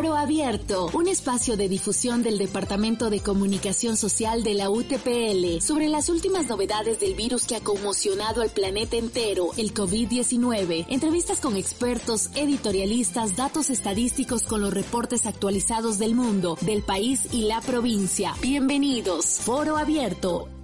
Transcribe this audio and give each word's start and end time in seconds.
Foro 0.00 0.16
Abierto, 0.16 0.88
un 0.94 1.08
espacio 1.08 1.58
de 1.58 1.68
difusión 1.68 2.22
del 2.22 2.38
Departamento 2.38 3.10
de 3.10 3.20
Comunicación 3.20 3.98
Social 3.98 4.42
de 4.42 4.54
la 4.54 4.70
UTPL 4.70 5.60
sobre 5.60 5.90
las 5.90 6.08
últimas 6.08 6.48
novedades 6.48 6.98
del 7.00 7.14
virus 7.14 7.44
que 7.44 7.54
ha 7.54 7.60
conmocionado 7.60 8.40
al 8.40 8.48
planeta 8.48 8.96
entero, 8.96 9.50
el 9.58 9.74
COVID-19. 9.74 10.86
Entrevistas 10.88 11.40
con 11.40 11.54
expertos, 11.54 12.30
editorialistas, 12.34 13.36
datos 13.36 13.68
estadísticos 13.68 14.44
con 14.44 14.62
los 14.62 14.72
reportes 14.72 15.26
actualizados 15.26 15.98
del 15.98 16.14
mundo, 16.14 16.56
del 16.62 16.82
país 16.82 17.28
y 17.34 17.42
la 17.42 17.60
provincia. 17.60 18.32
Bienvenidos, 18.40 19.26
Foro 19.26 19.76
Abierto. 19.76 20.59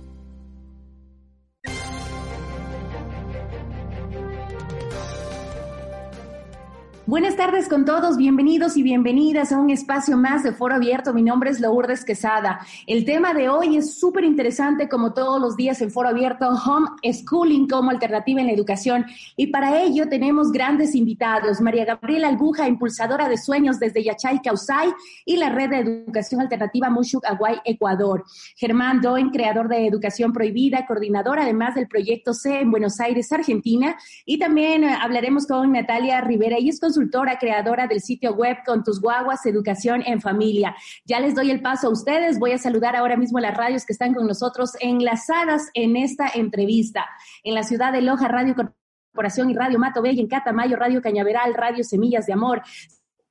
Buenas 7.07 7.37
tardes 7.37 7.69
con 7.69 7.85
todos, 7.85 8.17
bienvenidos 8.17 8.77
y 8.77 8.83
bienvenidas 8.83 9.53
a 9.53 9.61
un 9.61 9.71
espacio 9.71 10.17
más 10.17 10.43
de 10.43 10.51
Foro 10.51 10.75
Abierto. 10.75 11.15
Mi 11.15 11.23
nombre 11.23 11.51
es 11.51 11.61
Lourdes 11.61 12.05
Quesada. 12.05 12.59
El 12.85 13.05
tema 13.05 13.33
de 13.33 13.49
hoy 13.49 13.77
es 13.77 13.97
súper 14.01 14.25
interesante, 14.25 14.89
como 14.89 15.15
todos 15.15 15.41
los 15.41 15.55
días 15.55 15.81
en 15.83 15.93
Foro 15.93 16.09
Abierto, 16.09 16.49
Home 16.49 16.89
Schooling 17.05 17.69
como 17.69 17.91
alternativa 17.91 18.41
en 18.41 18.49
la 18.49 18.53
educación. 18.53 19.07
Y 19.37 19.47
para 19.53 19.81
ello 19.83 20.09
tenemos 20.09 20.51
grandes 20.51 20.97
invitados. 20.97 21.61
María 21.61 21.85
Gabriela 21.85 22.27
Albuja, 22.27 22.67
impulsadora 22.67 23.29
de 23.29 23.39
sueños 23.39 23.79
desde 23.79 24.03
Yachay, 24.03 24.41
Causay 24.43 24.93
y 25.25 25.37
la 25.37 25.51
red 25.51 25.71
de 25.71 25.79
educación 25.79 26.41
alternativa 26.41 26.91
Mushuk 26.91 27.25
Aguay, 27.25 27.61
Ecuador. 27.65 28.25
Germán 28.57 29.01
Doen, 29.01 29.31
creador 29.31 29.69
de 29.69 29.87
Educación 29.87 30.33
Prohibida, 30.33 30.85
coordinador 30.87 31.39
además 31.39 31.77
del 31.77 31.87
proyecto 31.87 32.35
C 32.35 32.63
en 32.63 32.73
Buenos 32.73 32.99
Aires, 32.99 33.31
Argentina. 33.31 33.97
Y 34.25 34.41
también 34.41 34.83
eh, 34.83 34.97
hablaremos 35.01 35.47
con 35.47 35.71
Natalia 35.71 36.21
Rivera, 36.21 36.59
y 36.59 36.69
es 36.69 36.81
con 36.81 36.96
consultora, 36.97 37.39
creadora 37.39 37.87
del 37.87 38.01
sitio 38.01 38.35
web 38.35 38.57
Con 38.65 38.83
tus 38.83 39.03
guaguas, 39.03 39.45
Educación 39.45 40.03
en 40.07 40.23
Familia. 40.23 40.75
Ya 41.05 41.21
les 41.21 41.35
doy 41.35 41.51
el 41.51 41.61
paso 41.61 41.89
a 41.89 41.91
ustedes. 41.91 42.39
Voy 42.39 42.53
a 42.53 42.59
saludar 42.59 42.97
ahora 42.97 43.19
mismo 43.19 43.39
las 43.39 43.55
radios 43.55 43.85
que 43.85 43.93
están 43.93 44.15
con 44.15 44.27
nosotros 44.27 44.73
enlazadas 44.81 45.69
en 45.75 45.97
esta 45.97 46.27
entrevista. 46.35 47.07
En 47.45 47.55
la 47.55 47.65
ciudad 47.65 47.93
de 47.93 48.01
Loja, 48.01 48.29
Radio 48.29 48.55
Corporación 48.55 49.51
y 49.51 49.55
Radio 49.55 49.79
Mato 49.79 50.03
en 50.07 50.27
Catamayo, 50.27 50.77
Radio 50.77 51.03
Cañaveral, 51.03 51.53
Radio 51.53 51.85
Semillas 51.85 52.25
de 52.25 52.33
Amor. 52.33 52.63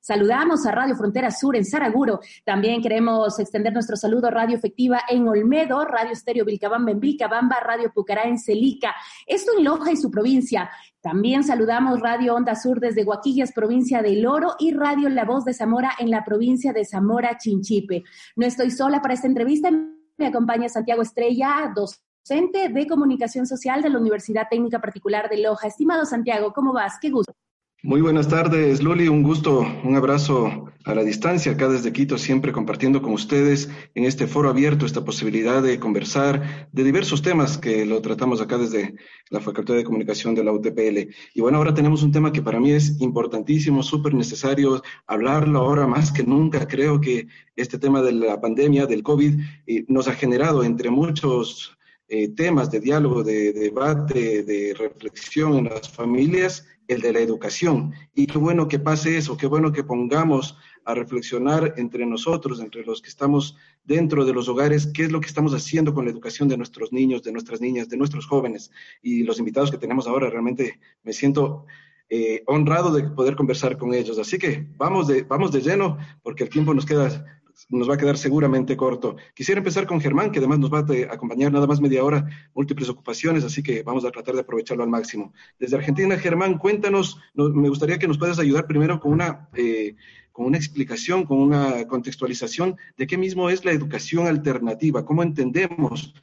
Saludamos 0.06 0.64
a 0.64 0.70
Radio 0.70 0.94
Frontera 0.94 1.32
Sur 1.32 1.56
en 1.56 1.64
Saraguro. 1.64 2.20
También 2.44 2.80
queremos 2.80 3.40
extender 3.40 3.72
nuestro 3.72 3.96
saludo 3.96 4.28
a 4.28 4.30
Radio 4.30 4.56
Efectiva 4.56 5.00
en 5.08 5.26
Olmedo, 5.26 5.84
Radio 5.84 6.12
Estéreo 6.12 6.44
Vilcabamba 6.44 6.92
en 6.92 7.00
Vilcabamba, 7.00 7.56
Radio 7.58 7.90
Pucará 7.92 8.22
en 8.22 8.38
Celica. 8.38 8.94
Esto 9.26 9.50
en 9.58 9.64
Loja 9.64 9.90
y 9.90 9.96
su 9.96 10.08
provincia. 10.08 10.70
También 11.00 11.42
saludamos 11.42 11.98
Radio 11.98 12.36
Onda 12.36 12.54
Sur 12.54 12.78
desde 12.78 13.02
Guaquillas, 13.02 13.50
provincia 13.50 14.00
de 14.00 14.14
Loro, 14.14 14.54
y 14.60 14.72
Radio 14.74 15.08
La 15.08 15.24
Voz 15.24 15.44
de 15.44 15.54
Zamora 15.54 15.90
en 15.98 16.12
la 16.12 16.24
provincia 16.24 16.72
de 16.72 16.84
Zamora, 16.84 17.36
Chinchipe. 17.36 18.04
No 18.36 18.46
estoy 18.46 18.70
sola 18.70 19.02
para 19.02 19.14
esta 19.14 19.26
entrevista. 19.26 19.72
Me 19.72 20.26
acompaña 20.28 20.68
Santiago 20.68 21.02
Estrella, 21.02 21.72
docente 21.74 22.68
de 22.68 22.86
comunicación 22.86 23.44
social 23.44 23.82
de 23.82 23.90
la 23.90 23.98
Universidad 23.98 24.46
Técnica 24.48 24.80
Particular 24.80 25.28
de 25.28 25.38
Loja. 25.38 25.66
Estimado 25.66 26.04
Santiago, 26.04 26.52
¿cómo 26.52 26.72
vas? 26.72 26.94
Qué 27.00 27.10
gusto. 27.10 27.34
Muy 27.82 28.00
buenas 28.00 28.26
tardes, 28.28 28.82
Luli. 28.82 29.06
Un 29.06 29.22
gusto, 29.22 29.60
un 29.84 29.96
abrazo 29.96 30.72
a 30.84 30.94
la 30.94 31.04
distancia, 31.04 31.52
acá 31.52 31.68
desde 31.68 31.92
Quito, 31.92 32.16
siempre 32.16 32.50
compartiendo 32.50 33.02
con 33.02 33.12
ustedes 33.12 33.68
en 33.94 34.04
este 34.04 34.26
foro 34.26 34.48
abierto 34.48 34.86
esta 34.86 35.04
posibilidad 35.04 35.62
de 35.62 35.78
conversar 35.78 36.68
de 36.72 36.84
diversos 36.84 37.20
temas 37.20 37.58
que 37.58 37.84
lo 37.84 38.00
tratamos 38.00 38.40
acá 38.40 38.56
desde 38.56 38.94
la 39.28 39.40
Facultad 39.40 39.74
de 39.74 39.84
Comunicación 39.84 40.34
de 40.34 40.42
la 40.42 40.52
UTPL. 40.52 41.12
Y 41.34 41.40
bueno, 41.40 41.58
ahora 41.58 41.74
tenemos 41.74 42.02
un 42.02 42.12
tema 42.12 42.32
que 42.32 42.42
para 42.42 42.58
mí 42.58 42.72
es 42.72 42.98
importantísimo, 43.00 43.82
súper 43.82 44.14
necesario 44.14 44.82
hablarlo 45.06 45.60
ahora 45.60 45.86
más 45.86 46.10
que 46.10 46.24
nunca. 46.24 46.66
Creo 46.66 46.98
que 46.98 47.28
este 47.56 47.78
tema 47.78 48.00
de 48.00 48.12
la 48.12 48.40
pandemia, 48.40 48.86
del 48.86 49.02
COVID, 49.02 49.38
eh, 49.66 49.84
nos 49.88 50.08
ha 50.08 50.14
generado 50.14 50.64
entre 50.64 50.88
muchos 50.88 51.76
eh, 52.08 52.28
temas 52.28 52.70
de 52.70 52.80
diálogo, 52.80 53.22
de 53.22 53.52
debate, 53.52 54.44
de 54.44 54.74
reflexión 54.78 55.56
en 55.56 55.64
las 55.64 55.88
familias 55.88 56.64
el 56.88 57.00
de 57.00 57.12
la 57.12 57.20
educación. 57.20 57.92
Y 58.14 58.26
qué 58.26 58.38
bueno 58.38 58.68
que 58.68 58.78
pase 58.78 59.16
eso, 59.16 59.36
qué 59.36 59.46
bueno 59.46 59.72
que 59.72 59.84
pongamos 59.84 60.56
a 60.84 60.94
reflexionar 60.94 61.74
entre 61.76 62.06
nosotros, 62.06 62.60
entre 62.60 62.84
los 62.84 63.02
que 63.02 63.08
estamos 63.08 63.56
dentro 63.84 64.24
de 64.24 64.32
los 64.32 64.48
hogares, 64.48 64.86
qué 64.94 65.04
es 65.04 65.12
lo 65.12 65.20
que 65.20 65.26
estamos 65.26 65.52
haciendo 65.52 65.92
con 65.94 66.04
la 66.04 66.10
educación 66.10 66.48
de 66.48 66.56
nuestros 66.56 66.92
niños, 66.92 67.22
de 67.22 67.32
nuestras 67.32 67.60
niñas, 67.60 67.88
de 67.88 67.96
nuestros 67.96 68.26
jóvenes. 68.26 68.70
Y 69.02 69.24
los 69.24 69.38
invitados 69.38 69.70
que 69.70 69.78
tenemos 69.78 70.06
ahora, 70.06 70.30
realmente 70.30 70.78
me 71.02 71.12
siento 71.12 71.66
eh, 72.08 72.44
honrado 72.46 72.92
de 72.92 73.02
poder 73.10 73.34
conversar 73.34 73.76
con 73.76 73.92
ellos. 73.92 74.18
Así 74.18 74.38
que 74.38 74.66
vamos 74.76 75.08
de, 75.08 75.22
vamos 75.22 75.50
de 75.50 75.60
lleno, 75.60 75.98
porque 76.22 76.44
el 76.44 76.50
tiempo 76.50 76.72
nos 76.72 76.86
queda 76.86 77.24
nos 77.68 77.88
va 77.88 77.94
a 77.94 77.96
quedar 77.96 78.18
seguramente 78.18 78.76
corto. 78.76 79.16
Quisiera 79.34 79.58
empezar 79.58 79.86
con 79.86 80.00
Germán, 80.00 80.30
que 80.30 80.38
además 80.38 80.58
nos 80.58 80.72
va 80.72 80.80
a 80.80 81.14
acompañar 81.14 81.52
nada 81.52 81.66
más 81.66 81.80
media 81.80 82.04
hora, 82.04 82.26
múltiples 82.54 82.88
ocupaciones, 82.88 83.44
así 83.44 83.62
que 83.62 83.82
vamos 83.82 84.04
a 84.04 84.10
tratar 84.10 84.34
de 84.34 84.40
aprovecharlo 84.40 84.82
al 84.82 84.90
máximo. 84.90 85.32
Desde 85.58 85.76
Argentina, 85.76 86.18
Germán, 86.18 86.58
cuéntanos, 86.58 87.18
me 87.34 87.68
gustaría 87.68 87.98
que 87.98 88.08
nos 88.08 88.18
puedas 88.18 88.38
ayudar 88.38 88.66
primero 88.66 89.00
con 89.00 89.12
una, 89.12 89.48
eh, 89.54 89.96
con 90.32 90.46
una 90.46 90.58
explicación, 90.58 91.24
con 91.24 91.38
una 91.38 91.86
contextualización 91.86 92.76
de 92.96 93.06
qué 93.06 93.16
mismo 93.16 93.48
es 93.48 93.64
la 93.64 93.72
educación 93.72 94.26
alternativa, 94.26 95.04
cómo 95.04 95.22
entendemos 95.22 96.14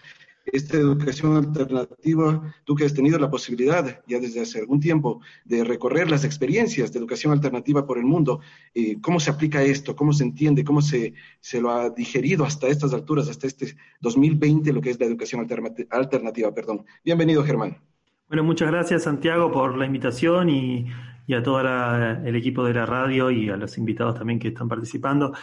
esta 0.46 0.78
educación 0.78 1.38
alternativa, 1.38 2.54
tú 2.66 2.76
que 2.76 2.86
has 2.86 2.94
tenido 2.94 3.18
la 3.18 3.30
posibilidad 3.30 4.02
ya 4.08 4.20
desde 4.20 4.42
hace 4.42 4.60
algún 4.60 4.80
tiempo 4.80 5.22
de 5.46 5.64
recorrer 5.64 6.10
las 6.10 6.26
experiencias 6.26 6.92
de 6.92 7.00
educación 7.00 7.32
alternativa 7.32 7.86
por 7.86 7.98
el 7.98 8.06
mundo, 8.06 8.42
eh, 8.74 9.00
¿cómo 9.02 9.20
se 9.20 9.32
aplica 9.32 9.64
esto? 9.64 9.96
¿Cómo 9.96 10.12
se 10.14 10.24
entiende? 10.24 10.64
¿Cómo 10.64 10.82
se, 10.82 11.14
se 11.40 11.62
lo 11.62 11.72
ha 11.72 11.90
digerido 11.90 12.46
hasta 12.46 12.68
estas 12.68 12.94
alturas, 12.94 13.30
hasta 13.30 13.48
este 13.48 13.76
2020, 14.02 14.74
lo 14.74 14.82
que 14.82 14.90
es 14.90 15.00
la 15.00 15.06
educación 15.06 15.42
alternativa? 15.90 16.54
Perdón. 16.54 16.86
Bienvenido, 17.06 17.44
Germán. 17.44 17.78
Bueno, 18.28 18.44
muchas 18.44 18.70
gracias, 18.70 19.04
Santiago, 19.04 19.52
por 19.52 19.78
la 19.78 19.86
invitación 19.86 20.50
y, 20.50 20.88
y 21.26 21.34
a 21.34 21.44
todo 21.44 21.62
el 21.62 22.36
equipo 22.36 22.64
de 22.66 22.74
la 22.74 22.86
radio 22.86 23.32
y 23.32 23.50
a 23.50 23.58
los 23.58 23.78
invitados 23.78 24.16
también 24.18 24.40
que 24.40 24.50
están 24.50 24.68
participando. 24.68 25.34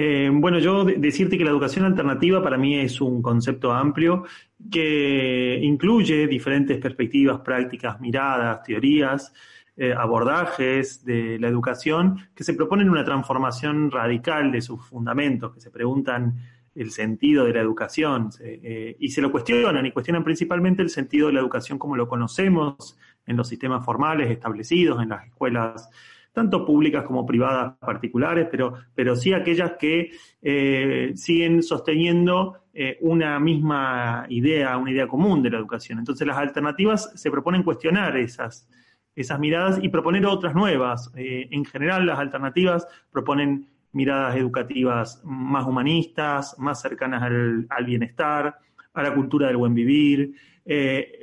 Eh, 0.00 0.30
bueno, 0.32 0.60
yo 0.60 0.84
decirte 0.84 1.36
que 1.36 1.42
la 1.42 1.50
educación 1.50 1.84
alternativa 1.84 2.40
para 2.40 2.56
mí 2.56 2.76
es 2.78 3.00
un 3.00 3.20
concepto 3.20 3.72
amplio 3.72 4.26
que 4.70 5.58
incluye 5.60 6.28
diferentes 6.28 6.78
perspectivas, 6.78 7.40
prácticas, 7.40 8.00
miradas, 8.00 8.62
teorías, 8.62 9.32
eh, 9.76 9.92
abordajes 9.92 11.04
de 11.04 11.40
la 11.40 11.48
educación 11.48 12.28
que 12.32 12.44
se 12.44 12.54
proponen 12.54 12.88
una 12.88 13.04
transformación 13.04 13.90
radical 13.90 14.52
de 14.52 14.60
sus 14.60 14.86
fundamentos, 14.86 15.52
que 15.52 15.60
se 15.60 15.72
preguntan 15.72 16.36
el 16.76 16.92
sentido 16.92 17.44
de 17.44 17.54
la 17.54 17.60
educación 17.60 18.30
eh, 18.40 18.94
y 19.00 19.08
se 19.08 19.20
lo 19.20 19.32
cuestionan 19.32 19.84
y 19.84 19.90
cuestionan 19.90 20.22
principalmente 20.22 20.80
el 20.80 20.90
sentido 20.90 21.26
de 21.26 21.32
la 21.32 21.40
educación 21.40 21.76
como 21.76 21.96
lo 21.96 22.06
conocemos 22.06 22.96
en 23.26 23.36
los 23.36 23.48
sistemas 23.48 23.84
formales 23.84 24.30
establecidos, 24.30 25.02
en 25.02 25.08
las 25.08 25.26
escuelas 25.26 25.90
tanto 26.38 26.64
públicas 26.64 27.02
como 27.02 27.26
privadas 27.26 27.76
particulares, 27.80 28.46
pero, 28.48 28.74
pero 28.94 29.16
sí 29.16 29.32
aquellas 29.32 29.72
que 29.72 30.12
eh, 30.40 31.10
siguen 31.16 31.64
sosteniendo 31.64 32.58
eh, 32.72 32.96
una 33.00 33.40
misma 33.40 34.24
idea, 34.28 34.76
una 34.76 34.92
idea 34.92 35.08
común 35.08 35.42
de 35.42 35.50
la 35.50 35.58
educación. 35.58 35.98
Entonces 35.98 36.24
las 36.28 36.36
alternativas 36.36 37.10
se 37.16 37.28
proponen 37.32 37.64
cuestionar 37.64 38.16
esas, 38.16 38.68
esas 39.16 39.40
miradas 39.40 39.80
y 39.82 39.88
proponer 39.88 40.26
otras 40.26 40.54
nuevas. 40.54 41.10
Eh, 41.16 41.48
en 41.50 41.64
general 41.64 42.06
las 42.06 42.20
alternativas 42.20 42.86
proponen 43.10 43.66
miradas 43.90 44.36
educativas 44.36 45.20
más 45.24 45.66
humanistas, 45.66 46.54
más 46.56 46.80
cercanas 46.80 47.20
al, 47.24 47.66
al 47.68 47.84
bienestar, 47.84 48.58
a 48.94 49.02
la 49.02 49.12
cultura 49.12 49.48
del 49.48 49.56
buen 49.56 49.74
vivir, 49.74 50.34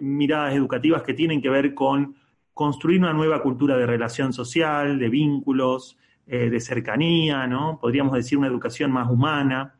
miradas 0.01 0.56
educativas 0.56 1.03
que 1.03 1.13
tienen 1.13 1.39
que 1.39 1.50
ver 1.50 1.75
con 1.75 2.15
construir 2.55 3.01
una 3.01 3.13
nueva 3.13 3.43
cultura 3.43 3.77
de 3.77 3.85
relación 3.85 4.31
social, 4.33 4.97
de 4.97 5.09
vínculos, 5.09 5.97
eh, 6.25 6.49
de 6.49 6.59
cercanía, 6.61 7.45
¿no? 7.45 7.77
Podríamos 7.79 8.15
decir 8.15 8.37
una 8.37 8.47
educación 8.47 8.91
más 8.91 9.11
humana, 9.11 9.75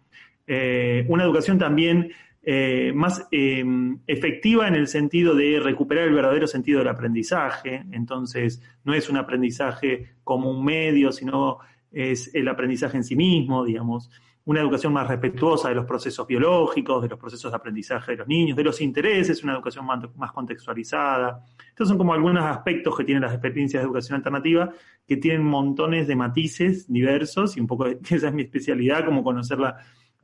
eh, 0.46 1.06
una 1.08 1.24
educación 1.24 1.58
también 1.58 2.12
eh, 2.44 2.92
más 2.94 3.28
em, 3.32 4.00
efectiva 4.06 4.68
en 4.68 4.76
el 4.76 4.88
sentido 4.88 5.34
de 5.34 5.60
recuperar 5.60 6.08
el 6.08 6.14
verdadero 6.14 6.48
sentido 6.48 6.80
del 6.80 6.90
aprendizaje. 6.90 7.86
Entonces, 7.94 8.62
no 8.84 8.94
es 8.94 9.10
un 9.10 9.18
aprendizaje 9.18 10.18
como 10.26 10.52
un 10.52 10.64
medio, 10.64 11.14
sino 11.14 11.60
es 11.94 12.36
el 12.36 12.48
aprendizaje 12.50 12.98
en 12.98 13.06
sí 13.06 13.16
mismo, 13.16 13.64
digamos, 13.64 14.12
una 14.46 14.62
educación 14.62 14.94
más 14.94 15.08
respetuosa 15.08 15.70
de 15.70 15.76
los 15.76 15.86
procesos 15.86 16.28
biológicos, 16.28 17.02
de 17.02 17.10
los 17.10 17.20
procesos 17.20 17.52
de 17.52 17.56
aprendizaje 17.56 18.12
de 18.12 18.18
los 18.20 18.28
niños, 18.28 18.56
de 18.56 18.64
los 18.64 18.80
intereses, 18.80 19.44
una 19.44 19.54
educación 19.54 19.86
más, 19.86 20.32
contextualizada. 20.32 21.44
Estos 21.68 21.88
son 21.88 21.98
como 21.98 22.14
algunos 22.14 22.44
aspectos 22.44 22.96
que 22.96 23.04
tienen 23.04 23.24
las 23.24 23.34
experiencias 23.34 23.82
de 23.82 23.86
educación 23.86 24.18
alternativa, 24.18 24.72
que 25.08 25.18
tienen 25.18 25.44
montones 25.44 26.08
de 26.08 26.16
matices 26.16 26.92
diversos, 26.92 27.58
y 27.58 27.60
un 27.60 27.68
poco 27.68 27.88
esa 28.10 28.28
es 28.28 28.34
mi 28.34 28.44
especialidad, 28.44 29.04
como 29.06 29.24
conocer 29.24 29.60
la, 29.60 29.78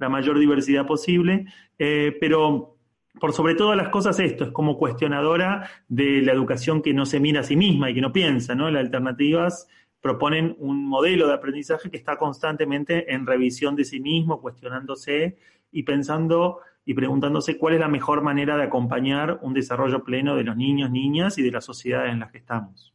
mayor 0.09 0.39
diversidad 0.39 0.87
posible, 0.87 1.45
eh, 1.77 2.17
pero 2.19 2.77
por 3.19 3.33
sobre 3.33 3.53
todas 3.53 3.77
las 3.77 3.89
cosas 3.89 4.19
esto, 4.19 4.45
es 4.45 4.51
como 4.51 4.77
cuestionadora 4.77 5.69
de 5.87 6.23
la 6.23 6.31
educación 6.31 6.81
que 6.81 6.91
no 6.91 7.05
se 7.05 7.19
mira 7.19 7.41
a 7.41 7.43
sí 7.43 7.55
misma 7.55 7.89
y 7.89 7.93
que 7.93 8.01
no 8.01 8.11
piensa, 8.11 8.55
¿no? 8.55 8.71
Las 8.71 8.85
alternativas 8.85 9.67
proponen 10.01 10.55
un 10.59 10.85
modelo 10.85 11.27
de 11.27 11.33
aprendizaje 11.33 11.89
que 11.89 11.97
está 11.97 12.17
constantemente 12.17 13.13
en 13.13 13.25
revisión 13.25 13.75
de 13.75 13.85
sí 13.85 13.99
mismo, 13.99 14.41
cuestionándose 14.41 15.37
y 15.71 15.83
pensando 15.83 16.59
y 16.83 16.93
preguntándose 16.93 17.57
cuál 17.57 17.75
es 17.75 17.79
la 17.79 17.87
mejor 17.87 18.21
manera 18.21 18.57
de 18.57 18.63
acompañar 18.63 19.39
un 19.43 19.53
desarrollo 19.53 20.03
pleno 20.03 20.35
de 20.35 20.43
los 20.43 20.57
niños, 20.57 20.89
niñas 20.89 21.37
y 21.37 21.43
de 21.43 21.51
las 21.51 21.65
sociedades 21.65 22.11
en 22.11 22.19
las 22.19 22.31
que 22.31 22.39
estamos. 22.39 22.93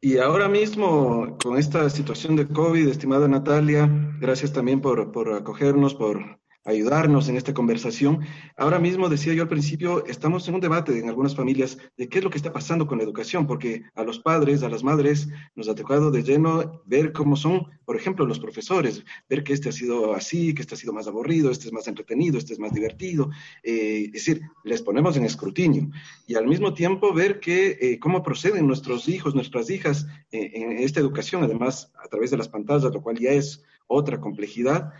Y 0.00 0.18
ahora 0.18 0.48
mismo, 0.48 1.38
con 1.42 1.56
esta 1.56 1.88
situación 1.88 2.36
de 2.36 2.48
COVID, 2.48 2.88
estimada 2.88 3.28
Natalia, 3.28 3.88
gracias 4.20 4.52
también 4.52 4.80
por, 4.80 5.12
por 5.12 5.32
acogernos, 5.32 5.94
por 5.94 6.41
ayudarnos 6.64 7.28
en 7.28 7.36
esta 7.36 7.54
conversación. 7.54 8.20
Ahora 8.56 8.78
mismo, 8.78 9.08
decía 9.08 9.34
yo 9.34 9.42
al 9.42 9.48
principio, 9.48 10.04
estamos 10.06 10.46
en 10.48 10.54
un 10.54 10.60
debate 10.60 10.98
en 10.98 11.08
algunas 11.08 11.34
familias 11.34 11.78
de 11.96 12.08
qué 12.08 12.18
es 12.18 12.24
lo 12.24 12.30
que 12.30 12.36
está 12.36 12.52
pasando 12.52 12.86
con 12.86 12.98
la 12.98 13.04
educación, 13.04 13.46
porque 13.46 13.82
a 13.94 14.04
los 14.04 14.20
padres, 14.20 14.62
a 14.62 14.68
las 14.68 14.84
madres, 14.84 15.28
nos 15.54 15.68
ha 15.68 15.74
tocado 15.74 16.10
de 16.10 16.22
lleno 16.22 16.82
ver 16.86 17.12
cómo 17.12 17.36
son, 17.36 17.66
por 17.84 17.96
ejemplo, 17.96 18.26
los 18.26 18.38
profesores, 18.38 19.04
ver 19.28 19.42
que 19.42 19.52
este 19.52 19.70
ha 19.70 19.72
sido 19.72 20.14
así, 20.14 20.54
que 20.54 20.62
este 20.62 20.74
ha 20.74 20.78
sido 20.78 20.92
más 20.92 21.06
aburrido, 21.08 21.50
este 21.50 21.66
es 21.66 21.72
más 21.72 21.88
entretenido, 21.88 22.38
este 22.38 22.52
es 22.52 22.58
más 22.58 22.72
divertido. 22.72 23.30
Eh, 23.62 24.04
es 24.06 24.12
decir, 24.12 24.42
les 24.64 24.82
ponemos 24.82 25.16
en 25.16 25.24
escrutinio 25.24 25.90
y 26.26 26.34
al 26.36 26.46
mismo 26.46 26.74
tiempo 26.74 27.12
ver 27.12 27.40
que, 27.40 27.78
eh, 27.80 27.98
cómo 27.98 28.22
proceden 28.22 28.66
nuestros 28.66 29.08
hijos, 29.08 29.34
nuestras 29.34 29.68
hijas 29.70 30.06
eh, 30.30 30.50
en 30.54 30.72
esta 30.78 31.00
educación, 31.00 31.42
además 31.42 31.92
a 32.02 32.08
través 32.08 32.30
de 32.30 32.36
las 32.36 32.48
pantallas, 32.48 32.92
lo 32.92 33.02
cual 33.02 33.18
ya 33.18 33.30
es 33.30 33.62
otra 33.86 34.20
complejidad. 34.20 34.92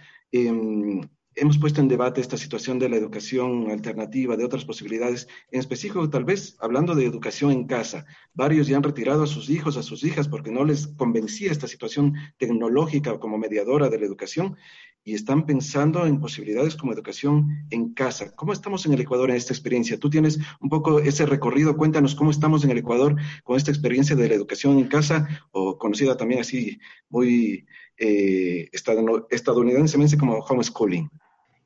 Em, 1.35 1.43
hemos 1.43 1.59
puesto 1.59 1.81
en 1.81 1.89
debate 1.89 2.21
esta 2.21 2.37
situación 2.37 2.79
de 2.79 2.89
la 2.89 2.97
educación 2.97 3.71
alternativa, 3.71 4.37
de 4.37 4.45
otras 4.45 4.65
posibilidades, 4.65 5.29
en 5.51 5.61
específico 5.61 6.09
tal 6.09 6.25
vez 6.25 6.57
hablando 6.61 6.95
de 6.95 7.05
educación 7.05 7.53
en 7.53 7.67
casa. 7.67 8.07
Varios 8.35 8.67
ya 8.67 8.77
han 8.77 8.83
retirado 8.83 9.23
a 9.23 9.27
sus 9.27 9.51
hijos, 9.51 9.77
a 9.77 9.83
sus 9.83 10.05
hijas, 10.05 10.29
porque 10.29 10.51
no 10.51 10.65
les 10.65 10.87
convencía 10.87 11.51
esta 11.51 11.69
situación 11.69 12.15
tecnológica 12.39 13.19
como 13.19 13.39
mediadora 13.39 13.89
de 13.89 13.99
la 13.99 14.07
educación 14.07 14.57
y 15.05 15.15
están 15.15 15.47
pensando 15.47 16.07
en 16.07 16.21
posibilidades 16.21 16.77
como 16.77 16.93
educación 16.93 17.67
en 17.71 17.93
casa. 17.93 18.35
¿Cómo 18.37 18.53
estamos 18.53 18.87
en 18.87 18.93
el 18.93 19.01
Ecuador 19.01 19.31
en 19.31 19.37
esta 19.37 19.53
experiencia? 19.53 19.99
Tú 19.99 20.09
tienes 20.09 20.39
un 20.61 20.69
poco 20.69 21.01
ese 21.01 21.27
recorrido, 21.27 21.77
cuéntanos 21.77 22.15
cómo 22.15 22.31
estamos 22.31 22.65
en 22.65 22.71
el 22.71 22.79
Ecuador 22.79 23.17
con 23.43 23.57
esta 23.57 23.73
experiencia 23.73 24.15
de 24.15 24.29
la 24.29 24.35
educación 24.35 24.79
en 24.79 24.87
casa, 24.87 25.29
o 25.51 25.77
conocida 25.77 26.17
también 26.17 26.41
así 26.41 26.79
muy 27.09 27.67
eh, 27.99 28.71
estadounidensemente 28.73 30.17
como 30.17 30.39
homeschooling. 30.39 31.11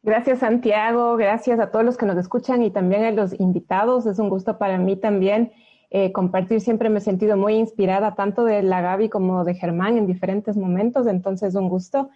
Gracias 0.06 0.38
Santiago, 0.38 1.16
gracias 1.16 1.58
a 1.58 1.72
todos 1.72 1.84
los 1.84 1.96
que 1.96 2.06
nos 2.06 2.16
escuchan 2.16 2.62
y 2.62 2.70
también 2.70 3.02
a 3.02 3.10
los 3.10 3.40
invitados. 3.40 4.06
Es 4.06 4.20
un 4.20 4.28
gusto 4.28 4.56
para 4.56 4.78
mí 4.78 4.94
también 4.94 5.50
eh, 5.90 6.12
compartir. 6.12 6.60
Siempre 6.60 6.88
me 6.90 6.98
he 6.98 7.00
sentido 7.00 7.36
muy 7.36 7.54
inspirada 7.54 8.14
tanto 8.14 8.44
de 8.44 8.62
la 8.62 8.80
Gaby 8.82 9.08
como 9.08 9.42
de 9.42 9.56
Germán 9.56 9.98
en 9.98 10.06
diferentes 10.06 10.56
momentos, 10.56 11.08
entonces 11.08 11.56
un 11.56 11.68
gusto. 11.68 12.08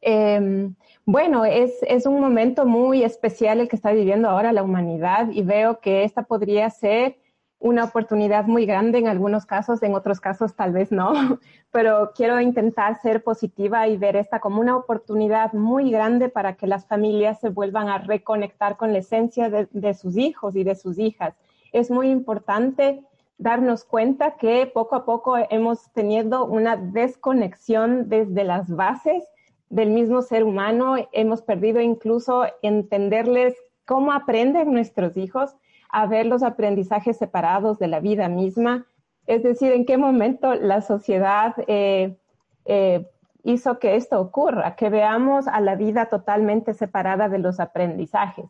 Em, 0.00 0.74
bueno, 1.04 1.44
es, 1.44 1.74
es, 1.82 2.06
un 2.06 2.18
momento 2.18 2.64
muy 2.64 3.02
especial 3.02 3.60
el 3.60 3.68
que 3.68 3.76
está 3.76 3.92
viviendo 3.92 4.30
ahora 4.30 4.54
la 4.54 4.62
humanidad 4.62 5.28
y 5.30 5.42
veo 5.42 5.80
que 5.80 6.04
esta 6.04 6.22
podría 6.22 6.70
ser 6.70 7.18
una 7.64 7.84
oportunidad 7.84 8.44
muy 8.44 8.66
grande 8.66 8.98
en 8.98 9.08
algunos 9.08 9.46
casos, 9.46 9.82
en 9.82 9.94
otros 9.94 10.20
casos 10.20 10.54
tal 10.54 10.72
vez 10.72 10.92
no, 10.92 11.14
pero 11.72 12.12
quiero 12.14 12.38
intentar 12.38 13.00
ser 13.00 13.24
positiva 13.24 13.88
y 13.88 13.96
ver 13.96 14.16
esta 14.16 14.38
como 14.38 14.60
una 14.60 14.76
oportunidad 14.76 15.54
muy 15.54 15.90
grande 15.90 16.28
para 16.28 16.56
que 16.56 16.66
las 16.66 16.86
familias 16.86 17.40
se 17.40 17.48
vuelvan 17.48 17.88
a 17.88 17.96
reconectar 17.96 18.76
con 18.76 18.92
la 18.92 18.98
esencia 18.98 19.48
de, 19.48 19.94
sus 19.94 20.18
hijos 20.18 20.54
y 20.56 20.62
de 20.62 20.74
sus 20.74 20.98
hijas. 20.98 21.34
Es 21.72 21.90
muy 21.90 22.10
importante 22.10 23.02
darnos 23.38 23.84
cuenta 23.84 24.36
que 24.36 24.66
poco 24.66 24.94
a 24.94 25.06
poco 25.06 25.38
hemos 25.48 25.90
tenido 25.92 26.44
una 26.44 26.76
desconexión 26.76 28.10
desde 28.10 28.44
las 28.44 28.68
bases 28.68 29.24
del 29.70 29.88
mismo 29.88 30.20
ser 30.20 30.44
humano, 30.44 30.96
hemos 31.12 31.40
perdido 31.40 31.80
incluso 31.80 32.44
entenderles 32.60 33.54
cómo 33.86 34.12
aprenden 34.12 34.70
nuestros 34.70 35.16
hijos 35.16 35.56
a 35.94 36.06
ver 36.06 36.26
los 36.26 36.42
aprendizajes 36.42 37.16
separados 37.16 37.78
de 37.78 37.86
la 37.86 38.00
vida 38.00 38.28
misma, 38.28 38.84
es 39.28 39.44
decir, 39.44 39.72
en 39.72 39.86
qué 39.86 39.96
momento 39.96 40.52
la 40.54 40.80
sociedad 40.80 41.54
eh, 41.68 42.16
eh, 42.64 43.08
hizo 43.44 43.78
que 43.78 43.94
esto 43.94 44.20
ocurra, 44.20 44.74
que 44.74 44.90
veamos 44.90 45.46
a 45.46 45.60
la 45.60 45.76
vida 45.76 46.06
totalmente 46.06 46.74
separada 46.74 47.28
de 47.28 47.38
los 47.38 47.60
aprendizajes. 47.60 48.46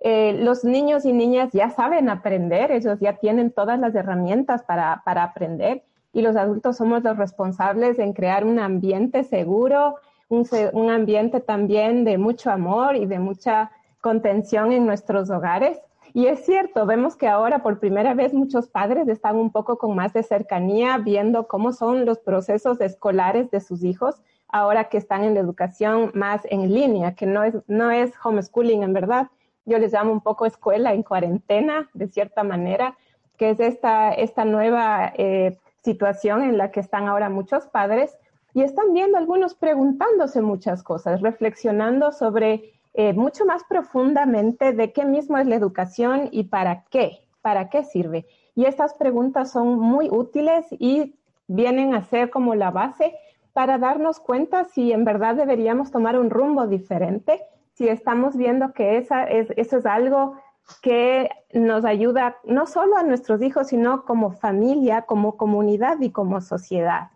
Eh, 0.00 0.32
los 0.40 0.64
niños 0.64 1.04
y 1.04 1.12
niñas 1.12 1.50
ya 1.52 1.68
saben 1.68 2.08
aprender, 2.08 2.72
ellos 2.72 2.98
ya 3.00 3.18
tienen 3.18 3.50
todas 3.50 3.78
las 3.78 3.94
herramientas 3.94 4.62
para, 4.62 5.02
para 5.04 5.24
aprender 5.24 5.82
y 6.14 6.22
los 6.22 6.36
adultos 6.36 6.78
somos 6.78 7.02
los 7.02 7.18
responsables 7.18 7.98
en 7.98 8.14
crear 8.14 8.46
un 8.46 8.60
ambiente 8.60 9.24
seguro, 9.24 9.96
un, 10.30 10.48
un 10.72 10.90
ambiente 10.90 11.40
también 11.40 12.04
de 12.04 12.16
mucho 12.16 12.50
amor 12.50 12.96
y 12.96 13.04
de 13.04 13.18
mucha 13.18 13.72
contención 14.00 14.72
en 14.72 14.86
nuestros 14.86 15.28
hogares 15.28 15.78
y 16.14 16.26
es 16.26 16.44
cierto, 16.44 16.86
vemos 16.86 17.16
que 17.16 17.28
ahora 17.28 17.62
por 17.62 17.78
primera 17.78 18.14
vez 18.14 18.32
muchos 18.32 18.68
padres 18.68 19.08
están 19.08 19.36
un 19.36 19.50
poco 19.50 19.78
con 19.78 19.94
más 19.94 20.12
de 20.12 20.22
cercanía 20.22 20.98
viendo 20.98 21.46
cómo 21.46 21.72
son 21.72 22.04
los 22.04 22.18
procesos 22.18 22.80
escolares 22.80 23.50
de 23.50 23.60
sus 23.60 23.84
hijos 23.84 24.22
ahora 24.48 24.88
que 24.88 24.96
están 24.96 25.24
en 25.24 25.34
la 25.34 25.40
educación 25.40 26.10
más 26.14 26.42
en 26.50 26.72
línea, 26.72 27.14
que 27.14 27.26
no 27.26 27.44
es, 27.44 27.54
no 27.66 27.90
es 27.90 28.12
homeschooling 28.22 28.82
en 28.82 28.92
verdad. 28.92 29.28
Yo 29.66 29.78
les 29.78 29.92
llamo 29.92 30.12
un 30.12 30.22
poco 30.22 30.46
escuela 30.46 30.94
en 30.94 31.02
cuarentena, 31.02 31.90
de 31.92 32.08
cierta 32.08 32.42
manera, 32.42 32.96
que 33.36 33.50
es 33.50 33.60
esta, 33.60 34.12
esta 34.12 34.44
nueva 34.44 35.12
eh, 35.16 35.58
situación 35.82 36.42
en 36.42 36.58
la 36.58 36.70
que 36.70 36.80
están 36.80 37.06
ahora 37.06 37.28
muchos 37.28 37.66
padres 37.66 38.16
y 38.54 38.62
están 38.62 38.92
viendo 38.94 39.18
algunos 39.18 39.54
preguntándose 39.54 40.40
muchas 40.40 40.82
cosas, 40.82 41.20
reflexionando 41.20 42.12
sobre 42.12 42.72
eh, 42.94 43.12
mucho 43.12 43.44
más 43.44 43.62
profundamente 43.64 44.72
de 44.72 44.92
qué 44.92 45.04
mismo 45.04 45.38
es 45.38 45.46
la 45.46 45.56
educación 45.56 46.28
y 46.32 46.44
para 46.44 46.84
qué, 46.90 47.20
para 47.42 47.68
qué 47.68 47.84
sirve. 47.84 48.26
Y 48.54 48.64
estas 48.64 48.94
preguntas 48.94 49.52
son 49.52 49.78
muy 49.78 50.08
útiles 50.10 50.66
y 50.70 51.14
vienen 51.46 51.94
a 51.94 52.02
ser 52.02 52.30
como 52.30 52.54
la 52.54 52.70
base 52.70 53.14
para 53.52 53.78
darnos 53.78 54.20
cuenta 54.20 54.64
si 54.64 54.92
en 54.92 55.04
verdad 55.04 55.34
deberíamos 55.34 55.90
tomar 55.90 56.18
un 56.18 56.30
rumbo 56.30 56.66
diferente, 56.66 57.40
si 57.74 57.88
estamos 57.88 58.36
viendo 58.36 58.72
que 58.72 58.98
esa 58.98 59.24
es, 59.24 59.48
eso 59.56 59.78
es 59.78 59.86
algo 59.86 60.36
que 60.82 61.28
nos 61.52 61.84
ayuda 61.84 62.36
no 62.44 62.66
solo 62.66 62.96
a 62.96 63.02
nuestros 63.02 63.42
hijos, 63.42 63.68
sino 63.68 64.04
como 64.04 64.32
familia, 64.32 65.02
como 65.02 65.36
comunidad 65.36 66.00
y 66.00 66.10
como 66.10 66.40
sociedad. 66.40 67.08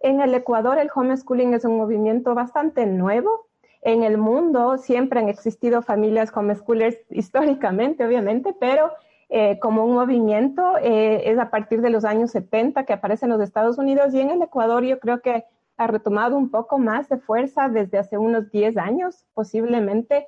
En 0.00 0.20
el 0.20 0.34
Ecuador 0.34 0.78
el 0.78 0.90
homeschooling 0.94 1.54
es 1.54 1.64
un 1.64 1.76
movimiento 1.76 2.34
bastante 2.34 2.86
nuevo, 2.86 3.45
en 3.86 4.02
el 4.02 4.18
mundo 4.18 4.78
siempre 4.78 5.20
han 5.20 5.28
existido 5.28 5.80
familias 5.80 6.36
homeschoolers 6.36 6.98
históricamente, 7.10 8.04
obviamente, 8.04 8.54
pero 8.58 8.90
eh, 9.28 9.60
como 9.60 9.84
un 9.84 9.94
movimiento 9.94 10.76
eh, 10.82 11.30
es 11.30 11.38
a 11.38 11.50
partir 11.50 11.80
de 11.80 11.90
los 11.90 12.04
años 12.04 12.32
70 12.32 12.84
que 12.84 12.92
aparece 12.92 13.26
en 13.26 13.30
los 13.30 13.40
Estados 13.40 13.78
Unidos 13.78 14.12
y 14.12 14.20
en 14.20 14.30
el 14.30 14.42
Ecuador 14.42 14.84
yo 14.84 14.98
creo 14.98 15.20
que 15.20 15.44
ha 15.76 15.86
retomado 15.86 16.36
un 16.36 16.50
poco 16.50 16.78
más 16.78 17.08
de 17.08 17.18
fuerza 17.18 17.68
desde 17.68 17.98
hace 17.98 18.18
unos 18.18 18.50
10 18.50 18.76
años, 18.76 19.24
posiblemente, 19.34 20.26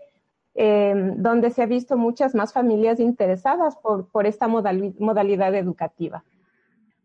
eh, 0.55 0.95
donde 1.17 1.51
se 1.51 1.63
ha 1.63 1.67
visto 1.67 1.97
muchas 1.97 2.37
más 2.37 2.53
familias 2.53 3.01
interesadas 3.01 3.77
por, 3.77 4.09
por 4.09 4.27
esta 4.27 4.47
modalidad 4.47 5.55
educativa. 5.55 6.23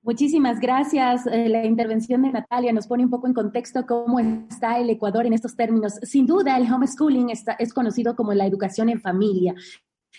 Muchísimas 0.04 0.60
gracias. 0.60 1.26
Eh, 1.28 1.48
la 1.48 1.66
intervención 1.66 2.24
de 2.24 2.32
Natalia 2.34 2.74
nos 2.74 2.88
pone 2.88 3.06
un 3.06 3.10
poco 3.10 3.26
en 3.26 3.34
contexto 3.34 3.86
cómo 3.86 4.20
está 4.20 4.78
el 4.78 4.90
Ecuador 4.90 5.26
en 5.26 5.32
estos 5.32 5.56
términos. 5.56 5.94
Sin 6.02 6.26
duda, 6.26 6.58
el 6.58 6.72
homeschooling 6.72 7.30
está, 7.30 7.54
es 7.54 7.74
conocido 7.74 8.14
como 8.14 8.34
la 8.34 8.46
educación 8.46 8.90
en 8.90 9.00
familia. 9.00 9.56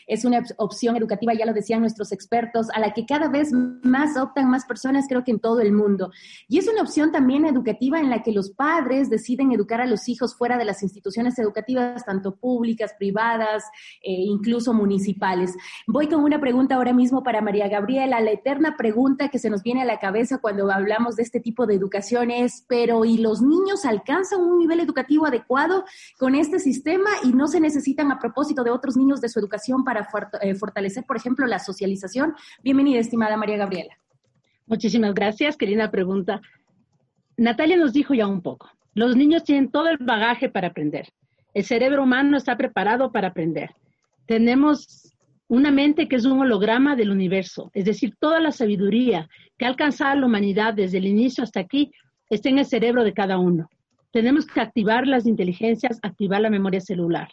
Es 0.07 0.25
una 0.25 0.43
opción 0.59 0.97
educativa, 0.97 1.35
ya 1.35 1.47
lo 1.47 1.53
decían 1.53 1.81
nuestros 1.81 2.13
expertos, 2.13 2.69
a 2.75 2.81
la 2.81 2.93
que 2.93 3.07
cada 3.07 3.29
vez 3.29 3.53
más 3.53 4.17
optan 4.17 4.51
más 4.51 4.65
personas, 4.65 5.07
creo 5.09 5.25
que 5.25 5.31
en 5.31 5.41
todo 5.41 5.61
el 5.61 5.73
mundo. 5.73 6.11
Y 6.49 6.59
es 6.59 6.69
una 6.69 6.83
opción 6.83 7.13
también 7.13 7.47
educativa 7.47 8.01
en 8.01 8.11
la 8.11 8.23
que 8.23 8.33
los 8.33 8.51
padres 8.51 9.11
deciden 9.11 9.53
educar 9.53 9.81
a 9.81 9.87
los 9.87 10.09
hijos 10.09 10.37
fuera 10.37 10.59
de 10.59 10.65
las 10.65 10.83
instituciones 10.83 11.39
educativas, 11.39 12.05
tanto 12.05 12.37
públicas, 12.37 12.95
privadas, 12.99 13.65
e 14.03 14.13
incluso 14.13 14.73
municipales. 14.73 15.55
Voy 15.87 16.09
con 16.09 16.23
una 16.23 16.41
pregunta 16.41 16.75
ahora 16.77 16.93
mismo 16.93 17.23
para 17.23 17.41
María 17.41 17.69
Gabriela. 17.69 18.21
La 18.21 18.31
eterna 18.31 18.77
pregunta 18.77 19.29
que 19.29 19.39
se 19.39 19.51
nos 19.51 19.63
viene 19.63 19.83
a 19.83 19.85
la 19.85 19.99
cabeza 19.99 20.39
cuando 20.39 20.71
hablamos 20.71 21.17
de 21.17 21.23
este 21.23 21.41
tipo 21.41 21.67
de 21.67 21.75
educación 21.75 22.31
es, 22.31 22.65
pero 22.69 23.05
¿y 23.05 23.19
los 23.19 23.43
niños 23.43 23.85
alcanzan 23.85 24.41
un 24.41 24.59
nivel 24.59 24.81
educativo 24.81 25.27
adecuado 25.27 25.85
con 26.19 26.35
este 26.35 26.59
sistema 26.59 27.11
y 27.23 27.33
no 27.33 27.49
se 27.49 27.61
necesitan 27.61 28.11
a 28.13 28.19
propósito 28.19 28.65
de 28.65 28.71
otros 28.71 28.97
niños 28.97 29.21
de 29.21 29.29
su 29.29 29.39
educación 29.39 29.84
para 29.85 30.09
eh, 30.43 30.55
fortalecer, 30.55 31.05
por 31.05 31.17
ejemplo, 31.17 31.47
la 31.47 31.59
socialización? 31.59 32.35
Bienvenida, 32.63 33.01
estimada 33.01 33.37
María 33.37 33.57
Gabriela. 33.57 33.97
Muchísimas 34.67 35.15
gracias, 35.15 35.57
qué 35.57 35.67
linda 35.67 35.91
pregunta. 35.91 36.41
Natalia 37.37 37.77
nos 37.77 37.93
dijo 37.93 38.15
ya 38.15 38.27
un 38.27 38.43
poco. 38.43 38.71
Los 38.95 39.17
niños 39.17 39.45
tienen 39.45 39.71
todo 39.71 39.89
el 39.89 39.99
bagaje 39.99 40.49
para 40.49 40.69
aprender. 40.69 41.09
El 41.53 41.65
cerebro 41.65 42.05
humano 42.05 42.37
está 42.37 42.57
preparado 42.57 43.13
para 43.13 43.29
aprender. 43.29 43.71
Tenemos 44.27 45.13
una 45.49 45.71
mente 45.71 46.09
que 46.09 46.17
es 46.17 46.25
un 46.25 46.41
holograma 46.41 46.97
del 46.97 47.11
universo, 47.11 47.71
es 47.75 47.85
decir, 47.85 48.15
toda 48.19 48.41
la 48.41 48.53
sabiduría 48.53 49.29
que 49.59 49.65
ha 49.65 49.69
alcanzado 49.69 50.19
la 50.21 50.27
humanidad 50.27 50.75
desde 50.75 50.99
el 50.99 51.07
inicio 51.07 51.45
hasta 51.45 51.61
aquí 51.61 51.93
está 52.31 52.49
en 52.49 52.59
el 52.59 52.67
cerebro 52.67 53.05
de 53.05 53.13
cada 53.13 53.39
uno. 53.39 53.69
Tenemos 54.11 54.47
que 54.47 54.61
activar 54.61 55.07
las 55.07 55.27
inteligencias, 55.27 55.99
activar 56.03 56.41
la 56.41 56.51
memoria 56.51 56.81
celular. 56.81 57.29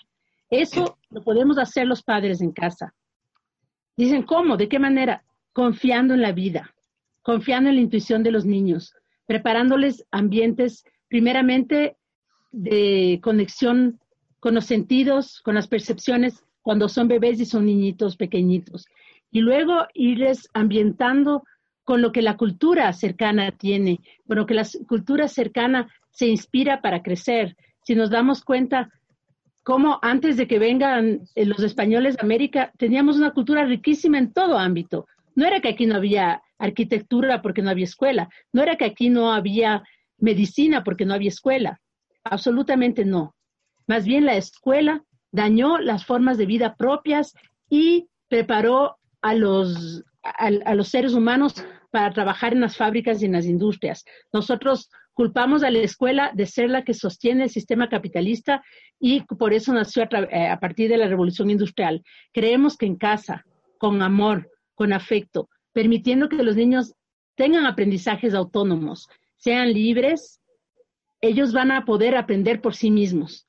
Eso 0.52 0.98
lo 1.10 1.24
podemos 1.24 1.58
hacer 1.58 1.88
los 1.88 2.04
padres 2.04 2.42
en 2.42 2.52
casa. 2.52 2.94
Dicen, 3.96 4.24
¿cómo? 4.24 4.58
¿De 4.58 4.68
qué 4.68 4.80
manera? 4.80 5.24
Confiando 5.54 6.14
en 6.14 6.22
la 6.22 6.34
vida, 6.34 6.76
confiando 7.22 7.70
en 7.70 7.78
la 7.78 7.82
intuición 7.82 8.22
de 8.22 8.32
los 8.32 8.46
niños, 8.46 8.94
preparándoles 9.26 10.06
ambientes 10.12 10.84
primeramente 11.08 11.96
de 12.52 13.20
conexión 13.24 14.00
con 14.42 14.56
los 14.56 14.66
sentidos, 14.66 15.42
con 15.42 15.56
las 15.56 15.68
percepciones, 15.68 16.44
cuando 16.62 16.90
son 16.90 17.08
bebés 17.08 17.40
y 17.40 17.46
son 17.46 17.66
niñitos 17.66 18.18
pequeñitos. 18.18 18.88
Y 19.32 19.40
luego 19.40 19.88
irles 19.94 20.50
ambientando 20.54 21.44
con 21.86 22.02
lo 22.02 22.12
que 22.12 22.22
la 22.22 22.36
cultura 22.36 22.92
cercana 22.92 23.52
tiene, 23.52 24.02
con 24.28 24.38
lo 24.38 24.46
que 24.46 24.54
la 24.54 24.68
cultura 24.88 25.28
cercana 25.28 25.90
se 26.12 26.28
inspira 26.28 26.82
para 26.82 27.02
crecer. 27.02 27.56
Si 27.84 27.96
nos 27.96 28.10
damos 28.10 28.44
cuenta 28.44 28.90
cómo 29.64 30.00
antes 30.02 30.38
de 30.38 30.48
que 30.48 30.60
vengan 30.60 31.22
eh, 31.36 31.46
los 31.46 31.60
españoles 31.60 32.16
de 32.16 32.24
América, 32.24 32.72
teníamos 32.78 33.18
una 33.18 33.32
cultura 33.32 33.66
riquísima 33.66 34.18
en 34.18 34.34
todo 34.34 34.58
ámbito. 34.58 35.08
No 35.36 35.46
era 35.46 35.62
que 35.62 35.70
aquí 35.70 35.86
no 35.86 35.96
había 35.96 36.42
arquitectura 36.58 37.42
porque 37.42 37.62
no 37.62 37.70
había 37.70 37.86
escuela, 37.86 38.30
no 38.54 38.62
era 38.62 38.76
que 38.76 38.86
aquí 38.86 39.10
no 39.10 39.32
había 39.32 39.84
medicina 40.18 40.84
porque 40.84 41.06
no 41.06 41.14
había 41.14 41.30
escuela, 41.30 41.82
absolutamente 42.24 43.06
no. 43.06 43.36
Más 43.88 44.06
bien 44.06 44.26
la 44.26 44.36
escuela 44.36 45.04
dañó 45.32 45.78
las 45.78 46.06
formas 46.06 46.38
de 46.38 46.46
vida 46.46 46.76
propias 46.76 47.34
y 47.70 48.08
preparó 48.28 48.98
a 49.22 49.34
los, 49.34 50.04
a, 50.24 50.76
los 50.76 50.88
seres 50.88 51.14
humanos 51.14 51.56
para 51.90 52.12
trabajar 52.12 52.54
en 52.54 52.62
las 52.62 52.78
fábricas 52.78 53.22
y 53.22 53.26
en 53.26 53.34
las 53.34 53.46
industrias. 53.46 54.06
Nosotros 54.32 54.90
culpamos 55.14 55.64
a 55.64 55.72
la 55.72 55.80
escuela 55.80 56.32
de 56.34 56.46
ser 56.46 56.70
la 56.70 56.84
que 56.84 56.94
sostiene 56.94 57.44
el 57.44 57.50
sistema 57.50 57.90
capitalista 57.90 58.64
y 59.00 59.22
por 59.22 59.54
eso 59.54 59.74
nació 59.74 60.04
a, 60.04 60.20
eh, 60.20 60.48
a, 60.48 60.60
partir 60.60 60.90
de 60.90 60.98
la 60.98 61.08
revolución 61.08 61.50
industrial. 61.50 62.04
Creemos 62.32 62.78
que 62.78 62.86
en 62.86 62.96
casa, 62.96 63.46
con 63.78 64.02
amor, 64.02 64.50
con 64.76 64.94
afecto, 64.94 65.50
permitiendo 65.74 66.30
que 66.30 66.44
los 66.44 66.56
niños 66.56 66.94
tengan 67.36 67.66
aprendizajes 67.66 68.34
autónomos, 68.34 69.08
sean 69.38 69.74
libres, 69.74 70.40
ellos 71.22 71.54
van 71.54 71.72
a 71.72 71.86
poder 71.86 72.16
aprender 72.16 72.62
por 72.62 72.76
sí 72.76 72.92
mismos. 72.92 73.48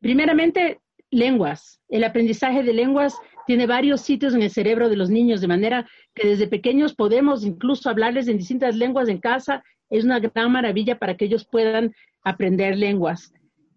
Primeramente, 0.00 0.80
lenguas. 1.10 1.80
El 1.88 2.04
aprendizaje 2.04 2.62
de 2.62 2.72
lenguas 2.72 3.16
tiene 3.46 3.66
varios 3.66 4.00
sitios 4.00 4.34
en 4.34 4.42
el 4.42 4.50
cerebro 4.50 4.88
de 4.88 4.96
los 4.96 5.10
niños, 5.10 5.40
de 5.40 5.48
manera 5.48 5.88
que 6.14 6.28
desde 6.28 6.46
pequeños 6.46 6.94
podemos 6.94 7.44
incluso 7.44 7.90
hablarles 7.90 8.28
en 8.28 8.38
distintas 8.38 8.76
lenguas 8.76 9.08
en 9.08 9.18
casa. 9.18 9.62
Es 9.90 10.04
una 10.04 10.20
gran 10.20 10.52
maravilla 10.52 10.98
para 10.98 11.16
que 11.16 11.26
ellos 11.26 11.44
puedan 11.44 11.94
aprender 12.22 12.78
lenguas. 12.78 13.32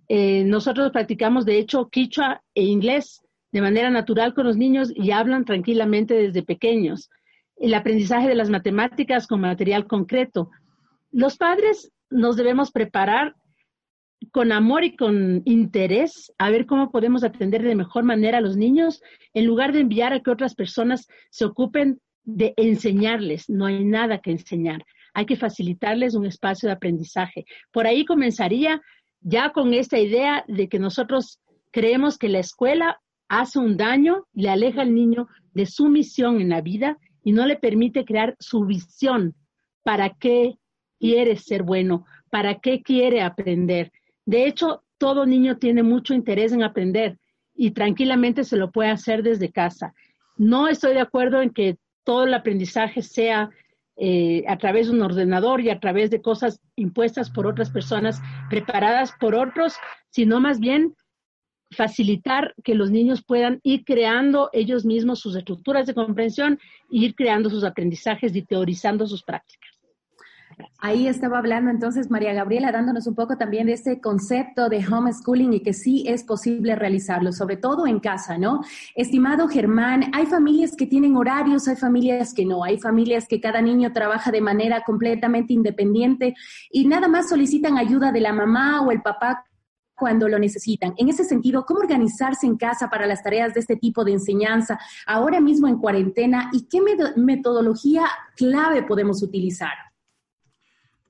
Eh, 0.08 0.44
nosotros 0.44 0.92
practicamos, 0.92 1.46
de 1.46 1.58
hecho, 1.58 1.90
quichua 1.90 2.44
e 2.54 2.64
inglés 2.64 3.22
de 3.52 3.62
manera 3.62 3.90
natural 3.90 4.34
con 4.34 4.46
los 4.46 4.58
niños 4.58 4.92
y 4.96 5.12
hablan 5.12 5.46
tranquilamente 5.46 6.14
desde 6.14 6.44
pequeños. 6.44 7.10
El 7.56 7.74
aprendizaje 7.74 8.28
de 8.28 8.36
las 8.36 8.50
matemáticas 8.50 9.28
con 9.28 9.42
material 9.42 9.88
concreto. 9.88 10.50
Los 11.12 11.38
padres 11.38 11.92
nos 12.10 12.36
debemos 12.36 12.72
preparar 12.72 13.36
con 14.32 14.52
amor 14.52 14.84
y 14.84 14.96
con 14.96 15.42
interés 15.46 16.34
a 16.38 16.50
ver 16.50 16.66
cómo 16.66 16.92
podemos 16.92 17.24
atender 17.24 17.62
de 17.62 17.76
mejor 17.76 18.04
manera 18.04 18.38
a 18.38 18.42
los 18.42 18.58
niños, 18.58 19.02
en 19.34 19.46
lugar 19.46 19.74
de 19.74 19.82
enviar 19.82 20.14
a 20.14 20.22
que 20.22 20.32
otras 20.32 20.56
personas 20.56 21.08
se 21.30 21.46
ocupen 21.46 22.00
de 22.24 22.54
enseñarles. 22.58 23.50
No 23.50 23.66
hay 23.66 23.84
nada 23.84 24.20
que 24.20 24.32
enseñar. 24.32 24.86
Hay 25.14 25.26
que 25.26 25.36
facilitarles 25.36 26.16
un 26.16 26.26
espacio 26.26 26.68
de 26.68 26.74
aprendizaje. 26.74 27.46
Por 27.72 27.88
ahí 27.88 28.06
comenzaría 28.06 28.82
ya 29.22 29.52
con 29.52 29.74
esta 29.74 30.00
idea 30.00 30.44
de 30.48 30.68
que 30.68 30.80
nosotros 30.80 31.40
creemos 31.72 32.18
que 32.18 32.30
la 32.30 32.40
escuela 32.40 33.00
hace 33.30 33.60
un 33.60 33.78
daño, 33.78 34.28
le 34.34 34.50
aleja 34.50 34.82
al 34.82 34.94
niño 34.94 35.28
de 35.54 35.66
su 35.66 35.88
misión 35.88 36.42
en 36.42 36.50
la 36.50 36.62
vida 36.62 36.98
y 37.24 37.32
no 37.32 37.46
le 37.46 37.56
permite 37.56 38.06
crear 38.06 38.36
su 38.40 38.66
visión. 38.66 39.36
¿Para 39.84 40.10
qué 40.10 40.56
quiere 41.00 41.36
ser 41.38 41.64
bueno? 41.64 42.06
¿Para 42.30 42.60
qué 42.60 42.82
quiere 42.82 43.22
aprender? 43.22 43.92
De 44.26 44.46
hecho, 44.46 44.84
todo 44.98 45.26
niño 45.26 45.58
tiene 45.58 45.84
mucho 45.84 46.14
interés 46.14 46.54
en 46.54 46.64
aprender 46.64 47.18
y 47.56 47.72
tranquilamente 47.72 48.44
se 48.44 48.58
lo 48.58 48.72
puede 48.72 48.90
hacer 48.90 49.24
desde 49.24 49.52
casa. 49.52 49.94
No 50.38 50.68
estoy 50.68 50.94
de 50.94 51.02
acuerdo 51.02 51.42
en 51.42 51.52
que 51.52 51.78
todo 52.04 52.26
el 52.26 52.34
aprendizaje 52.34 53.02
sea 53.02 53.50
eh, 53.96 54.44
a 54.48 54.58
través 54.58 54.88
de 54.88 54.94
un 54.94 55.02
ordenador 55.02 55.62
y 55.62 55.70
a 55.70 55.80
través 55.80 56.10
de 56.10 56.22
cosas 56.22 56.60
impuestas 56.76 57.30
por 57.30 57.46
otras 57.46 57.70
personas, 57.70 58.22
preparadas 58.50 59.14
por 59.20 59.36
otros, 59.36 59.76
sino 60.10 60.40
más 60.40 60.60
bien 60.60 60.96
facilitar 61.74 62.54
que 62.64 62.76
los 62.76 62.92
niños 62.92 63.24
puedan 63.24 63.60
ir 63.64 63.84
creando 63.84 64.50
ellos 64.54 64.86
mismos 64.86 65.20
sus 65.20 65.36
estructuras 65.36 65.88
de 65.88 65.94
comprensión 65.94 66.60
ir 66.90 67.16
creando 67.16 67.50
sus 67.50 67.64
aprendizajes 67.64 68.36
y 68.36 68.44
teorizando 68.44 69.08
sus 69.08 69.24
prácticas. 69.24 69.73
Ahí 70.80 71.08
estaba 71.08 71.38
hablando 71.38 71.72
entonces 71.72 72.12
María 72.12 72.34
Gabriela, 72.34 72.72
dándonos 72.72 73.08
un 73.08 73.16
poco 73.16 73.38
también 73.38 73.68
de 73.68 73.74
este 73.74 74.02
concepto 74.02 74.70
de 74.70 74.86
homeschooling 74.86 75.54
y 75.54 75.62
que 75.62 75.74
sí 75.74 76.04
es 76.08 76.24
posible 76.24 76.76
realizarlo, 76.76 77.32
sobre 77.32 77.58
todo 77.58 77.88
en 77.88 78.00
casa, 78.00 78.38
¿no? 78.38 78.62
Estimado 78.96 79.48
Germán, 79.48 80.12
hay 80.14 80.26
familias 80.26 80.76
que 80.76 80.88
tienen 80.88 81.16
horarios, 81.16 81.68
hay 81.68 81.76
familias 81.76 82.34
que 82.34 82.46
no, 82.46 82.64
hay 82.64 82.78
familias 82.80 83.28
que 83.28 83.40
cada 83.40 83.62
niño 83.62 83.94
trabaja 83.94 84.32
de 84.32 84.42
manera 84.42 84.84
completamente 84.86 85.54
independiente 85.54 86.36
y 86.72 86.86
nada 86.86 87.08
más 87.08 87.30
solicitan 87.30 87.78
ayuda 87.78 88.12
de 88.12 88.22
la 88.22 88.34
mamá 88.34 88.82
o 88.82 88.92
el 88.92 89.02
papá 89.02 89.46
cuando 89.96 90.28
lo 90.28 90.40
necesitan. 90.40 90.94
En 90.98 91.08
ese 91.08 91.24
sentido, 91.24 91.66
¿cómo 91.66 91.80
organizarse 91.80 92.46
en 92.46 92.58
casa 92.58 92.90
para 92.90 93.08
las 93.08 93.24
tareas 93.24 93.54
de 93.54 93.62
este 93.62 93.76
tipo 93.78 94.04
de 94.04 94.14
enseñanza 94.14 94.80
ahora 95.06 95.40
mismo 95.40 95.68
en 95.68 95.78
cuarentena 95.78 96.50
y 96.52 96.68
qué 96.68 96.82
metodología 97.16 98.04
clave 98.36 98.84
podemos 98.84 99.24
utilizar? 99.24 99.93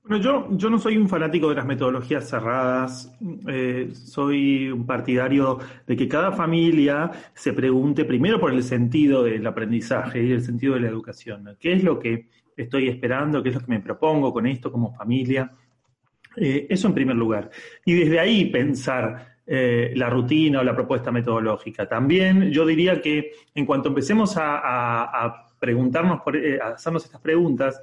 Bueno, 0.06 0.22
yo, 0.22 0.48
yo 0.50 0.68
no 0.68 0.78
soy 0.78 0.98
un 0.98 1.08
fanático 1.08 1.48
de 1.48 1.54
las 1.54 1.64
metodologías 1.64 2.28
cerradas, 2.28 3.10
eh, 3.48 3.88
soy 3.94 4.70
un 4.70 4.84
partidario 4.84 5.58
de 5.86 5.96
que 5.96 6.06
cada 6.06 6.30
familia 6.30 7.10
se 7.32 7.54
pregunte 7.54 8.04
primero 8.04 8.38
por 8.38 8.52
el 8.52 8.62
sentido 8.62 9.22
del 9.22 9.46
aprendizaje 9.46 10.22
y 10.22 10.32
el 10.32 10.42
sentido 10.42 10.74
de 10.74 10.80
la 10.80 10.88
educación. 10.88 11.56
¿Qué 11.58 11.72
es 11.72 11.82
lo 11.82 11.98
que 11.98 12.28
estoy 12.54 12.88
esperando? 12.88 13.42
¿Qué 13.42 13.48
es 13.48 13.54
lo 13.54 13.62
que 13.62 13.70
me 13.70 13.80
propongo 13.80 14.30
con 14.30 14.46
esto 14.46 14.70
como 14.70 14.94
familia? 14.94 15.50
Eh, 16.36 16.66
eso 16.68 16.88
en 16.88 16.94
primer 16.94 17.16
lugar. 17.16 17.48
Y 17.86 17.94
desde 17.94 18.20
ahí 18.20 18.50
pensar 18.50 19.38
eh, 19.46 19.94
la 19.96 20.10
rutina 20.10 20.60
o 20.60 20.64
la 20.64 20.74
propuesta 20.74 21.10
metodológica. 21.12 21.88
También 21.88 22.50
yo 22.50 22.66
diría 22.66 23.00
que 23.00 23.32
en 23.54 23.64
cuanto 23.64 23.88
empecemos 23.88 24.34
a, 24.36 25.50
preguntarnos, 25.58 26.20
por, 26.20 26.36
a 26.36 26.74
hacernos 26.74 27.06
estas 27.06 27.22
preguntas, 27.22 27.82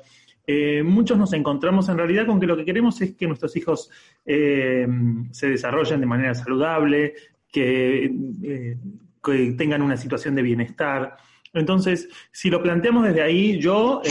eh, 0.54 0.84
muchos 0.84 1.18
nos 1.18 1.32
encontramos 1.34 1.88
en 1.88 1.98
realidad 1.98 2.26
con 2.26 2.40
que 2.40 2.46
lo 2.46 2.58
que 2.58 2.66
queremos 2.66 3.00
es 3.02 3.16
que 3.16 3.28
nuestros 3.28 3.56
hijos 3.56 3.90
eh, 4.26 4.86
se 5.32 5.50
desarrollen 5.50 6.02
de 6.02 6.06
manera 6.06 6.36
saludable, 6.36 7.14
que, 7.48 8.12
eh, 8.44 8.78
que, 9.24 9.52
tengan 9.58 9.82
una 9.82 9.96
situación 9.96 10.36
de 10.36 10.42
bienestar. 10.42 11.16
Entonces, 11.54 12.10
si 12.32 12.50
lo 12.50 12.62
planteamos 12.62 13.06
desde 13.06 13.22
ahí, 13.22 13.60
yo 13.60 14.02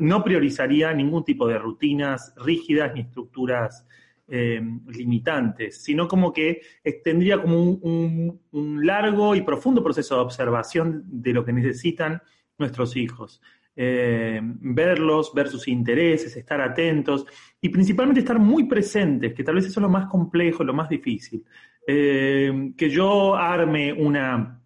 no 0.00 0.24
priorizaría 0.24 0.92
ningún 0.92 1.24
tipo 1.24 1.46
de 1.46 1.58
rutinas 1.58 2.34
rígidas 2.36 2.92
ni 2.94 3.00
estructuras 3.00 3.86
limitantes, 4.28 5.82
sino 5.82 6.08
como 6.08 6.32
que 6.32 6.62
tendría 7.04 7.40
como 7.40 7.62
un, 7.62 8.86
largo 8.86 9.34
y 9.34 9.42
profundo 9.42 9.82
proceso 9.82 10.14
de 10.14 10.20
observación 10.22 11.02
de 11.06 11.32
lo 11.32 11.44
que 11.44 11.52
necesitan 11.52 12.22
nuestros 12.58 12.96
hijos. 12.96 13.42
Eh, 13.82 14.38
verlos, 14.42 15.32
ver 15.32 15.48
sus 15.48 15.66
intereses, 15.66 16.36
estar 16.36 16.60
atentos 16.60 17.24
y 17.62 17.70
principalmente 17.70 18.20
estar 18.20 18.38
muy 18.38 18.64
presentes, 18.64 19.32
que 19.32 19.42
tal 19.42 19.54
vez 19.54 19.64
eso 19.64 19.80
es 19.80 19.82
lo 19.82 19.88
más 19.88 20.04
complejo, 20.04 20.62
lo 20.62 20.74
más 20.74 20.90
difícil. 20.90 21.42
Eh, 21.86 22.72
que 22.76 22.90
yo 22.90 23.34
arme 23.34 23.90
una, 23.90 24.60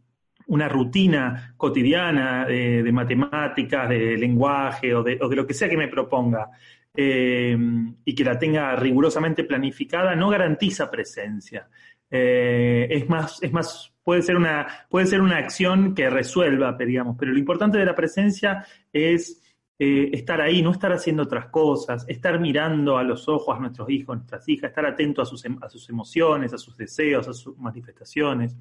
una 0.49 0.69
rutina 0.69 1.55
cotidiana 1.57 2.45
de, 2.45 2.91
matemáticas, 2.91 3.89
de 3.89 4.17
lenguaje 4.17 4.93
o 4.93 5.05
de, 5.05 5.17
lo 5.17 5.47
que 5.47 5.55
sea 5.55 5.69
que 5.69 5.77
me 5.77 5.87
proponga, 5.87 6.51
eh, 6.93 7.57
y 8.05 8.15
que 8.17 8.25
la 8.25 8.37
tenga 8.37 8.75
rigurosamente 8.75 9.45
planificada 9.45 10.17
no 10.17 10.29
garantiza 10.29 10.91
presencia. 10.91 11.69
Eh, 12.11 12.87
es 12.91 13.09
más, 13.09 13.43
es 13.43 13.53
más, 13.53 13.93
puede 14.03 14.23
ser 14.23 14.37
una, 14.37 14.67
puede 14.89 15.07
ser 15.07 15.21
una 15.21 15.39
acción 15.39 15.95
que 15.95 16.11
resuelva, 16.11 16.77
digamos, 16.79 17.17
pero 17.19 17.33
lo 17.33 17.39
importante 17.39 17.79
de 17.79 17.87
la 17.87 17.95
presencia 17.95 18.65
es 18.93 19.43
eh, 19.79 20.11
estar 20.13 20.41
ahí, 20.41 20.63
no 20.63 20.71
estar 20.71 20.93
haciendo 20.93 21.25
otras 21.25 21.47
cosas, 21.47 22.05
estar 22.09 22.39
mirando 22.39 22.97
a 22.99 23.03
los 23.03 23.29
ojos 23.29 23.57
a 23.57 23.61
nuestros 23.61 23.91
hijos, 23.91 24.15
a 24.15 24.17
nuestras 24.19 24.49
hijas, 24.49 24.71
estar 24.71 24.87
atento 24.87 25.23
a 25.23 25.25
sus, 25.25 25.45
em, 25.45 25.59
a 25.61 25.69
sus 25.69 25.89
emociones, 25.89 26.53
a 26.53 26.59
sus 26.59 26.77
deseos, 26.77 27.27
a 27.27 27.33
sus 27.33 27.59
manifestaciones. 27.59 28.57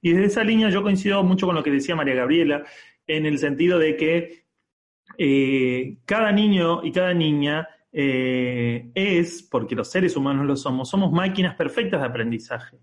Y 0.00 0.12
desde 0.12 0.26
esa 0.26 0.44
línea 0.44 0.70
yo 0.70 0.82
coincido 0.82 1.22
mucho 1.22 1.46
con 1.46 1.54
lo 1.54 1.62
que 1.62 1.70
decía 1.70 1.96
María 1.96 2.14
Gabriela, 2.14 2.64
en 3.06 3.26
el 3.26 3.38
sentido 3.38 3.78
de 3.78 3.96
que 3.96 4.44
cada 6.06 6.32
niño 6.32 6.82
y 6.82 6.90
cada 6.90 7.14
niña 7.14 7.68
eh, 7.96 8.90
es, 8.92 9.44
porque 9.44 9.76
los 9.76 9.88
seres 9.88 10.16
humanos 10.16 10.44
lo 10.46 10.56
somos, 10.56 10.90
somos 10.90 11.12
máquinas 11.12 11.54
perfectas 11.54 12.00
de 12.00 12.06
aprendizaje. 12.06 12.78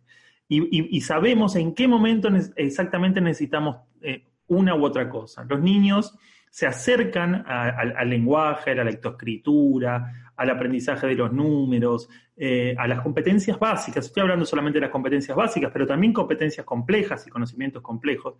Y, 0.48 1.00
sabemos 1.00 1.56
en 1.56 1.74
qué 1.74 1.88
momento 1.88 2.30
exactamente 2.58 3.22
necesitamos 3.22 3.78
eh, 4.02 4.26
una 4.48 4.76
u 4.76 4.84
otra 4.84 5.08
cosa. 5.08 5.46
Los 5.46 5.62
niños 5.62 6.14
se 6.50 6.68
acercan 6.68 7.46
al 7.48 8.10
lenguaje, 8.10 8.72
a 8.72 8.76
la 8.76 8.84
lectoescritura, 8.84 10.32
al 10.36 10.50
aprendizaje 10.50 11.08
de 11.08 11.16
los 11.16 11.32
números, 11.32 12.10
eh, 12.36 12.76
a 12.78 12.88
las 12.88 13.00
competencias 13.02 13.58
básicas. 13.58 14.08
Estoy 14.08 14.22
hablando 14.22 14.46
solamente 14.46 14.78
de 14.78 14.82
las 14.82 14.92
competencias 14.92 15.38
básicas, 15.38 15.72
pero 15.72 15.88
también 15.88 16.12
competencias 16.12 16.66
complejas 16.66 17.26
y 17.28 17.30
conocimientos 17.30 17.82
complejos. 17.82 18.36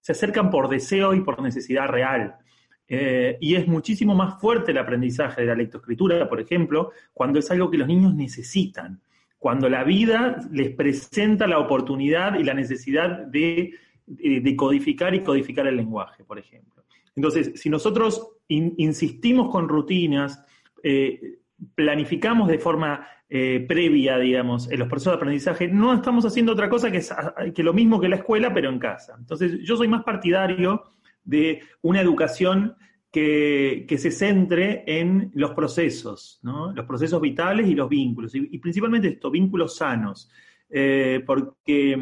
Se 0.00 0.12
acercan 0.12 0.50
por 0.50 0.68
deseo 0.68 1.14
y 1.14 1.22
por 1.22 1.42
necesidad 1.42 1.88
real. 1.88 2.36
Eh, 2.88 3.36
y 3.40 3.56
es 3.56 3.66
muchísimo 3.66 4.14
más 4.14 4.40
fuerte 4.40 4.70
el 4.70 4.78
aprendizaje 4.78 5.40
de 5.40 5.48
la 5.48 5.54
lectoescritura, 5.56 6.28
por 6.28 6.40
ejemplo, 6.40 6.92
cuando 7.12 7.38
es 7.38 7.50
algo 7.50 7.70
que 7.70 7.78
los 7.78 7.88
niños 7.88 8.14
necesitan, 8.14 9.00
cuando 9.38 9.68
la 9.68 9.82
vida 9.84 10.40
les 10.52 10.70
presenta 10.70 11.46
la 11.46 11.58
oportunidad 11.58 12.38
y 12.38 12.44
la 12.44 12.54
necesidad 12.54 13.26
de, 13.26 13.74
codificar 14.56 15.14
y 15.14 15.22
codificar 15.22 15.66
el 15.66 15.76
lenguaje, 15.76 16.24
por 16.24 16.38
ejemplo. 16.38 16.84
Entonces, 17.16 17.52
si 17.60 17.68
nosotros 17.68 18.36
insistimos 18.48 19.50
con 19.50 19.68
rutinas, 19.68 20.44
eh, 20.82 21.38
planificamos 21.74 22.48
de 22.48 22.58
forma 22.58 23.06
eh, 23.28 23.64
previa, 23.66 24.18
digamos, 24.18 24.70
en 24.70 24.78
los 24.78 24.88
procesos 24.88 25.14
de 25.14 25.16
aprendizaje, 25.16 25.66
no 25.66 25.92
estamos 25.92 26.24
haciendo 26.24 26.52
otra 26.52 26.68
cosa 26.68 26.92
que 26.92 27.62
lo 27.64 27.72
mismo 27.72 28.00
que 28.00 28.08
la 28.08 28.16
escuela, 28.16 28.54
pero 28.54 28.68
en 28.68 28.78
casa. 28.78 29.16
Entonces, 29.18 29.58
yo 29.62 29.76
soy 29.76 29.88
más 29.88 30.04
partidario 30.04 30.84
de 31.26 31.62
una 31.82 32.00
educación 32.00 32.76
que, 33.10 33.96
se 33.98 34.10
centre 34.10 34.84
en 34.86 35.30
los 35.34 35.52
procesos, 35.52 36.40
los 36.42 36.84
procesos 36.86 37.20
vitales 37.20 37.66
y 37.66 37.74
los 37.74 37.88
vínculos, 37.88 38.34
y, 38.34 38.58
principalmente 38.58 39.08
esto, 39.08 39.30
vínculos 39.30 39.76
sanos, 39.76 40.30
eh, 40.68 41.22
porque, 41.26 41.98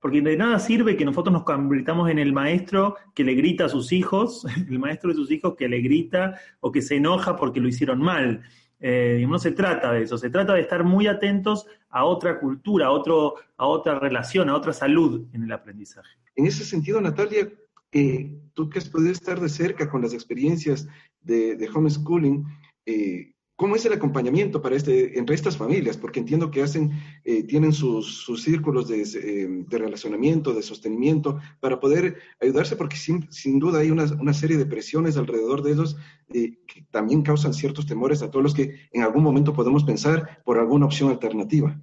porque 0.00 0.20
de 0.20 0.36
nada 0.36 0.58
sirve 0.58 0.96
que 0.96 1.04
nosotros 1.04 1.32
nos 1.32 1.44
convirtamos 1.44 2.10
en 2.10 2.18
el 2.18 2.32
maestro 2.32 2.96
que 3.14 3.24
le 3.24 3.34
grita 3.34 3.66
a 3.66 3.68
sus 3.68 3.92
hijos, 3.92 4.44
el 4.68 4.78
maestro 4.78 5.10
de 5.10 5.16
sus 5.16 5.30
hijos 5.30 5.54
que 5.56 5.68
le 5.68 5.80
grita 5.80 6.38
o 6.60 6.70
que 6.70 6.82
se 6.82 6.96
enoja 6.96 7.36
porque 7.36 7.60
lo 7.60 7.68
hicieron 7.68 8.00
mal. 8.00 8.42
Eh, 8.82 9.26
no 9.28 9.38
se 9.38 9.52
trata 9.52 9.92
de 9.92 10.02
eso, 10.02 10.16
se 10.16 10.30
trata 10.30 10.54
de 10.54 10.62
estar 10.62 10.84
muy 10.84 11.06
atentos 11.06 11.66
a 11.90 12.04
otra 12.04 12.40
cultura, 12.40 12.86
a, 12.86 12.90
otro, 12.90 13.34
a 13.58 13.66
otra 13.66 13.98
relación, 13.98 14.48
a 14.48 14.56
otra 14.56 14.72
salud 14.72 15.26
en 15.34 15.42
el 15.44 15.52
aprendizaje. 15.52 16.16
En 16.34 16.46
ese 16.46 16.64
sentido, 16.64 16.98
Natalia, 17.00 17.50
eh, 17.92 18.36
tú 18.54 18.68
que 18.68 18.78
has 18.78 18.88
podido 18.88 19.12
estar 19.12 19.40
de 19.40 19.48
cerca 19.48 19.90
con 19.90 20.02
las 20.02 20.12
experiencias 20.12 20.86
de, 21.20 21.68
homeschooling, 21.72 22.44
eh, 22.86 23.32
¿cómo 23.56 23.76
es 23.76 23.84
el 23.84 23.92
acompañamiento 23.92 24.62
para 24.62 24.76
este, 24.76 25.18
entre 25.18 25.34
estas 25.34 25.56
familias? 25.56 25.96
Porque 25.96 26.20
entiendo 26.20 26.50
que 26.50 26.62
hacen, 26.62 26.92
eh, 27.24 27.42
tienen 27.42 27.72
sus, 27.72 28.24
círculos 28.42 28.88
de, 28.88 29.66
relacionamiento, 29.70 30.54
de 30.54 30.62
sostenimiento, 30.62 31.38
para 31.60 31.80
poder 31.80 32.18
ayudarse, 32.40 32.76
porque 32.76 32.96
sin, 32.96 33.58
duda 33.58 33.80
hay 33.80 33.90
una, 33.90 34.34
serie 34.34 34.56
de 34.56 34.66
presiones 34.66 35.16
alrededor 35.16 35.62
de 35.62 35.72
ellos 35.72 35.96
que 36.28 36.86
también 36.90 37.22
causan 37.22 37.54
ciertos 37.54 37.86
temores 37.86 38.22
a 38.22 38.30
todos 38.30 38.42
los 38.42 38.54
que 38.54 38.88
en 38.92 39.02
algún 39.02 39.24
momento 39.24 39.52
podemos 39.52 39.84
pensar 39.84 40.42
por 40.44 40.58
alguna 40.58 40.86
opción 40.86 41.10
alternativa. 41.10 41.80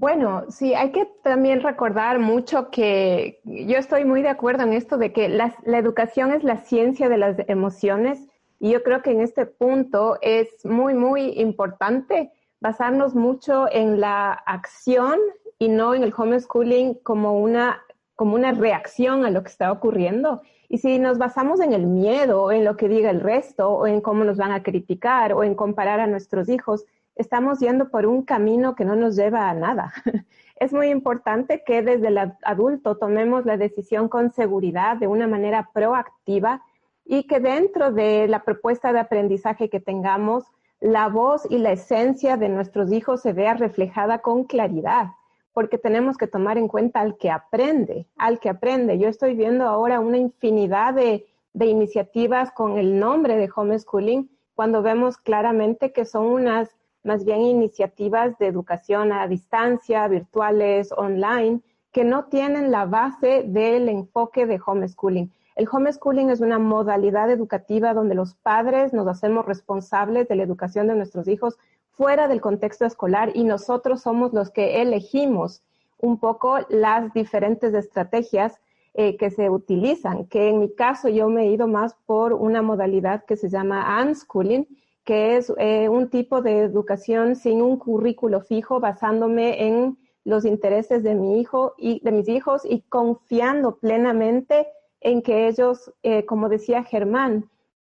Bueno, 0.00 0.44
sí, 0.48 0.74
hay 0.74 0.92
que 0.92 1.06
también 1.24 1.60
recordar 1.60 2.20
mucho 2.20 2.70
que 2.70 3.40
yo 3.42 3.78
estoy 3.78 4.04
muy 4.04 4.22
de 4.22 4.28
acuerdo 4.28 4.62
en 4.62 4.72
esto 4.72 4.96
de 4.96 5.12
que 5.12 5.28
la, 5.28 5.52
educación 5.66 6.32
es 6.32 6.44
la 6.44 6.58
ciencia 6.58 7.08
de 7.08 7.18
las 7.18 7.36
emociones 7.48 8.24
y 8.60 8.70
yo 8.70 8.84
creo 8.84 9.02
que 9.02 9.10
en 9.10 9.20
este 9.20 9.44
punto 9.44 10.16
es 10.22 10.64
muy, 10.64 10.94
muy 10.94 11.40
importante 11.40 12.30
basarnos 12.60 13.16
mucho 13.16 13.66
en 13.72 13.98
la 13.98 14.34
acción 14.34 15.18
y 15.58 15.68
no 15.68 15.94
en 15.94 16.04
el 16.04 16.14
homeschooling 16.16 16.94
como 17.02 17.36
una, 17.40 17.82
como 18.14 18.36
una 18.36 18.52
reacción 18.52 19.24
a 19.24 19.30
lo 19.30 19.42
que 19.42 19.50
está 19.50 19.72
ocurriendo. 19.72 20.42
Y 20.68 20.78
si 20.78 21.00
nos 21.00 21.18
basamos 21.18 21.58
en 21.58 21.72
el 21.72 21.86
miedo, 21.88 22.52
en 22.52 22.64
lo 22.64 22.76
que 22.76 22.88
diga 22.88 23.10
el 23.10 23.20
resto, 23.20 23.68
o 23.68 23.86
en 23.88 24.00
cómo 24.00 24.22
nos 24.22 24.36
van 24.36 24.52
a 24.52 24.62
criticar, 24.62 25.32
o 25.32 25.42
en 25.42 25.56
comparar 25.56 25.98
a 25.98 26.06
nuestros 26.06 26.48
hijos, 26.48 26.84
estamos 27.18 27.58
yendo 27.58 27.90
por 27.90 28.06
un 28.06 28.22
camino 28.22 28.74
que 28.74 28.84
no 28.84 28.96
nos 28.96 29.16
lleva 29.16 29.50
a 29.50 29.54
nada. 29.54 29.92
Es 30.60 30.72
muy 30.72 30.88
importante 30.88 31.62
que 31.64 31.82
desde 31.82 32.08
el 32.08 32.18
adulto 32.42 32.96
tomemos 32.96 33.46
la 33.46 33.56
decisión 33.56 34.08
con 34.08 34.32
seguridad, 34.32 34.96
de 34.96 35.06
una 35.06 35.28
manera 35.28 35.70
proactiva, 35.72 36.62
y 37.04 37.28
que 37.28 37.38
dentro 37.38 37.92
de 37.92 38.26
la 38.26 38.42
propuesta 38.42 38.92
de 38.92 38.98
aprendizaje 38.98 39.68
que 39.68 39.78
tengamos, 39.78 40.44
la 40.80 41.08
voz 41.08 41.46
y 41.48 41.58
la 41.58 41.70
esencia 41.70 42.36
de 42.36 42.48
nuestros 42.48 42.90
hijos 42.90 43.22
se 43.22 43.32
vea 43.32 43.54
reflejada 43.54 44.18
con 44.18 44.44
claridad, 44.44 45.12
porque 45.52 45.78
tenemos 45.78 46.16
que 46.16 46.26
tomar 46.26 46.58
en 46.58 46.66
cuenta 46.66 47.02
al 47.02 47.16
que 47.18 47.30
aprende, 47.30 48.08
al 48.16 48.40
que 48.40 48.48
aprende. 48.48 48.98
Yo 48.98 49.08
estoy 49.08 49.36
viendo 49.36 49.64
ahora 49.64 50.00
una 50.00 50.18
infinidad 50.18 50.94
de, 50.94 51.24
de 51.52 51.66
iniciativas 51.66 52.50
con 52.50 52.78
el 52.78 52.98
nombre 52.98 53.36
de 53.36 53.48
homeschooling, 53.54 54.28
cuando 54.56 54.82
vemos 54.82 55.18
claramente 55.18 55.92
que 55.92 56.04
son 56.04 56.26
unas 56.26 56.77
más 57.08 57.24
bien 57.24 57.40
iniciativas 57.40 58.38
de 58.38 58.46
educación 58.46 59.12
a 59.12 59.26
distancia, 59.26 60.06
virtuales, 60.08 60.92
online, 60.92 61.62
que 61.90 62.04
no 62.04 62.26
tienen 62.26 62.70
la 62.70 62.84
base 62.84 63.44
del 63.46 63.88
enfoque 63.88 64.46
de 64.46 64.60
homeschooling. 64.64 65.32
El 65.56 65.66
homeschooling 65.72 66.28
es 66.28 66.40
una 66.40 66.58
modalidad 66.58 67.30
educativa 67.30 67.94
donde 67.94 68.14
los 68.14 68.34
padres 68.34 68.92
nos 68.92 69.08
hacemos 69.08 69.46
responsables 69.46 70.28
de 70.28 70.36
la 70.36 70.42
educación 70.42 70.86
de 70.86 70.96
nuestros 70.96 71.26
hijos 71.28 71.58
fuera 71.92 72.28
del 72.28 72.42
contexto 72.42 72.84
escolar 72.84 73.32
y 73.34 73.42
nosotros 73.42 74.02
somos 74.02 74.34
los 74.34 74.50
que 74.50 74.82
elegimos 74.82 75.62
un 75.96 76.20
poco 76.20 76.58
las 76.68 77.12
diferentes 77.14 77.72
estrategias 77.72 78.60
eh, 78.92 79.16
que 79.16 79.30
se 79.30 79.48
utilizan, 79.48 80.26
que 80.26 80.50
en 80.50 80.60
mi 80.60 80.74
caso 80.74 81.08
yo 81.08 81.28
me 81.30 81.44
he 81.44 81.52
ido 81.52 81.68
más 81.68 81.96
por 82.04 82.34
una 82.34 82.60
modalidad 82.60 83.24
que 83.24 83.36
se 83.36 83.48
llama 83.48 84.02
unschooling, 84.02 84.68
que 85.08 85.38
es 85.38 85.50
eh, 85.56 85.88
un 85.88 86.10
tipo 86.10 86.42
de 86.42 86.58
educación 86.58 87.34
sin 87.34 87.62
un 87.62 87.78
currículo 87.78 88.42
fijo, 88.42 88.78
basándome 88.78 89.66
en 89.66 89.96
los 90.22 90.44
intereses 90.44 91.02
de 91.02 91.14
mi 91.14 91.40
hijo 91.40 91.72
y 91.78 92.02
de 92.04 92.12
mis 92.12 92.28
hijos 92.28 92.60
y 92.66 92.82
confiando 92.90 93.78
plenamente 93.78 94.68
en 95.00 95.22
que 95.22 95.48
ellos, 95.48 95.94
eh, 96.02 96.26
como 96.26 96.50
decía 96.50 96.84
Germán, 96.84 97.48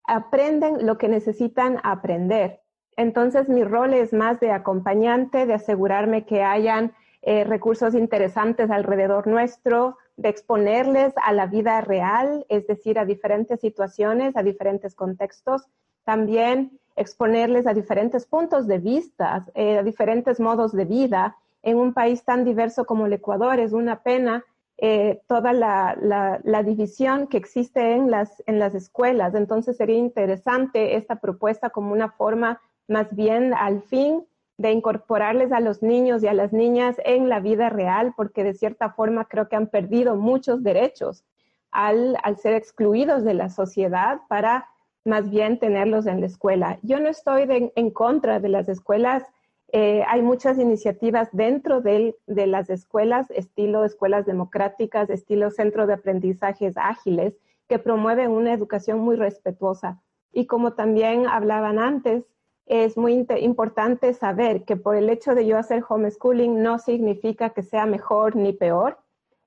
aprenden 0.06 0.88
lo 0.88 0.98
que 0.98 1.08
necesitan 1.08 1.78
aprender. 1.84 2.62
Entonces 2.98 3.48
mi 3.48 3.64
rol 3.64 3.94
es 3.94 4.12
más 4.12 4.40
de 4.40 4.50
acompañante, 4.50 5.46
de 5.46 5.54
asegurarme 5.54 6.26
que 6.26 6.42
hayan 6.42 6.96
eh, 7.22 7.44
recursos 7.44 7.94
interesantes 7.94 8.72
alrededor 8.72 9.28
nuestro, 9.28 10.00
de 10.18 10.30
exponerles 10.30 11.14
a 11.24 11.32
la 11.32 11.46
vida 11.46 11.80
real, 11.82 12.44
es 12.50 12.66
decir, 12.66 12.98
a 12.98 13.06
diferentes 13.06 13.60
situaciones, 13.60 14.36
a 14.36 14.42
diferentes 14.42 14.96
contextos. 14.96 15.68
También 16.06 16.80
exponerles 16.96 17.68
a 17.68 17.74
diferentes 17.74 18.26
puntos 18.26 18.68
de 18.68 18.80
vista, 18.80 19.46
eh, 19.56 19.80
a 19.80 19.84
diferentes 19.84 20.40
modos 20.40 20.72
de 20.74 20.86
vida. 20.86 21.38
En 21.62 21.78
un 21.78 21.94
país 21.94 22.24
tan 22.24 22.44
diverso 22.44 22.86
como 22.86 23.06
el 23.06 23.14
Ecuador 23.14 23.60
es 23.60 23.74
una 23.74 24.04
pena 24.04 24.44
eh, 24.78 25.22
toda 25.28 25.54
la, 25.54 25.96
la, 26.44 26.64
división 26.64 27.28
que 27.28 27.38
existe 27.38 27.94
en 27.94 28.12
las, 28.12 28.44
en 28.48 28.60
las 28.60 28.76
escuelas. 28.76 29.36
Entonces 29.36 29.78
sería 29.78 29.98
interesante 29.98 30.96
esta 30.96 31.18
propuesta 31.18 31.70
como 31.70 31.94
una 31.94 32.10
forma 32.10 32.60
más 32.88 33.16
bien 33.16 33.54
al 33.54 33.82
fin 33.84 34.26
de 34.58 34.72
incorporarles 34.72 35.52
a 35.52 35.60
los 35.60 35.84
niños 35.84 36.24
y 36.24 36.28
a 36.28 36.34
las 36.34 36.54
niñas 36.54 36.96
en 37.06 37.30
la 37.30 37.40
vida 37.40 37.70
real, 37.70 38.14
porque 38.16 38.44
de 38.44 38.54
cierta 38.54 38.90
forma 38.92 39.26
creo 39.26 39.48
que 39.48 39.56
han 39.56 39.68
perdido 39.68 40.16
muchos 40.16 40.64
derechos 40.64 41.24
al, 41.72 42.18
ser 42.38 42.54
excluidos 42.54 43.24
de 43.24 43.34
la 43.34 43.50
sociedad 43.50 44.22
para 44.30 44.68
más 45.06 45.30
bien 45.30 45.60
tenerlos 45.60 46.06
en 46.06 46.22
la 46.22 46.28
escuela. 46.28 46.80
Yo 46.82 47.00
no 47.00 47.10
estoy 47.10 47.72
en 47.76 47.90
contra 47.92 48.40
de 48.40 48.50
las 48.50 48.70
escuelas. 48.70 49.24
Eh, 49.72 50.04
hay 50.08 50.22
muchas 50.22 50.58
iniciativas 50.60 51.30
dentro 51.32 51.82
de, 51.82 52.16
de, 52.28 52.48
las 52.48 52.70
escuelas, 52.70 53.30
estilo 53.32 53.84
escuelas 53.86 54.26
democráticas, 54.26 55.10
estilo 55.10 55.50
centro 55.52 55.88
de 55.88 55.94
aprendizajes 55.94 56.78
ágiles, 56.78 57.36
que 57.68 57.80
promueven 57.80 58.32
una 58.32 58.54
educación 58.54 59.00
muy 59.00 59.16
respetuosa. 59.16 60.02
Y 60.32 60.46
como 60.46 60.74
también 60.74 61.28
hablaban 61.28 61.80
antes, 61.80 62.24
es 62.66 62.98
muy 62.98 63.26
importante 63.40 64.14
saber 64.14 64.64
que 64.64 64.78
por 64.78 64.96
el 64.96 65.10
hecho 65.10 65.36
de 65.36 65.46
yo 65.46 65.58
hacer 65.58 65.84
homeschooling 65.88 66.62
no 66.62 66.80
significa 66.80 67.50
que 67.50 67.62
sea 67.62 67.86
mejor 67.86 68.36
ni 68.36 68.54
peor, 68.54 69.00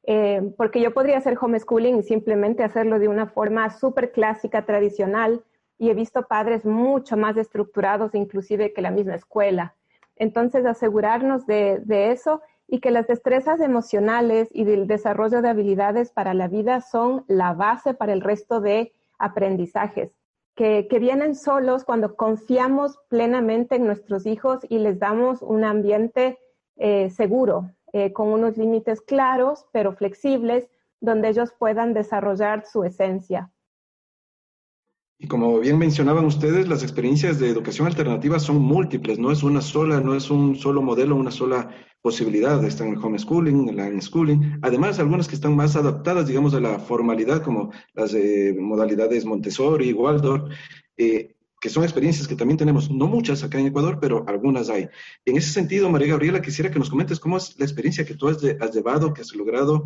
eh, 0.06 0.52
porque 0.56 0.80
yo 0.80 0.94
podría 0.94 1.18
hacer 1.18 1.36
homeschooling 1.40 1.98
y 1.98 2.02
simplemente 2.02 2.62
hacerlo 2.64 2.98
de 2.98 3.08
una 3.08 3.26
forma 3.26 3.68
súper 3.70 4.12
clásica, 4.12 4.64
tradicional, 4.64 5.44
y 5.78 5.90
he 5.90 5.94
visto 5.94 6.26
padres 6.26 6.64
mucho 6.64 7.16
más 7.16 7.36
estructurados 7.36 8.14
inclusive 8.14 8.72
que 8.72 8.80
la 8.80 8.90
misma 8.90 9.16
escuela. 9.16 9.74
Entonces, 10.16 10.64
asegurarnos 10.64 11.46
de, 11.46 11.80
de 11.84 12.12
eso 12.12 12.40
y 12.66 12.80
que 12.80 12.90
las 12.90 13.06
destrezas 13.06 13.60
emocionales 13.60 14.48
y 14.52 14.64
del 14.64 14.86
desarrollo 14.86 15.42
de 15.42 15.50
habilidades 15.50 16.10
para 16.10 16.32
la 16.32 16.48
vida 16.48 16.80
son 16.80 17.24
la 17.28 17.52
base 17.52 17.92
para 17.92 18.14
el 18.14 18.22
resto 18.22 18.60
de 18.60 18.94
aprendizajes 19.18 20.12
que, 20.56 20.98
vienen 20.98 21.34
solos 21.34 21.84
cuando 21.84 22.16
confiamos 22.16 22.98
plenamente 23.08 23.76
en 23.76 23.86
nuestros 23.86 24.26
hijos 24.26 24.60
y 24.68 24.78
les 24.78 24.98
damos 24.98 25.42
un 25.42 25.64
ambiente 25.64 26.38
eh, 26.76 27.10
seguro, 27.10 27.70
eh, 27.96 28.12
con 28.12 28.28
unos 28.28 28.58
límites 28.58 29.00
claros, 29.00 29.64
pero 29.72 29.96
flexibles, 29.96 30.68
donde 31.00 31.30
ellos 31.30 31.54
puedan 31.58 31.94
desarrollar 31.94 32.66
su 32.70 32.84
esencia. 32.84 33.50
Y 35.18 35.26
como 35.28 35.58
bien 35.60 35.78
mencionaban 35.78 36.26
ustedes, 36.26 36.68
las 36.68 36.82
experiencias 36.82 37.38
de 37.38 37.48
educación 37.48 37.86
alternativa 37.86 38.38
son 38.38 38.58
múltiples, 38.58 39.18
no 39.18 39.32
es 39.32 39.42
una 39.42 39.62
sola, 39.62 40.02
no 40.02 40.14
es 40.14 40.30
un 40.30 40.56
solo 40.56 40.82
modelo, 40.82 41.16
una 41.16 41.30
sola 41.30 41.70
posibilidad. 42.02 42.62
Están 42.62 42.88
el 42.88 42.98
homeschooling, 42.98 43.70
el 43.70 43.80
unschooling, 43.80 44.58
además 44.60 44.98
algunas 44.98 45.26
que 45.26 45.36
están 45.36 45.56
más 45.56 45.74
adaptadas, 45.74 46.26
digamos, 46.26 46.52
a 46.52 46.60
la 46.60 46.78
formalidad, 46.78 47.42
como 47.42 47.72
las 47.94 48.14
modalidades 48.60 49.24
Montessori, 49.24 49.94
Waldorf, 49.94 50.52
eh, 50.98 51.35
que 51.60 51.70
son 51.70 51.84
experiencias 51.84 52.28
que 52.28 52.36
también 52.36 52.58
tenemos, 52.58 52.90
no 52.90 53.06
muchas 53.06 53.42
acá 53.42 53.58
en 53.58 53.66
Ecuador, 53.66 53.98
pero 54.00 54.24
algunas 54.28 54.68
hay. 54.68 54.88
En 55.24 55.36
ese 55.36 55.50
sentido, 55.50 55.88
María 55.88 56.08
Gabriela, 56.08 56.42
quisiera 56.42 56.70
que 56.70 56.78
nos 56.78 56.90
comentes 56.90 57.18
cómo 57.18 57.38
es 57.38 57.58
la 57.58 57.64
experiencia 57.64 58.04
que 58.04 58.14
tú 58.14 58.28
has, 58.28 58.42
llevado, 58.74 59.14
que 59.14 59.22
has 59.22 59.34
logrado 59.34 59.84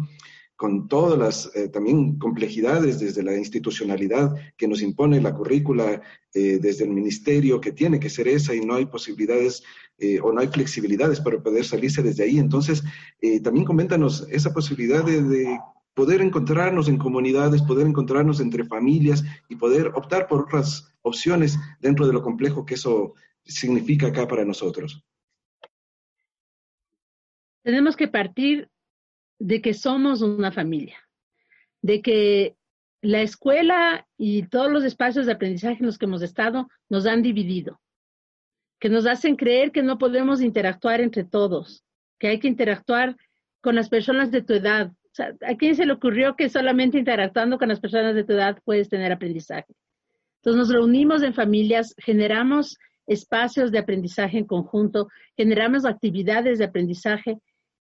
con 0.57 0.89
todas 0.89 1.19
las 1.19 1.51
eh, 1.57 1.69
también 1.69 2.19
complejidades 2.19 3.01
desde 3.01 3.23
la 3.23 3.35
institucionalidad 3.35 4.35
que 4.59 4.69
nos 4.69 4.83
impone 4.83 5.21
la 5.21 5.35
currícula, 5.35 6.03
eh, 6.35 6.59
desde 6.61 6.85
el 6.85 6.91
ministerio, 6.91 7.61
que 7.61 7.73
tiene 7.73 7.99
que 7.99 8.11
ser 8.11 8.29
esa 8.29 8.55
y 8.55 8.61
no 8.61 8.75
hay 8.75 8.85
posibilidades 8.85 9.63
eh, 9.97 10.21
o 10.21 10.33
no 10.33 10.41
hay 10.41 10.49
flexibilidades 10.49 11.21
para 11.21 11.43
poder 11.43 11.65
salirse 11.65 12.03
desde 12.03 12.25
ahí. 12.25 12.39
Entonces, 12.39 12.83
también 13.43 13.65
coméntanos 13.65 14.27
esa 14.31 14.53
posibilidad 14.53 15.05
de, 15.05 15.59
poder 15.95 16.21
encontrarnos 16.21 16.89
en 16.89 16.99
comunidades, 16.99 17.63
poder 17.63 17.87
encontrarnos 17.87 18.41
entre 18.41 18.65
familias 18.65 19.25
y 19.49 19.57
poder 19.57 19.89
optar 19.89 20.27
por 20.29 20.43
otras 20.43 20.95
opciones 21.03 21.59
dentro 21.81 22.07
de 22.07 22.13
lo 22.13 22.23
complejo 22.23 22.65
que 22.65 22.75
eso 22.75 23.15
significa 23.45 24.09
acá 24.09 24.27
para 24.27 24.45
nosotros. 24.45 25.05
Tenemos 27.63 27.97
que 27.97 28.09
partir 28.09 28.69
de 29.39 29.61
que 29.61 29.75
somos 29.75 30.23
una 30.23 30.53
familia, 30.53 30.97
de 31.83 32.01
que 32.03 32.57
la 33.03 33.23
escuela 33.23 34.07
y 34.17 34.45
todos 34.45 34.71
los 34.71 34.85
espacios 34.85 35.27
de 35.27 35.33
aprendizaje 35.33 35.79
en 35.81 35.87
los 35.87 35.99
que 35.99 36.05
hemos 36.05 36.23
estado 36.23 36.69
nos 36.89 37.07
han 37.07 37.23
dividido, 37.23 37.81
que 38.79 38.89
nos 38.89 39.07
hacen 39.07 39.37
creer 39.37 39.73
que 39.73 39.83
no 39.83 39.99
podemos 39.99 40.43
interactuar 40.43 41.01
entre 41.01 41.25
todos, 41.25 41.85
que 42.19 42.29
hay 42.29 42.39
que 42.39 42.49
interactuar 42.49 43.17
con 43.63 43.75
las 43.75 43.89
personas 43.89 44.31
de 44.31 44.43
tu 44.43 44.55
edad. 44.55 44.93
¿A 45.21 45.57
quién 45.57 45.77
se 45.77 45.87
le 45.87 45.93
ocurrió 45.93 46.37
que 46.37 46.49
solamente 46.49 46.99
interactuando 46.99 47.59
con 47.59 47.69
las 47.69 47.81
personas 47.81 48.15
de 48.15 48.25
tu 48.25 48.33
edad 48.33 48.59
puedes 48.65 48.89
tener 48.89 49.13
aprendizaje? 49.13 49.75
Entonces 50.37 50.59
nos 50.59 50.73
reunimos 50.73 51.23
en 51.23 51.35
familias, 51.35 51.95
generamos 51.99 52.79
espacios 53.07 53.71
de 53.73 53.79
aprendizaje 53.79 54.39
en 54.39 54.47
conjunto, 54.47 55.09
generamos 55.37 55.85
actividades 55.85 56.59
de 56.59 56.65
aprendizaje 56.65 57.39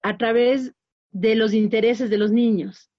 a 0.02 0.16
través 0.16 0.72
de 1.10 1.34
los 1.34 1.52
intereses 1.52 2.08
de 2.10 2.18
los 2.18 2.30
niños. 2.30 2.90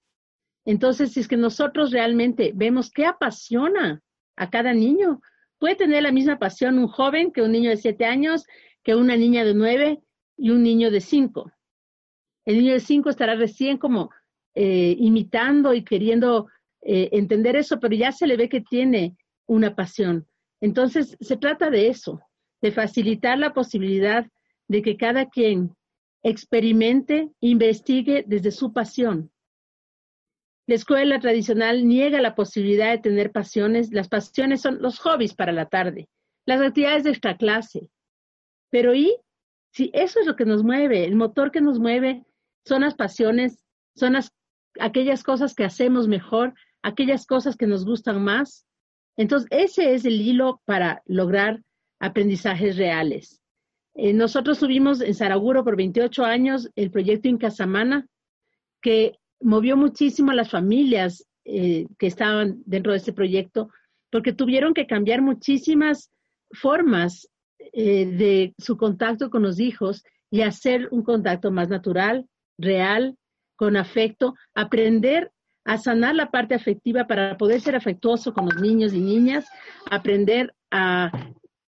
Entonces, 0.64 1.12
si 1.12 1.20
es 1.20 1.28
que 1.28 1.36
nosotros 1.36 1.90
realmente 1.90 2.52
vemos 2.54 2.90
qué 2.90 3.06
apasiona 3.06 4.02
a 4.36 4.50
cada 4.50 4.72
niño, 4.72 5.20
puede 5.58 5.76
tener 5.76 6.02
la 6.02 6.12
misma 6.12 6.38
pasión 6.38 6.78
un 6.78 6.88
joven 6.88 7.32
que 7.32 7.42
un 7.42 7.52
niño 7.52 7.70
de 7.70 7.76
siete 7.76 8.04
años, 8.04 8.44
que 8.82 8.94
una 8.94 9.16
niña 9.16 9.44
de 9.44 9.54
nueve 9.54 10.00
y 10.36 10.50
un 10.50 10.62
niño 10.62 10.90
de 10.90 11.00
cinco. 11.00 11.50
El 12.44 12.58
niño 12.58 12.72
de 12.72 12.80
cinco 12.80 13.10
estará 13.10 13.34
recién 13.34 13.78
como 13.78 14.10
eh, 14.54 14.96
imitando 14.98 15.74
y 15.74 15.84
queriendo 15.84 16.48
eh, 16.82 17.10
entender 17.12 17.56
eso, 17.56 17.78
pero 17.78 17.94
ya 17.94 18.12
se 18.12 18.26
le 18.26 18.36
ve 18.36 18.48
que 18.48 18.60
tiene 18.60 19.16
una 19.46 19.74
pasión. 19.74 20.26
Entonces, 20.60 21.16
se 21.20 21.36
trata 21.36 21.70
de 21.70 21.88
eso, 21.88 22.20
de 22.60 22.72
facilitar 22.72 23.38
la 23.38 23.52
posibilidad 23.52 24.26
de 24.68 24.82
que 24.82 24.96
cada 24.96 25.28
quien 25.28 25.74
experimente, 26.22 27.30
investigue 27.40 28.24
desde 28.26 28.50
su 28.50 28.72
pasión. 28.72 29.30
La 30.66 30.74
escuela 30.74 31.18
tradicional 31.18 31.88
niega 31.88 32.20
la 32.20 32.34
posibilidad 32.34 32.90
de 32.90 32.98
tener 32.98 33.32
pasiones. 33.32 33.90
Las 33.92 34.08
pasiones 34.08 34.60
son 34.60 34.80
los 34.80 34.98
hobbies 35.00 35.34
para 35.34 35.52
la 35.52 35.66
tarde, 35.66 36.08
las 36.46 36.60
actividades 36.60 37.04
de 37.04 37.10
esta 37.10 37.36
clase. 37.36 37.88
Pero 38.70 38.94
¿y 38.94 39.16
si 39.72 39.90
eso 39.94 40.20
es 40.20 40.26
lo 40.26 40.36
que 40.36 40.44
nos 40.44 40.62
mueve? 40.62 41.04
El 41.04 41.16
motor 41.16 41.50
que 41.50 41.60
nos 41.60 41.78
mueve 41.80 42.24
son 42.64 42.82
las 42.82 42.94
pasiones, 42.94 43.64
son 43.96 44.12
las, 44.12 44.32
aquellas 44.78 45.22
cosas 45.22 45.54
que 45.54 45.64
hacemos 45.64 46.08
mejor, 46.08 46.54
aquellas 46.82 47.26
cosas 47.26 47.56
que 47.56 47.66
nos 47.66 47.84
gustan 47.84 48.22
más. 48.22 48.66
Entonces, 49.16 49.48
ese 49.50 49.94
es 49.94 50.04
el 50.04 50.20
hilo 50.20 50.60
para 50.64 51.02
lograr 51.06 51.62
aprendizajes 51.98 52.76
reales. 52.76 53.42
Eh, 53.94 54.12
nosotros 54.12 54.58
tuvimos 54.58 55.00
en 55.00 55.14
Saraguro 55.14 55.64
por 55.64 55.76
28 55.76 56.24
años 56.24 56.70
el 56.76 56.90
proyecto 56.90 57.28
Incasamana, 57.28 58.06
que 58.80 59.18
movió 59.40 59.76
muchísimo 59.76 60.30
a 60.30 60.34
las 60.34 60.50
familias 60.50 61.26
eh, 61.44 61.86
que 61.98 62.06
estaban 62.06 62.62
dentro 62.64 62.92
de 62.92 62.98
ese 62.98 63.12
proyecto, 63.12 63.70
porque 64.10 64.32
tuvieron 64.32 64.74
que 64.74 64.86
cambiar 64.86 65.22
muchísimas 65.22 66.10
formas 66.52 67.28
eh, 67.72 68.06
de 68.06 68.54
su 68.58 68.76
contacto 68.76 69.30
con 69.30 69.42
los 69.42 69.60
hijos 69.60 70.02
y 70.30 70.42
hacer 70.42 70.88
un 70.90 71.02
contacto 71.02 71.50
más 71.50 71.68
natural, 71.68 72.26
real, 72.58 73.16
con 73.60 73.76
afecto, 73.76 74.36
aprender 74.54 75.32
a 75.66 75.76
sanar 75.76 76.14
la 76.14 76.30
parte 76.30 76.54
afectiva 76.54 77.06
para 77.06 77.36
poder 77.36 77.60
ser 77.60 77.76
afectuoso 77.76 78.32
con 78.32 78.46
los 78.46 78.58
niños 78.58 78.94
y 78.94 79.00
niñas, 79.00 79.46
aprender 79.90 80.54
a 80.70 81.12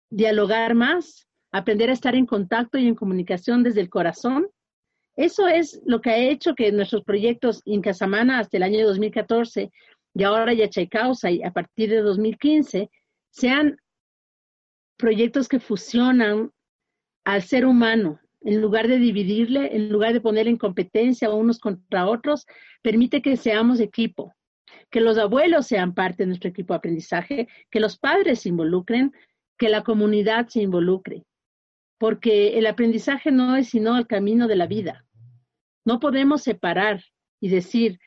dialogar 0.09 0.75
más, 0.75 1.29
aprender 1.49 1.89
a 1.89 1.93
estar 1.93 2.13
en 2.13 2.25
contacto 2.25 2.77
y 2.77 2.89
en 2.89 2.93
comunicación 2.93 3.63
desde 3.63 3.79
el 3.79 3.89
corazón. 3.89 4.49
Eso 5.15 5.47
es 5.47 5.81
lo 5.85 6.01
que 6.01 6.09
ha 6.09 6.17
hecho 6.17 6.55
que 6.55 6.73
nuestros 6.73 7.05
proyectos 7.05 7.61
en 7.65 7.81
Casamana 7.81 8.39
hasta 8.39 8.57
el 8.57 8.63
año 8.63 8.85
2014 8.85 9.71
y 10.13 10.23
ahora 10.23 10.51
ya 10.51 10.67
Causa 10.91 11.31
y 11.31 11.41
a 11.41 11.51
partir 11.51 11.89
de 11.89 12.01
2015 12.01 12.89
sean 13.29 13.77
proyectos 14.97 15.47
que 15.47 15.61
fusionan 15.61 16.51
al 17.23 17.43
ser 17.43 17.65
humano. 17.65 18.19
En 18.47 18.61
lugar 18.61 18.87
de 18.87 18.97
dividirle, 18.97 19.75
en 19.75 19.89
lugar 19.89 20.13
de 20.13 20.21
ponerle 20.21 20.51
en 20.51 20.57
competencia 20.57 21.29
unos 21.29 21.59
contra 21.59 22.07
otros, 22.07 22.45
permite 22.81 23.21
que 23.21 23.35
seamos 23.35 23.79
equipo, 23.79 24.33
que 24.89 25.01
los 25.01 25.17
abuelos 25.17 25.67
sean 25.67 25.93
parte 25.93 26.23
de 26.23 26.27
nuestro 26.27 26.49
equipo 26.49 26.73
de 26.73 26.77
aprendizaje, 26.77 27.47
que 27.69 27.79
los 27.79 27.97
padres 27.97 28.39
se 28.41 28.49
involucren, 28.49 29.11
que 29.57 29.69
la 29.69 29.83
comunidad 29.83 30.47
se 30.47 30.61
involucre 30.61 31.25
porque 31.97 32.57
el 32.57 32.67
aprendizaje 32.67 33.31
no 33.31 33.55
es 33.55 33.69
sino 33.69 33.97
el 33.97 34.07
camino 34.07 34.47
de 34.47 34.55
la 34.55 34.67
vida. 34.67 35.05
No 35.85 35.99
podemos 35.99 36.43
separar 36.43 37.03
y 37.39 37.49
decir, 37.49 37.99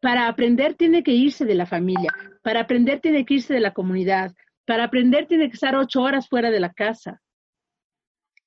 para 0.00 0.28
aprender 0.28 0.74
tiene 0.74 1.02
que 1.02 1.12
irse 1.12 1.44
de 1.44 1.54
la 1.54 1.66
familia, 1.66 2.12
para 2.42 2.60
aprender 2.60 3.00
tiene 3.00 3.24
que 3.24 3.34
irse 3.34 3.54
de 3.54 3.60
la 3.60 3.72
comunidad, 3.72 4.34
para 4.66 4.84
aprender 4.84 5.26
tiene 5.26 5.48
que 5.48 5.54
estar 5.54 5.74
ocho 5.74 6.02
horas 6.02 6.28
fuera 6.28 6.50
de 6.50 6.60
la 6.60 6.72
casa. 6.72 7.20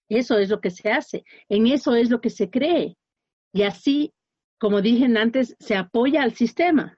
Eso 0.10 0.38
es 0.38 0.50
lo 0.50 0.62
que 0.62 0.70
se 0.70 0.90
hace, 0.92 1.24
en 1.50 1.68
eso 1.68 1.96
es 1.96 2.10
lo 2.10 2.22
que 2.22 2.30
se 2.30 2.50
cree. 2.50 2.98
Y 3.54 3.64
así, 3.64 4.14
como 4.60 4.82
dije 4.82 5.06
antes, 5.06 5.56
se 5.60 5.76
apoya 5.76 6.24
al 6.24 6.34
sistema. 6.34 6.98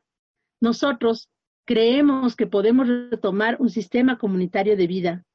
Nosotros 0.62 1.30
creemos 1.65 2.36
que 2.36 2.48
podemos 2.48 2.88
retomar 2.88 3.58
un 3.60 3.69
sistema 3.69 4.17
comunitario 4.17 4.76
de 4.76 4.88
vida 4.88 5.26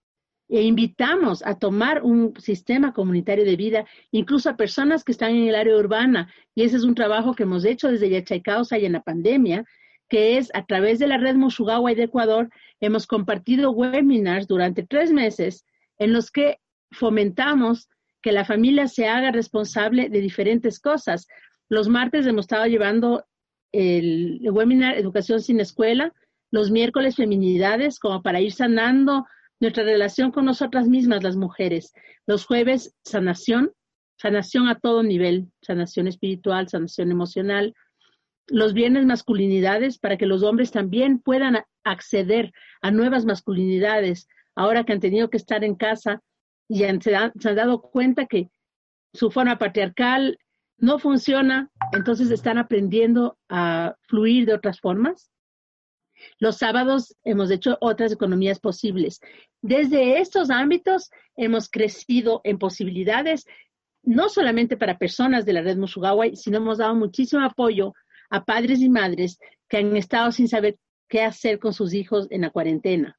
e 0.49 0.63
invitamos 0.63 1.45
a 1.45 1.59
tomar 1.59 2.03
un 2.03 2.35
sistema 2.39 2.93
comunitario 2.93 3.45
de 3.45 3.57
vida, 3.57 3.87
incluso 4.11 4.51
a 4.51 4.57
personas 4.57 5.03
que 5.03 5.13
están 5.13 5.31
en 5.31 5.49
el 5.49 5.55
área 5.55 5.77
urbana. 5.77 6.33
Y 6.55 6.65
ese 6.65 6.77
es 6.77 6.85
un 6.85 6.95
trabajo 6.95 7.35
que 7.35 7.45
hemos 7.45 7.65
hecho 7.65 7.89
desde 7.89 8.11
Yachaycausa 8.11 8.79
y 8.79 8.85
en 8.85 8.93
la 8.93 9.03
pandemia, 9.03 9.65
que 10.09 10.37
es 10.37 10.51
a 10.55 10.65
través 10.67 10.99
de 10.99 11.09
la 11.09 11.17
red 11.17 11.35
Mushugawa 11.35 11.91
y 11.91 11.95
de 11.95 12.05
Ecuador, 12.05 12.51
hemos 12.81 13.07
compartido 13.07 13.71
webinars 13.71 14.47
durante 14.47 14.83
tres 14.83 15.13
meses 15.13 15.65
en 15.99 16.13
los 16.13 16.31
que 16.31 16.59
fomentamos 16.95 17.89
que 18.23 18.33
la 18.33 18.47
familia 18.47 18.89
se 18.89 19.07
haga 19.07 19.31
responsable 19.31 20.09
de 20.09 20.21
diferentes 20.21 20.81
cosas. 20.81 21.27
Los 21.69 21.89
martes 21.89 22.27
hemos 22.27 22.45
estado 22.45 22.67
llevando 22.67 23.25
el, 23.71 24.41
webinar 24.51 24.97
Educación 24.97 25.43
sin 25.43 25.61
Escuela, 25.61 26.13
los 26.51 26.71
miércoles 26.71 27.17
Feminidades, 27.17 27.99
como 27.99 28.23
para 28.23 28.41
ir 28.41 28.53
sanando 28.53 29.27
nuestra 29.61 29.85
relación 29.85 30.31
con 30.31 30.47
nosotras 30.47 30.89
mismas, 30.89 31.23
las 31.23 31.37
mujeres. 31.37 31.93
Los 32.27 32.47
jueves, 32.47 32.95
sanación, 33.05 33.73
sanación 34.17 34.69
a 34.69 34.79
todo 34.79 35.03
nivel, 35.03 35.49
sanación 35.61 36.09
espiritual, 36.09 36.69
sanación 36.69 37.11
emocional. 37.11 37.75
Los 38.47 38.73
viernes, 38.73 39.05
masculinidades, 39.05 39.99
para 39.99 40.17
que 40.17 40.27
los 40.27 40.43
hombres 40.43 40.71
también 40.71 41.19
puedan 41.19 41.63
acceder 41.83 42.53
a 42.81 42.91
nuevas 42.91 43.27
masculinidades, 43.27 44.29
ahora 44.55 44.85
que 44.85 44.93
han 44.93 45.01
tenido 45.01 45.29
que 45.29 45.37
estar 45.37 45.63
en 45.63 45.75
casa 45.75 46.23
y 46.69 46.79
se, 47.01 47.15
han 47.15 47.33
dado 47.57 47.81
cuenta 47.81 48.27
que 48.27 48.51
su 49.13 49.31
forma 49.31 49.59
patriarcal 49.59 50.39
no 50.79 50.99
funciona, 50.99 51.71
entonces 51.93 52.31
están 52.31 52.59
aprendiendo 52.59 53.39
a 53.49 53.95
fluir 54.03 54.47
de 54.47 54.55
otras 54.55 54.81
formas. 54.81 55.31
Los 56.39 56.59
sábados 56.59 57.15
hemos 57.23 57.51
hecho 57.51 57.77
otras 57.81 58.13
economías 58.13 58.59
posibles. 58.61 59.21
Desde 59.63 60.21
estos 60.21 60.51
ámbitos 60.51 61.11
hemos 61.37 61.69
crecido 61.69 62.41
en 62.45 62.59
posibilidades, 62.59 63.47
no 64.03 64.29
solamente 64.29 64.77
para 64.77 64.99
personas 64.99 65.45
de 65.45 65.53
la 65.53 65.63
red 65.63 65.77
Musugawa, 65.77 66.27
sino 66.35 66.59
hemos 66.59 66.79
dado 66.79 66.95
muchísimo 66.95 67.45
apoyo 67.45 67.95
a 68.31 68.45
padres 68.45 68.81
y 68.81 68.89
madres 68.89 69.39
que 69.69 69.79
han 69.79 69.97
estado 69.97 70.33
sin 70.33 70.49
saber 70.49 70.77
qué 71.09 71.23
hacer 71.23 71.59
con 71.59 71.73
sus 71.73 71.95
hijos 71.95 72.27
en 72.31 72.43
la 72.43 72.51
cuarentena. 72.51 73.19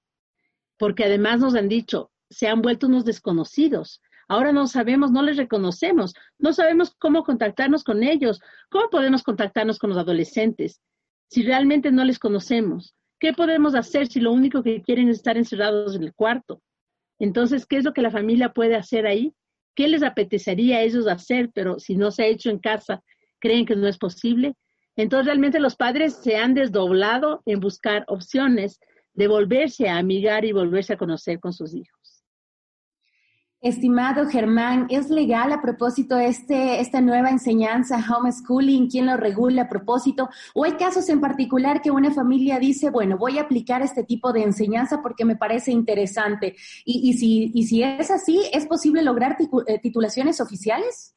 Porque 0.77 1.05
además 1.05 1.39
nos 1.39 1.55
han 1.55 1.69
dicho, 1.69 2.11
se 2.29 2.47
han 2.47 2.61
vuelto 2.61 2.87
unos 2.87 3.05
desconocidos. 3.05 4.01
Ahora 4.27 4.51
no 4.51 4.67
sabemos, 4.67 5.11
no 5.11 5.21
les 5.21 5.37
reconocemos, 5.37 6.13
no 6.39 6.53
sabemos 6.53 6.95
cómo 6.97 7.23
contactarnos 7.23 7.83
con 7.83 8.03
ellos, 8.03 8.39
cómo 8.69 8.89
podemos 8.89 9.23
contactarnos 9.23 9.77
con 9.77 9.91
los 9.91 9.99
adolescentes 9.99 10.81
si 11.29 11.43
realmente 11.43 11.91
no 11.91 12.03
les 12.03 12.19
conocemos. 12.19 12.95
¿Qué 13.19 13.33
podemos 13.33 13.75
hacer 13.75 14.07
si 14.07 14.19
lo 14.19 14.31
único 14.31 14.63
que 14.63 14.81
quieren 14.81 15.09
es 15.09 15.17
estar 15.17 15.37
encerrados 15.37 15.95
en 15.95 16.03
el 16.03 16.13
cuarto? 16.13 16.61
Entonces, 17.19 17.65
¿qué 17.65 17.77
es 17.77 17.83
lo 17.83 17.93
que 17.93 18.01
la 18.01 18.11
familia 18.11 18.53
puede 18.53 18.75
hacer 18.75 19.05
ahí? 19.05 19.33
¿Qué 19.73 19.87
les 19.87 20.03
apetecería 20.03 20.77
a 20.77 20.81
ellos 20.81 21.07
hacer, 21.07 21.49
pero 21.53 21.79
si 21.79 21.95
no 21.95 22.11
se 22.11 22.23
ha 22.23 22.27
hecho 22.27 22.49
en 22.49 22.59
casa, 22.59 23.01
creen 23.39 23.65
que 23.65 23.75
no 23.75 23.87
es 23.87 23.97
posible? 23.97 24.55
Entonces, 24.95 25.27
realmente 25.27 25.59
los 25.59 25.75
padres 25.75 26.15
se 26.15 26.37
han 26.37 26.53
desdoblado 26.53 27.41
en 27.45 27.59
buscar 27.59 28.05
opciones 28.07 28.79
de 29.13 29.27
volverse 29.27 29.87
a 29.87 29.97
amigar 29.97 30.45
y 30.45 30.51
volverse 30.51 30.93
a 30.93 30.97
conocer 30.97 31.39
con 31.39 31.53
sus 31.53 31.73
hijos. 31.73 31.94
Estimado 33.65 34.27
Germán, 34.27 34.85
¿es 34.91 35.09
legal 35.09 35.51
a 35.51 35.59
propósito 35.59 36.19
este, 36.19 36.79
esta 36.79 37.01
nueva 37.01 37.31
enseñanza, 37.31 37.97
homeschooling? 37.97 38.87
¿Quién 38.87 39.07
lo 39.07 39.17
regula 39.17 39.63
a 39.63 39.69
propósito? 39.69 40.29
¿O 40.53 40.65
hay 40.65 40.73
casos 40.73 41.09
en 41.09 41.19
particular 41.19 41.81
que 41.81 41.89
una 41.89 42.11
familia 42.11 42.59
dice, 42.59 42.91
bueno, 42.91 43.17
voy 43.17 43.39
a 43.39 43.41
aplicar 43.41 43.81
este 43.81 44.03
tipo 44.03 44.31
de 44.31 44.43
enseñanza 44.43 45.01
porque 45.01 45.25
me 45.25 45.35
parece 45.35 45.71
interesante? 45.71 46.55
Y, 46.85 47.09
y 47.09 47.13
si, 47.13 47.51
y 47.55 47.63
si 47.63 47.81
es 47.81 48.11
así, 48.11 48.39
¿es 48.53 48.67
posible 48.67 49.01
lograr 49.01 49.35
eh, 49.65 49.79
titulaciones 49.79 50.39
oficiales? 50.39 51.15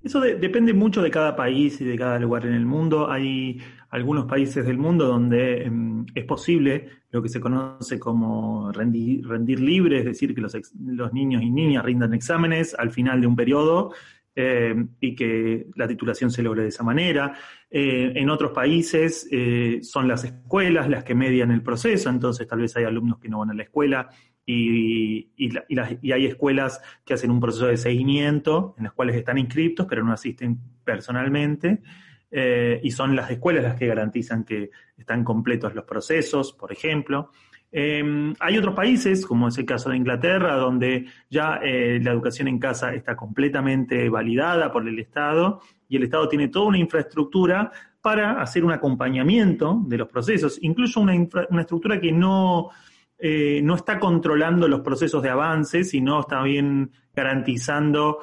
Eso 0.00 0.20
depende 0.20 0.72
mucho 0.72 1.02
de 1.02 1.10
cada 1.10 1.34
país 1.34 1.80
y 1.80 1.84
de 1.84 1.98
cada 1.98 2.20
lugar 2.20 2.46
en 2.46 2.54
el 2.54 2.66
mundo. 2.66 3.10
Hay 3.10 3.60
algunos 3.90 4.26
países 4.26 4.66
del 4.66 4.78
mundo 4.78 5.06
donde 5.06 5.62
em, 5.62 6.04
es 6.14 6.24
posible 6.24 6.88
lo 7.10 7.22
que 7.22 7.28
se 7.28 7.40
conoce 7.40 7.98
como 7.98 8.70
rendir, 8.72 9.60
libre, 9.60 10.00
es 10.00 10.04
decir, 10.04 10.34
que 10.34 10.40
los, 10.40 10.56
los, 10.78 11.12
niños 11.12 11.42
y 11.42 11.50
niñas 11.50 11.84
rindan 11.84 12.12
exámenes 12.12 12.74
al 12.78 12.90
final 12.90 13.20
de 13.20 13.26
un 13.26 13.34
periodo 13.34 13.92
em, 14.34 14.90
y 15.00 15.14
que 15.14 15.68
la 15.74 15.88
titulación 15.88 16.30
se 16.30 16.42
logre 16.42 16.62
de 16.62 16.68
esa 16.68 16.84
manera. 16.84 17.34
Eh, 17.70 18.12
en 18.14 18.28
otros 18.28 18.52
países 18.52 19.26
eh, 19.30 19.78
son 19.82 20.06
las 20.06 20.24
escuelas 20.24 20.88
las 20.88 21.04
que 21.04 21.14
median 21.14 21.50
el 21.50 21.62
proceso, 21.62 22.10
entonces 22.10 22.46
tal 22.46 22.60
vez 22.60 22.76
hay 22.76 22.84
alumnos 22.84 23.18
que 23.18 23.28
no 23.28 23.38
van 23.38 23.50
a 23.50 23.54
la 23.54 23.62
escuela 23.62 24.10
y, 24.44 25.30
y, 25.36 26.10
hay 26.10 26.24
escuelas 26.26 26.80
que 27.04 27.12
hacen 27.12 27.30
un 27.30 27.38
proceso 27.38 27.66
de 27.66 27.76
seguimiento 27.76 28.74
en 28.78 28.84
las 28.84 28.94
cuales 28.94 29.16
están 29.16 29.36
inscriptos 29.36 29.86
pero 29.86 30.02
no 30.04 30.12
asisten 30.12 30.58
personalmente. 30.84 31.82
Eh, 32.30 32.80
y 32.82 32.90
son 32.90 33.16
las 33.16 33.30
escuelas 33.30 33.64
las 33.64 33.76
que 33.76 33.86
garantizan 33.86 34.44
que 34.44 34.70
están 34.96 35.24
completos 35.24 35.74
los 35.74 35.84
procesos, 35.84 36.52
por 36.52 36.72
ejemplo. 36.72 37.30
Em, 37.70 38.34
hay 38.40 38.58
otros 38.58 38.74
países, 38.74 39.26
como 39.26 39.48
es 39.48 39.58
el 39.58 39.64
caso 39.64 39.90
de 39.90 39.96
Inglaterra, 39.96 40.56
donde 40.56 41.06
ya 41.30 41.60
eh, 41.62 42.00
la 42.02 42.12
educación 42.12 42.48
en 42.48 42.58
casa 42.58 42.94
está 42.94 43.16
completamente 43.16 44.08
validada 44.08 44.70
por 44.70 44.86
el 44.86 44.98
Estado 44.98 45.60
y 45.88 45.96
el 45.96 46.04
Estado 46.04 46.28
tiene 46.28 46.48
toda 46.48 46.66
una 46.66 46.78
infraestructura 46.78 47.70
para 48.00 48.40
hacer 48.40 48.64
un 48.64 48.72
acompañamiento 48.72 49.82
de 49.86 49.98
los 49.98 50.08
procesos, 50.08 50.58
incluso 50.62 51.00
una, 51.00 51.14
una 51.50 51.60
estructura 51.62 52.00
que 52.00 52.12
no, 52.12 52.70
eh, 53.18 53.60
no 53.62 53.74
está 53.74 53.98
controlando 53.98 54.68
los 54.68 54.80
procesos 54.80 55.22
de 55.22 55.30
avance, 55.30 55.84
sino 55.84 56.20
está 56.20 56.42
bien 56.42 56.90
garantizando, 57.14 58.18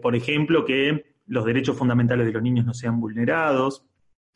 por 0.00 0.16
ejemplo, 0.16 0.64
que 0.64 1.11
los 1.32 1.44
derechos 1.44 1.76
fundamentales 1.76 2.26
de 2.26 2.32
los 2.32 2.42
niños 2.42 2.66
no 2.66 2.74
sean 2.74 3.00
vulnerados. 3.00 3.84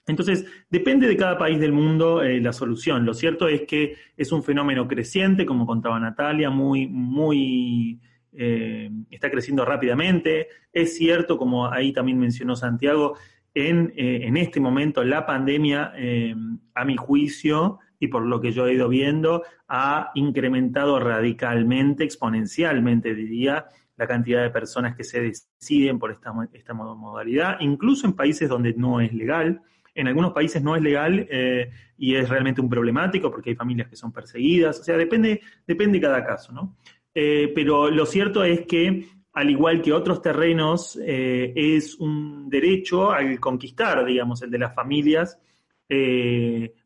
Entonces, 0.06 0.46
depende 0.70 1.06
de 1.06 1.16
cada 1.16 1.36
país 1.36 1.58
del 1.58 1.72
mundo 1.72 2.22
eh, 2.22 2.40
la 2.40 2.52
solución. 2.52 3.04
Lo 3.04 3.12
cierto 3.12 3.48
es 3.48 3.62
que 3.62 3.96
es 4.16 4.32
un 4.32 4.42
fenómeno 4.42 4.88
creciente, 4.88 5.44
como 5.44 5.66
contaba 5.66 5.98
Natalia, 6.00 6.48
muy, 6.48 6.86
muy, 6.86 8.00
está 8.32 9.30
creciendo 9.30 9.64
rápidamente. 9.64 10.48
Es 10.72 10.96
cierto, 10.96 11.38
como 11.38 11.70
ahí 11.72 11.92
también 11.92 12.18
mencionó 12.18 12.54
Santiago, 12.54 13.16
en, 13.54 13.92
en 13.96 14.36
este 14.36 14.60
momento 14.60 15.02
la 15.02 15.24
pandemia, 15.24 15.92
a 16.74 16.84
mi 16.84 16.96
juicio, 16.96 17.80
y 17.98 18.08
por 18.08 18.26
lo 18.26 18.40
que 18.40 18.52
yo 18.52 18.66
he 18.66 18.74
ido 18.74 18.88
viendo, 18.88 19.42
ha 19.68 20.10
incrementado 20.14 20.98
radicalmente, 21.00 22.04
exponencialmente, 22.04 23.14
diría, 23.14 23.66
la 23.96 24.06
cantidad 24.06 24.42
de 24.42 24.50
personas 24.50 24.94
que 24.94 25.04
se 25.04 25.20
deciden 25.20 25.98
por 25.98 26.10
esta, 26.10 26.32
esta 26.52 26.74
modalidad, 26.74 27.56
incluso 27.60 28.06
en 28.06 28.12
países 28.12 28.48
donde 28.48 28.74
no 28.74 29.00
es 29.00 29.12
legal. 29.12 29.62
En 29.94 30.08
algunos 30.08 30.32
países 30.32 30.62
no 30.62 30.76
es 30.76 30.82
legal 30.82 31.26
eh, 31.30 31.70
y 31.96 32.14
es 32.14 32.28
realmente 32.28 32.60
un 32.60 32.68
problemático 32.68 33.30
porque 33.30 33.50
hay 33.50 33.56
familias 33.56 33.88
que 33.88 33.96
son 33.96 34.12
perseguidas, 34.12 34.80
o 34.80 34.84
sea, 34.84 34.96
depende, 34.96 35.40
depende 35.66 36.00
cada 36.00 36.24
caso, 36.24 36.52
¿no? 36.52 36.76
Eh, 37.14 37.50
pero 37.54 37.90
lo 37.90 38.04
cierto 38.04 38.44
es 38.44 38.66
que, 38.66 39.08
al 39.32 39.50
igual 39.50 39.80
que 39.80 39.94
otros 39.94 40.20
terrenos, 40.20 40.98
eh, 41.02 41.54
es 41.56 41.94
un 41.94 42.50
derecho 42.50 43.10
al 43.10 43.40
conquistar, 43.40 44.04
digamos, 44.04 44.42
el 44.42 44.50
de 44.50 44.58
las 44.58 44.74
familias, 44.74 45.38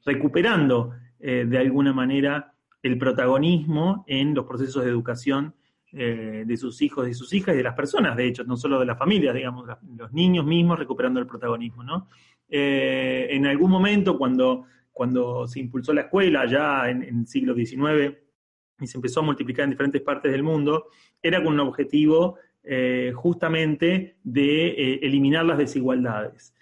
recuperando 0.04 0.92
de 1.18 1.58
alguna 1.58 1.94
manera 1.94 2.52
el 2.82 2.98
protagonismo 2.98 4.04
en 4.06 4.34
los 4.34 4.44
procesos 4.44 4.84
de 4.84 4.90
educación 4.90 5.54
eh, 5.92 6.44
de 6.46 6.56
sus 6.56 6.80
hijos 6.82 7.08
y 7.08 7.14
sus 7.14 7.32
hijas 7.32 7.54
y 7.54 7.58
de 7.58 7.64
las 7.64 7.74
personas, 7.74 8.16
de 8.16 8.26
hecho, 8.26 8.44
no 8.44 8.56
solo 8.56 8.78
de 8.78 8.86
las 8.86 8.98
familias, 8.98 9.34
digamos, 9.34 9.66
los 9.96 10.12
niños 10.12 10.44
mismos 10.44 10.78
recuperando 10.78 11.20
el 11.20 11.26
protagonismo, 11.26 11.82
¿no? 11.82 12.08
Eh, 12.48 13.28
en 13.30 13.46
algún 13.46 13.70
momento, 13.70 14.16
cuando, 14.16 14.64
cuando 14.92 15.46
se 15.46 15.60
impulsó 15.60 15.92
la 15.92 16.02
escuela, 16.02 16.46
ya 16.46 16.88
en, 16.88 17.02
el 17.02 17.26
siglo 17.26 17.54
XIX, 17.54 18.16
y 18.80 18.86
se 18.86 18.98
empezó 18.98 19.20
a 19.20 19.24
multiplicar 19.24 19.64
en 19.64 19.70
diferentes 19.70 20.02
partes 20.02 20.32
del 20.32 20.42
mundo, 20.42 20.86
era 21.22 21.42
con 21.42 21.54
un 21.54 21.60
objetivo 21.60 22.38
justamente 23.14 24.18
de 24.22 24.94
eliminar 25.02 25.46
las 25.46 25.56
desigualdades. 25.56 26.54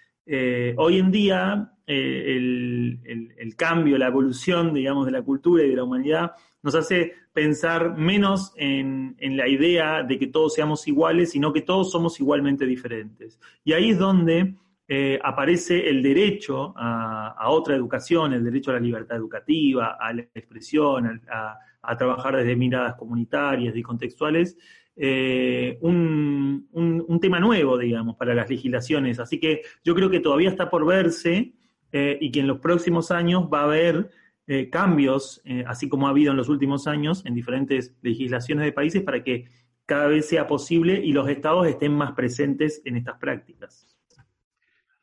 hoy 0.77 0.97
en 0.97 1.11
día 1.11 1.73
eh, 1.91 2.35
el, 2.35 3.55
cambio, 3.55 3.97
la 3.97 4.05
evolución, 4.05 4.75
digamos, 4.75 5.07
de 5.07 5.11
la 5.11 5.23
cultura 5.23 5.63
y 5.63 5.69
de 5.69 5.75
la 5.75 5.83
humanidad, 5.83 6.33
nos 6.61 6.75
hace 6.75 7.13
pensar 7.39 7.97
menos 7.97 8.51
en, 8.57 9.15
la 9.21 9.47
idea 9.47 10.03
de 10.03 10.19
que 10.19 10.27
todos 10.27 10.55
seamos 10.55 10.85
iguales, 10.89 11.31
sino 11.31 11.53
que 11.53 11.61
todos 11.61 11.89
somos 11.89 12.19
igualmente 12.19 12.65
diferentes. 12.65 13.39
Y 13.63 13.71
ahí 13.71 13.91
es 13.91 13.97
donde 13.97 14.55
eh, 14.89 15.17
aparece 15.23 15.89
el 15.89 16.03
derecho 16.03 16.73
a, 16.75 17.49
otra 17.49 17.77
educación, 17.77 18.33
el 18.33 18.43
derecho 18.43 18.71
a 18.71 18.73
la 18.73 18.81
libertad 18.81 19.15
educativa, 19.15 19.95
a 19.97 20.11
la 20.11 20.23
expresión, 20.35 21.21
a, 21.31 21.57
trabajar 21.97 22.35
desde 22.35 22.57
miradas 22.57 22.95
comunitarias 22.95 23.73
y 23.73 23.81
contextuales, 23.81 24.57
eh, 24.97 25.77
un, 25.79 26.67
un, 26.73 27.19
tema 27.21 27.39
nuevo, 27.39 27.77
digamos, 27.77 28.17
para 28.17 28.35
las 28.35 28.49
legislaciones. 28.49 29.17
Así 29.17 29.39
que 29.39 29.61
yo 29.81 29.95
creo 29.95 30.09
que 30.09 30.19
todavía 30.19 30.49
está 30.49 30.69
por 30.69 30.85
verse 30.85 31.53
eh, 31.93 32.17
y 32.19 32.31
que 32.31 32.41
en 32.41 32.47
los 32.47 32.59
próximos 32.59 33.11
años 33.11 33.45
va 33.51 33.61
a 33.61 33.63
haber 33.63 34.09
eh, 34.49 34.69
cambios, 34.69 35.41
eh, 35.45 35.63
así 35.67 35.87
como 35.87 36.07
ha 36.07 36.09
habido 36.09 36.31
en 36.31 36.37
los 36.37 36.49
últimos 36.49 36.87
años 36.87 37.23
en 37.25 37.35
diferentes 37.35 37.95
legislaciones 38.01 38.65
de 38.65 38.71
países, 38.71 39.03
para 39.03 39.23
que 39.23 39.45
cada 39.85 40.07
vez 40.07 40.27
sea 40.27 40.47
posible 40.47 40.99
y 41.03 41.13
los 41.13 41.29
estados 41.29 41.67
estén 41.67 41.93
más 41.93 42.13
presentes 42.13 42.81
en 42.83 42.97
estas 42.97 43.19
prácticas. 43.19 43.87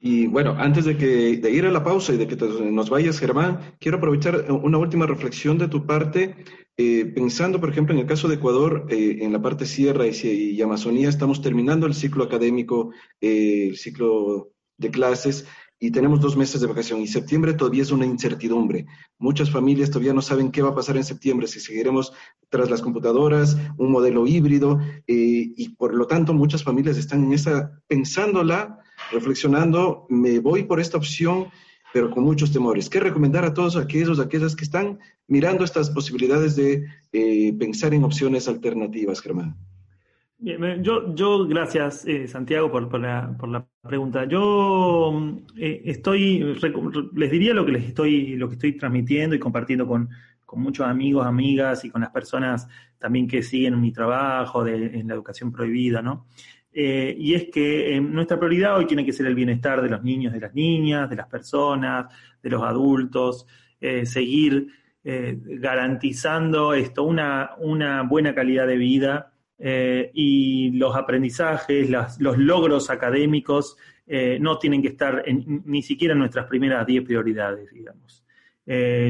Y 0.00 0.26
bueno, 0.26 0.56
antes 0.58 0.84
de, 0.84 0.96
que, 0.96 1.36
de 1.36 1.50
ir 1.50 1.64
a 1.64 1.70
la 1.70 1.84
pausa 1.84 2.12
y 2.12 2.16
de 2.16 2.26
que 2.26 2.36
nos 2.36 2.90
vayas, 2.90 3.20
Germán, 3.20 3.76
quiero 3.78 3.98
aprovechar 3.98 4.50
una 4.50 4.78
última 4.78 5.06
reflexión 5.06 5.58
de 5.58 5.68
tu 5.68 5.86
parte, 5.86 6.36
eh, 6.76 7.06
pensando, 7.06 7.60
por 7.60 7.70
ejemplo, 7.70 7.94
en 7.94 8.00
el 8.00 8.06
caso 8.06 8.28
de 8.28 8.34
Ecuador, 8.34 8.86
eh, 8.90 9.18
en 9.20 9.32
la 9.32 9.40
parte 9.40 9.64
Sierra 9.64 10.06
y, 10.06 10.60
Amazonía, 10.60 11.08
estamos 11.08 11.40
terminando 11.40 11.86
el 11.86 11.94
ciclo 11.94 12.24
académico, 12.24 12.90
eh, 13.20 13.68
el 13.70 13.76
ciclo 13.76 14.50
de 14.76 14.90
clases, 14.90 15.46
y 15.78 15.90
tenemos 15.90 16.20
dos 16.20 16.36
meses 16.36 16.60
de 16.60 16.66
vacación 16.66 17.00
y 17.00 17.06
septiembre 17.06 17.54
todavía 17.54 17.82
es 17.82 17.90
una 17.90 18.06
incertidumbre. 18.06 18.86
Muchas 19.18 19.50
familias 19.50 19.90
todavía 19.90 20.14
no 20.14 20.22
saben 20.22 20.50
qué 20.50 20.62
va 20.62 20.70
a 20.70 20.74
pasar 20.74 20.96
en 20.96 21.04
septiembre, 21.04 21.46
si 21.46 21.60
seguiremos 21.60 22.12
tras 22.48 22.70
las 22.70 22.80
computadoras, 22.80 23.56
un 23.76 23.90
modelo 23.90 24.26
híbrido 24.26 24.80
y 25.06 25.68
por 25.70 25.94
lo 25.94 26.06
tanto 26.06 26.32
muchas 26.32 26.62
familias 26.64 26.96
están 26.96 27.24
en 27.24 27.32
esa 27.34 27.82
pensándola 27.86 28.80
reflexionando, 29.12 30.06
me 30.08 30.38
voy 30.38 30.64
por 30.64 30.80
esta 30.80 30.96
opción, 30.96 31.48
pero 31.92 32.10
con 32.10 32.24
muchos 32.24 32.52
temores. 32.52 32.88
¿Qué 32.88 33.00
recomendar 33.00 33.44
a 33.44 33.54
todos 33.54 33.76
aquellos, 33.76 34.18
aquellas 34.18 34.56
que 34.56 34.64
están 34.64 34.98
mirando 35.28 35.64
estas 35.64 35.90
posibilidades 35.90 36.56
de 36.56 36.84
eh, 37.12 37.52
pensar 37.58 37.94
en 37.94 38.04
opciones 38.04 38.48
alternativas, 38.48 39.20
Germán? 39.20 39.56
Bien, 40.38 40.84
yo, 40.84 41.14
yo 41.14 41.46
gracias, 41.46 42.04
eh, 42.06 42.28
Santiago, 42.28 42.70
por, 42.70 43.00
la, 43.00 43.34
por, 43.38 43.48
la, 43.48 43.66
pregunta. 43.82 44.26
Yo 44.26 45.40
eh, 45.56 45.82
estoy, 45.86 46.56
les 47.14 47.30
diría 47.30 47.54
lo 47.54 47.64
que 47.64 47.72
les 47.72 47.84
estoy, 47.84 48.36
lo 48.36 48.48
que 48.48 48.54
estoy 48.54 48.76
transmitiendo 48.76 49.34
y 49.34 49.38
compartiendo 49.38 49.86
con, 49.86 50.10
con 50.44 50.60
muchos 50.60 50.86
amigos, 50.86 51.26
amigas 51.26 51.84
y 51.84 51.90
con 51.90 52.02
las 52.02 52.10
personas 52.10 52.68
también 52.98 53.26
que 53.26 53.42
siguen 53.42 53.80
mi 53.80 53.92
trabajo 53.92 54.64
de, 54.64 54.98
en 54.98 55.08
la 55.08 55.14
educación 55.14 55.52
prohibida, 55.52 56.02
¿no? 56.02 56.26
Eh, 56.72 57.16
y 57.18 57.34
es 57.34 57.48
que 57.50 57.96
eh, 57.96 58.00
nuestra 58.00 58.38
prioridad 58.38 58.76
hoy 58.76 58.86
tiene 58.86 59.04
que 59.04 59.12
ser 59.12 59.26
el 59.26 59.34
bienestar 59.34 59.80
de 59.80 59.88
los 59.88 60.02
niños, 60.02 60.32
de 60.34 60.40
las 60.40 60.54
niñas, 60.54 61.08
de 61.08 61.16
las 61.16 61.26
personas, 61.26 62.12
de 62.42 62.50
los 62.50 62.62
adultos, 62.62 63.46
eh, 63.80 64.06
seguir 64.06 64.68
garantizando 65.08 66.74
esto, 66.74 67.04
una, 67.04 67.50
una, 67.58 68.02
buena 68.02 68.34
calidad 68.34 68.66
de 68.66 68.76
vida 68.76 69.35
y 69.58 70.70
los 70.72 70.94
aprendizajes, 70.94 71.88
los 71.90 72.38
logros 72.38 72.90
académicos 72.90 73.76
no 74.40 74.58
tienen 74.58 74.82
que 74.82 74.88
estar 74.88 75.24
ni 75.64 75.82
siquiera 75.82 76.12
en 76.12 76.18
nuestras 76.18 76.46
primeras 76.46 76.86
10 76.86 77.04
prioridades, 77.04 77.70
digamos. 77.72 78.24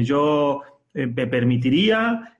yo 0.03 0.61
me 0.93 1.27
permitiría 1.27 2.37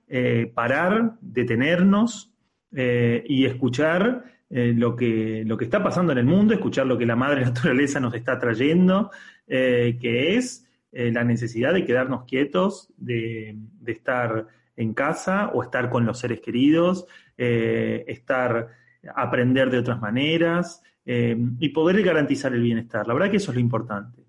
parar, 0.54 1.16
detenernos 1.20 2.32
y 2.72 3.44
escuchar 3.44 4.24
eh, 4.50 4.72
lo, 4.74 4.96
que, 4.96 5.42
lo 5.46 5.58
que 5.58 5.66
está 5.66 5.82
pasando 5.82 6.12
en 6.12 6.18
el 6.18 6.24
mundo, 6.24 6.54
escuchar 6.54 6.86
lo 6.86 6.96
que 6.96 7.04
la 7.04 7.16
madre 7.16 7.40
naturaleza 7.44 8.00
nos 8.00 8.14
está 8.14 8.38
trayendo, 8.38 9.10
eh, 9.46 9.98
que 10.00 10.36
es 10.36 10.66
eh, 10.92 11.12
la 11.12 11.22
necesidad 11.24 11.74
de 11.74 11.84
quedarnos 11.84 12.24
quietos, 12.24 12.90
de, 12.96 13.56
estar 13.86 14.46
en 14.78 14.94
casa 14.94 15.50
o 15.52 15.62
estar 15.62 15.90
con 15.90 16.06
los 16.06 16.18
seres 16.18 16.40
queridos, 16.40 17.06
estar, 17.36 18.68
aprender 19.14 19.70
de 19.70 19.78
otras 19.78 20.00
maneras 20.00 20.82
y 21.04 21.68
poder 21.70 22.02
garantizar 22.02 22.54
el 22.54 22.62
bienestar. 22.62 23.06
La 23.06 23.12
verdad 23.12 23.30
que 23.30 23.38
eso 23.38 23.50
es 23.50 23.56
lo 23.56 23.60
importante. 23.60 24.24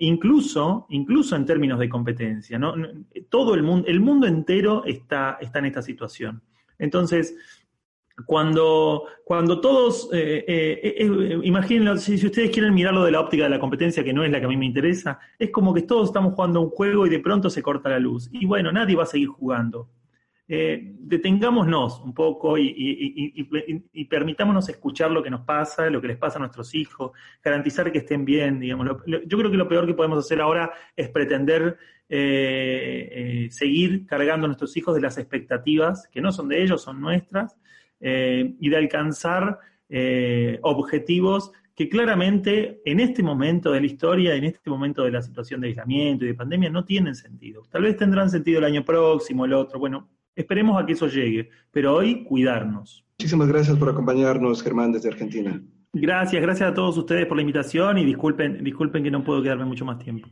incluso, 0.00 0.86
incluso 0.90 1.36
en 1.36 1.46
términos 1.46 1.78
de 1.78 1.88
competencia, 1.88 2.58
¿no? 2.58 2.74
todo 3.28 3.54
el 3.54 3.62
mundo, 3.62 3.86
el 3.86 4.00
mundo 4.00 4.26
entero 4.26 4.84
está, 4.84 5.38
está 5.40 5.60
en 5.60 5.66
esta 5.66 5.82
situación. 5.82 6.42
Entonces, 6.78 7.36
cuando, 8.26 9.04
cuando 9.24 9.60
todos, 9.60 10.08
eh, 10.12 10.44
eh, 10.46 10.94
eh, 10.98 11.40
imagínenlo, 11.42 11.96
si, 11.96 12.14
ustedes 12.14 12.50
quieren 12.50 12.74
mirarlo 12.74 13.04
de 13.04 13.12
la 13.12 13.20
óptica 13.20 13.44
de 13.44 13.50
la 13.50 13.60
competencia, 13.60 14.04
que 14.04 14.12
no 14.12 14.24
es 14.24 14.30
la 14.30 14.40
que 14.40 14.46
a 14.46 14.48
mí 14.48 14.56
me 14.56 14.66
interesa, 14.66 15.18
es 15.38 15.50
como 15.50 15.72
que 15.74 15.82
todos 15.82 16.08
estamos 16.08 16.34
jugando 16.34 16.60
un 16.60 16.70
juego 16.70 17.06
y 17.06 17.10
de 17.10 17.20
pronto 17.20 17.50
se 17.50 17.62
corta 17.62 17.90
la 17.90 17.98
luz. 17.98 18.28
Y 18.32 18.46
bueno, 18.46 18.72
nadie 18.72 18.96
va 18.96 19.04
a 19.04 19.06
seguir 19.06 19.28
jugando. 19.28 19.88
detengámonos 20.48 22.00
un 22.00 22.12
poco 22.12 22.58
y, 22.58 24.06
permitámonos 24.10 24.68
escuchar 24.68 25.12
lo 25.12 25.22
que 25.22 25.30
nos 25.30 25.42
pasa, 25.42 25.88
lo 25.90 26.00
que 26.00 26.08
les 26.08 26.16
pasa 26.16 26.38
a 26.38 26.40
nuestros 26.40 26.74
hijos, 26.74 27.12
garantizar 27.42 27.92
que 27.92 27.98
estén 27.98 28.24
bien, 28.24 28.58
digamos. 28.58 28.88
yo 29.06 29.38
creo 29.38 29.50
que 29.50 29.56
lo 29.56 29.68
peor 29.68 29.86
que 29.86 29.94
podemos 29.94 30.18
hacer 30.18 30.40
ahora 30.40 30.72
es 30.96 31.08
pretender 31.08 31.78
seguir 32.08 34.06
cargando 34.06 34.46
a 34.46 34.48
nuestros 34.48 34.76
hijos 34.76 34.94
de 34.96 35.00
las 35.00 35.18
expectativas, 35.18 36.08
que 36.08 36.20
no 36.20 36.32
son 36.32 36.48
de 36.48 36.62
ellos, 36.62 36.82
son 36.82 37.00
nuestras, 37.00 37.56
eh, 38.00 38.54
y 38.58 38.68
de 38.68 38.76
alcanzar 38.76 39.58
eh, 39.88 40.58
objetivos 40.62 41.52
que 41.74 41.88
claramente 41.88 42.80
en 42.84 43.00
este 43.00 43.22
momento 43.22 43.72
de 43.72 43.80
la 43.80 43.86
historia, 43.86 44.34
en 44.34 44.44
este 44.44 44.68
momento 44.68 45.02
de 45.02 45.12
la 45.12 45.22
situación 45.22 45.60
de 45.60 45.68
aislamiento 45.68 46.24
y 46.24 46.28
de 46.28 46.34
pandemia, 46.34 46.68
no 46.68 46.84
tienen 46.84 47.14
sentido. 47.14 47.62
Tal 47.70 47.82
vez 47.82 47.96
tendrán 47.96 48.28
sentido 48.28 48.58
el 48.58 48.64
año 48.64 48.84
próximo, 48.84 49.46
el 49.46 49.54
otro. 49.54 49.78
Bueno, 49.78 50.08
esperemos 50.36 50.80
a 50.80 50.84
que 50.84 50.92
eso 50.92 51.06
llegue, 51.06 51.48
pero 51.70 51.94
hoy 51.94 52.24
cuidarnos. 52.24 53.04
Muchísimas 53.18 53.48
gracias 53.48 53.76
por 53.78 53.88
acompañarnos, 53.88 54.62
Germán, 54.62 54.92
desde 54.92 55.08
Argentina. 55.08 55.60
Gracias, 55.92 56.40
gracias 56.40 56.70
a 56.70 56.74
todos 56.74 56.96
ustedes 56.96 57.26
por 57.26 57.36
la 57.36 57.42
invitación 57.42 57.98
y 57.98 58.04
disculpen, 58.04 58.62
disculpen 58.62 59.02
que 59.02 59.10
no 59.10 59.24
puedo 59.24 59.42
quedarme 59.42 59.64
mucho 59.64 59.84
más 59.84 59.98
tiempo. 59.98 60.28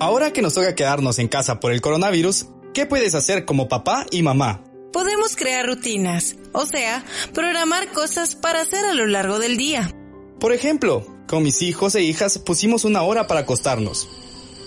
Ahora 0.00 0.32
que 0.32 0.40
nos 0.40 0.54
toca 0.54 0.74
quedarnos 0.74 1.18
en 1.18 1.28
casa 1.28 1.60
por 1.60 1.72
el 1.72 1.82
coronavirus, 1.82 2.46
¿qué 2.72 2.86
puedes 2.86 3.14
hacer 3.14 3.44
como 3.44 3.68
papá 3.68 4.06
y 4.10 4.22
mamá? 4.22 4.64
Podemos 4.94 5.36
crear 5.36 5.66
rutinas, 5.66 6.36
o 6.52 6.64
sea, 6.64 7.04
programar 7.34 7.92
cosas 7.92 8.34
para 8.34 8.62
hacer 8.62 8.82
a 8.86 8.94
lo 8.94 9.06
largo 9.06 9.38
del 9.38 9.58
día. 9.58 9.94
Por 10.40 10.54
ejemplo, 10.54 11.06
con 11.28 11.42
mis 11.42 11.60
hijos 11.60 11.94
e 11.96 12.02
hijas 12.02 12.38
pusimos 12.38 12.86
una 12.86 13.02
hora 13.02 13.26
para 13.26 13.40
acostarnos 13.40 14.08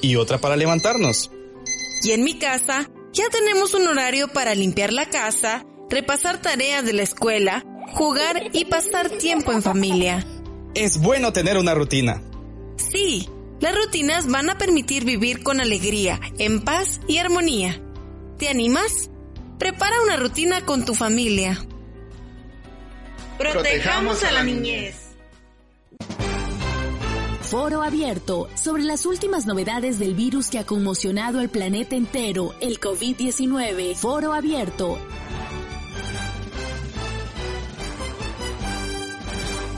y 0.01 0.17
otra 0.17 0.37
para 0.37 0.55
levantarnos. 0.55 1.31
Y 2.03 2.11
en 2.11 2.23
mi 2.23 2.37
casa 2.37 2.87
ya 3.11 3.27
tenemos 3.31 3.73
un 3.73 3.87
horario 3.87 4.27
para 4.27 4.53
limpiar 4.53 4.93
la 4.93 5.07
casa, 5.07 5.65
repasar 5.89 6.43
tareas 6.43 6.85
de 6.85 6.93
la 6.93 7.01
escuela, 7.01 7.65
jugar 7.93 8.51
y 8.53 8.65
pasar 8.65 9.09
tiempo 9.09 9.51
en 9.51 9.63
familia. 9.63 10.27
Es 10.75 11.01
bueno 11.01 11.33
tener 11.33 11.57
una 11.57 11.73
rutina. 11.73 12.21
Sí, 12.77 13.27
las 13.59 13.75
rutinas 13.75 14.27
van 14.27 14.49
a 14.49 14.57
permitir 14.57 15.05
vivir 15.05 15.43
con 15.43 15.61
alegría, 15.61 16.19
en 16.37 16.61
paz 16.61 16.99
y 17.07 17.17
armonía. 17.17 17.81
¿Te 18.37 18.49
animas? 18.49 19.09
Prepara 19.57 20.01
una 20.03 20.17
rutina 20.17 20.65
con 20.65 20.85
tu 20.85 20.95
familia. 20.95 21.57
Protejamos 23.37 24.23
a 24.23 24.31
la 24.31 24.43
niñez. 24.43 24.95
Foro 27.41 27.83
abierto 27.83 28.49
sobre 28.55 28.83
las 28.83 29.05
últimas 29.05 29.45
novedades 29.45 29.99
del 29.99 30.15
virus 30.15 30.49
que 30.49 30.59
ha 30.59 30.65
conmocionado 30.65 31.39
al 31.39 31.49
planeta 31.49 31.95
entero, 31.95 32.55
el 32.61 32.79
COVID-19. 32.79 33.95
Foro 33.95 34.33
abierto 34.33 34.97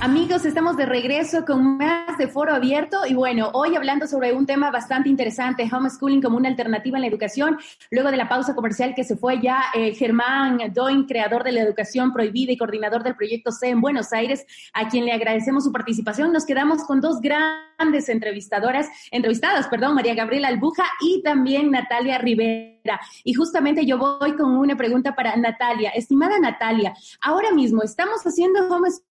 Amigos, 0.06 0.46
estamos 0.46 0.78
de 0.78 0.86
regreso 0.86 1.46
con 1.46 1.78
más 1.78 2.16
de 2.20 2.28
Foro 2.28 2.54
Abierto 2.54 3.08
y 3.10 3.16
bueno, 3.16 3.50
hoy 3.54 3.76
hablando 3.76 4.06
sobre 4.06 4.34
un 4.34 4.46
tema 4.46 4.70
bastante 4.70 5.10
interesante, 5.10 5.68
homeschooling 5.68 6.22
como 6.22 6.38
una 6.38 6.48
alternativa 6.48 7.00
en 7.00 7.02
la 7.02 7.08
educación. 7.08 7.58
Luego 7.90 8.12
de 8.12 8.18
la 8.18 8.30
pausa 8.30 8.54
comercial 8.54 8.94
que 8.94 9.04
se 9.04 9.18
fue 9.18 9.42
ya 9.42 9.64
eh, 9.74 9.96
Germán 9.96 10.60
Doin, 10.72 11.08
creador 11.08 11.44
de 11.44 11.54
la 11.54 11.62
educación 11.62 12.14
prohibida 12.14 12.52
y 12.52 12.58
coordinador 12.58 13.02
del 13.02 13.16
proyecto 13.16 13.52
C 13.52 13.70
en 13.70 13.82
Buenos 13.82 14.14
Aires, 14.14 14.46
a 14.74 14.88
quien 14.90 15.06
le 15.06 15.12
agradecemos 15.12 15.64
su 15.64 15.72
participación. 15.72 16.32
Nos 16.32 16.46
quedamos 16.46 16.84
con 16.84 17.02
dos 17.02 17.20
grandes 17.20 18.08
entrevistadoras, 18.08 18.88
entrevistadas, 19.10 19.68
perdón, 19.70 19.96
María 19.96 20.14
Gabriela 20.14 20.50
Albuja 20.50 20.84
y 21.02 21.24
también 21.24 21.72
Natalia 21.72 22.20
Rivera. 22.20 23.00
Y 23.24 23.34
justamente 23.34 23.88
yo 23.88 23.98
voy 23.98 24.36
con 24.36 24.56
una 24.56 24.78
pregunta 24.78 25.16
para 25.16 25.36
Natalia. 25.36 25.90
Estimada 25.96 26.38
Natalia, 26.38 26.94
ahora 27.22 27.52
mismo 27.52 27.82
estamos 27.82 28.22
haciendo 28.22 28.68
homeschooling 28.68 29.15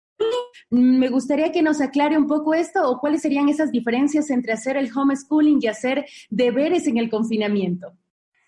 me 0.70 1.10
gustaría 1.10 1.52
que 1.52 1.62
nos 1.62 1.82
aclare 1.82 2.18
un 2.18 2.28
poco 2.28 2.54
esto 2.54 2.90
o 2.90 3.00
cuáles 3.00 3.22
serían 3.22 3.50
esas 3.50 3.72
diferencias 3.72 4.30
entre 4.30 4.54
hacer 4.54 4.78
el 4.78 4.90
homeschooling 4.96 5.60
y 5.62 5.68
hacer 5.68 6.06
deberes 6.30 6.88
en 6.88 6.98
el 6.98 7.10
confinamiento. 7.10 7.94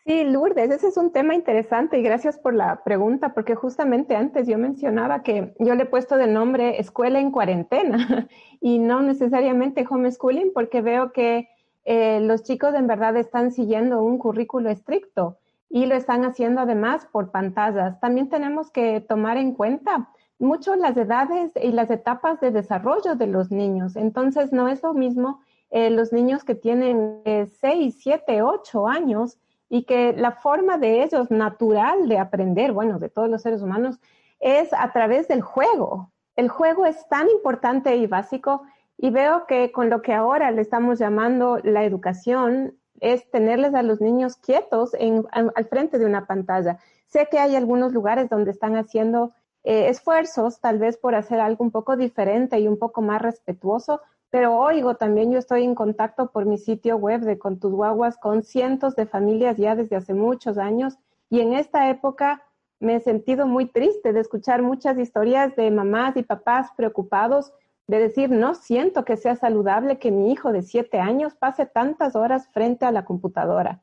Sí, 0.06 0.24
Lourdes, 0.24 0.72
ese 0.72 0.88
es 0.88 0.98
un 0.98 1.12
tema 1.12 1.36
interesante 1.36 2.00
y 2.00 2.02
gracias 2.02 2.40
por 2.40 2.56
la 2.56 2.84
pregunta, 2.84 3.36
porque 3.36 3.54
justamente 3.54 4.16
antes 4.16 4.48
yo 4.48 4.58
mencionaba 4.58 5.22
que 5.22 5.54
yo 5.60 5.76
le 5.76 5.84
he 5.84 5.86
puesto 5.86 6.18
de 6.18 6.26
nombre 6.26 6.80
escuela 6.80 7.20
en 7.20 7.30
cuarentena 7.30 8.28
y 8.62 8.80
no 8.80 9.02
necesariamente 9.02 9.86
homeschooling, 9.88 10.54
porque 10.54 10.82
veo 10.82 11.12
que 11.12 11.50
eh, 11.86 12.20
los 12.20 12.42
chicos 12.44 12.74
en 12.74 12.88
verdad 12.88 13.16
están 13.16 13.52
siguiendo 13.52 14.04
un 14.04 14.18
currículo 14.18 14.70
estricto 14.70 15.38
y 15.70 15.86
lo 15.86 15.96
están 15.96 16.26
haciendo 16.26 16.62
además 16.62 17.08
por 17.12 17.32
pantallas. 17.32 18.00
También 18.00 18.28
tenemos 18.28 18.72
que 18.72 19.02
tomar 19.02 19.38
en 19.38 19.54
cuenta 19.54 20.10
mucho 20.42 20.76
las 20.76 20.98
edades 20.98 21.52
y 21.62 21.72
las 21.72 21.90
etapas 21.90 22.40
de 22.42 22.52
desarrollo 22.52 23.16
de 23.16 23.28
los 23.28 23.52
niños. 23.52 23.96
Entonces, 23.96 24.52
no 24.52 24.68
es 24.68 24.84
lo 24.84 24.94
mismo 24.94 25.40
eh, 25.70 25.90
los 25.90 26.12
niños 26.12 26.44
que 26.44 26.56
tienen 26.56 27.22
6, 27.26 27.96
7, 27.98 28.42
8 28.42 28.88
años 28.88 29.38
y 29.70 29.84
que 29.84 30.14
la 30.14 30.34
forma 30.34 30.78
de 30.78 31.04
ellos 31.04 31.32
natural 31.32 32.10
de 32.10 32.18
aprender, 32.18 32.74
bueno, 32.74 33.00
de 33.00 33.08
todos 33.08 33.30
los 33.30 33.42
seres 33.42 33.62
humanos, 33.62 34.00
es 34.42 34.74
a 34.74 34.92
través 34.92 35.30
del 35.30 35.42
juego. 35.42 36.12
El 36.36 36.50
juego 36.50 36.86
es 36.86 37.08
tan 37.08 37.30
importante 37.30 37.96
y 37.96 38.08
básico 38.08 38.64
y 38.98 39.12
veo 39.12 39.46
que 39.48 39.72
con 39.72 39.90
lo 39.90 40.02
que 40.02 40.14
ahora 40.14 40.52
le 40.52 40.62
estamos 40.62 41.00
llamando 41.00 41.60
la 41.64 41.86
educación 41.86 42.76
es 43.00 43.30
tenerles 43.32 43.74
a 43.74 43.82
los 43.82 44.02
niños 44.02 44.36
quietos 44.36 44.92
al 45.32 45.66
frente 45.66 45.98
de 46.00 46.06
una 46.06 46.28
pantalla. 46.28 46.78
Sé 47.08 47.28
que 47.32 47.40
hay 47.40 47.56
algunos 47.56 47.94
lugares 47.94 48.30
donde 48.30 48.52
están 48.52 48.76
haciendo 48.76 49.32
eh, 49.64 49.90
esfuerzos 49.90 50.60
tal 50.60 50.80
vez 50.80 50.98
por 50.98 51.16
hacer 51.16 51.40
algo 51.40 51.64
un 51.64 51.72
poco 51.72 51.96
diferente 51.96 52.60
y 52.60 52.68
un 52.68 52.78
poco 52.78 53.02
más 53.02 53.22
respetuoso, 53.22 54.02
pero 54.30 54.58
oigo 54.58 54.96
también, 54.96 55.32
yo 55.32 55.40
estoy 55.40 55.64
en 55.64 55.76
contacto 55.76 56.32
por 56.32 56.46
mi 56.46 56.58
sitio 56.58 56.96
web 56.98 57.22
de 57.22 57.38
Con 57.38 57.60
con 57.60 58.44
cientos 58.44 58.96
de 58.96 59.06
familias 59.06 59.58
ya 59.58 59.76
desde 59.76 59.98
hace 59.98 60.14
muchos 60.14 60.58
años 60.58 60.98
y 61.30 61.42
en 61.42 61.54
esta 61.54 61.90
época 61.90 62.42
me 62.80 62.96
he 62.96 63.00
sentido 63.00 63.46
muy 63.46 63.68
triste 63.68 64.12
de 64.12 64.22
escuchar 64.22 64.64
muchas 64.64 64.98
historias 64.98 65.56
de 65.56 65.70
mamás 65.70 66.18
y 66.18 66.24
papás 66.24 66.70
preocupados 66.76 67.54
de 67.88 68.00
decir, 68.00 68.30
no 68.30 68.56
siento 68.56 69.06
que 69.06 69.18
sea 69.18 69.36
saludable 69.36 70.00
que 70.00 70.12
mi 70.12 70.32
hijo 70.32 70.52
de 70.52 70.62
siete 70.62 71.00
años 71.00 71.36
pase 71.36 71.66
tantas 71.66 72.16
horas 72.16 72.48
frente 72.54 72.86
a 72.86 72.92
la 72.92 73.06
computadora. 73.06 73.82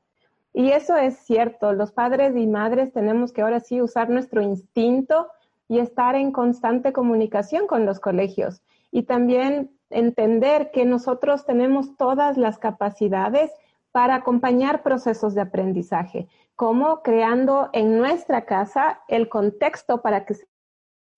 Y 0.53 0.70
eso 0.70 0.97
es 0.97 1.18
cierto, 1.18 1.72
los 1.74 1.93
padres 1.93 2.35
y 2.35 2.47
madres 2.47 2.93
tenemos 2.93 3.33
que 3.33 3.43
ahora 3.43 3.61
sí 3.61 3.83
usar 3.83 4.09
nuestro 4.09 4.43
instinto 4.43 5.29
y 5.68 5.78
estar 5.78 6.16
en 6.16 6.32
constante 6.32 6.92
comunicación 6.92 7.66
con 7.66 7.86
los 7.86 8.00
colegios. 8.00 8.62
Y 8.90 9.02
también 9.02 9.70
entender 9.90 10.70
que 10.70 10.84
nosotros 10.84 11.44
tenemos 11.44 11.96
todas 11.96 12.36
las 12.36 12.58
capacidades 12.58 13.52
para 13.92 14.16
acompañar 14.16 14.82
procesos 14.82 15.34
de 15.34 15.42
aprendizaje, 15.42 16.28
como 16.56 17.02
creando 17.02 17.70
en 17.72 17.98
nuestra 17.98 18.44
casa 18.44 19.00
el 19.08 19.28
contexto 19.28 20.02
para 20.02 20.24
que 20.24 20.34
se 20.34 20.46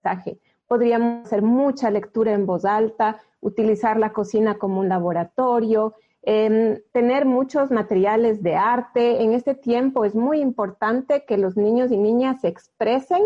aprendizaje. 0.03 0.40
Podríamos 0.66 1.26
hacer 1.26 1.42
mucha 1.42 1.90
lectura 1.90 2.32
en 2.32 2.46
voz 2.46 2.64
alta, 2.64 3.20
utilizar 3.40 3.96
la 3.98 4.12
cocina 4.12 4.57
como 4.57 4.80
un 4.80 4.88
laboratorio, 4.88 5.94
em, 6.22 6.80
tener 6.92 7.24
muchos 7.24 7.70
materiales 7.70 8.42
de 8.42 8.55
arte. 8.55 9.22
En 9.22 9.32
este 9.32 9.55
tiempo 9.55 10.05
es 10.05 10.14
muy 10.14 10.40
importante 10.40 11.24
que 11.24 11.38
los 11.38 11.57
niños 11.57 11.90
y 11.90 11.96
niñas 11.96 12.42
se 12.42 12.48
expresen 12.48 13.22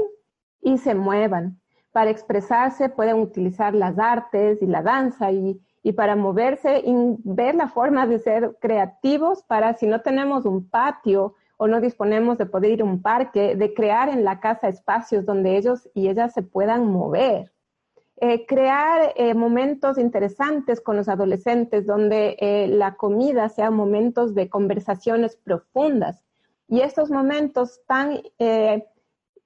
y 0.65 0.79
se 0.79 0.95
muevan 0.95 1.61
para 1.95 2.11
expresarse 2.11 2.89
pueden 2.89 3.21
utilizar 3.21 3.73
las 3.73 3.97
artes 4.01 4.61
y 4.61 4.67
la 4.67 4.83
danza 4.83 5.31
y, 5.31 5.61
para 5.97 6.17
moverse 6.17 6.81
y 6.85 6.93
ver 7.23 7.55
la 7.55 7.69
forma 7.69 8.05
de 8.09 8.19
ser 8.19 8.57
creativos 8.61 9.45
para 9.45 9.75
si 9.75 9.87
no 9.87 10.01
tenemos 10.01 10.45
un 10.45 10.69
patio 10.69 11.35
o 11.57 11.69
no 11.69 11.81
disponemos 11.81 12.37
de 12.37 12.47
poder 12.47 12.73
ir 12.73 12.81
a 12.81 12.85
un 12.85 13.01
parque, 13.01 13.55
de 13.55 13.75
crear 13.75 14.09
en 14.09 14.25
la 14.25 14.41
casa 14.41 14.67
espacios 14.67 15.25
donde 15.25 15.57
ellos 15.57 15.89
y 15.95 16.09
ellas 16.09 16.33
se 16.33 16.43
puedan 16.43 16.91
mover. 16.91 17.53
Eh, 18.17 18.45
crear 18.45 19.13
eh, 19.15 19.35
momentos 19.35 19.97
interesantes 19.97 20.81
con 20.81 20.97
los 20.97 21.09
adolescentes 21.09 21.87
donde 21.87 22.37
eh, 22.41 22.67
la 22.67 22.97
comida 22.97 23.49
sea 23.51 23.71
momentos 23.71 24.35
de 24.35 24.49
conversaciones 24.49 25.37
profundas. 25.37 26.25
Y 26.67 26.81
estos 26.81 27.11
momentos 27.11 27.83
tan 27.87 28.21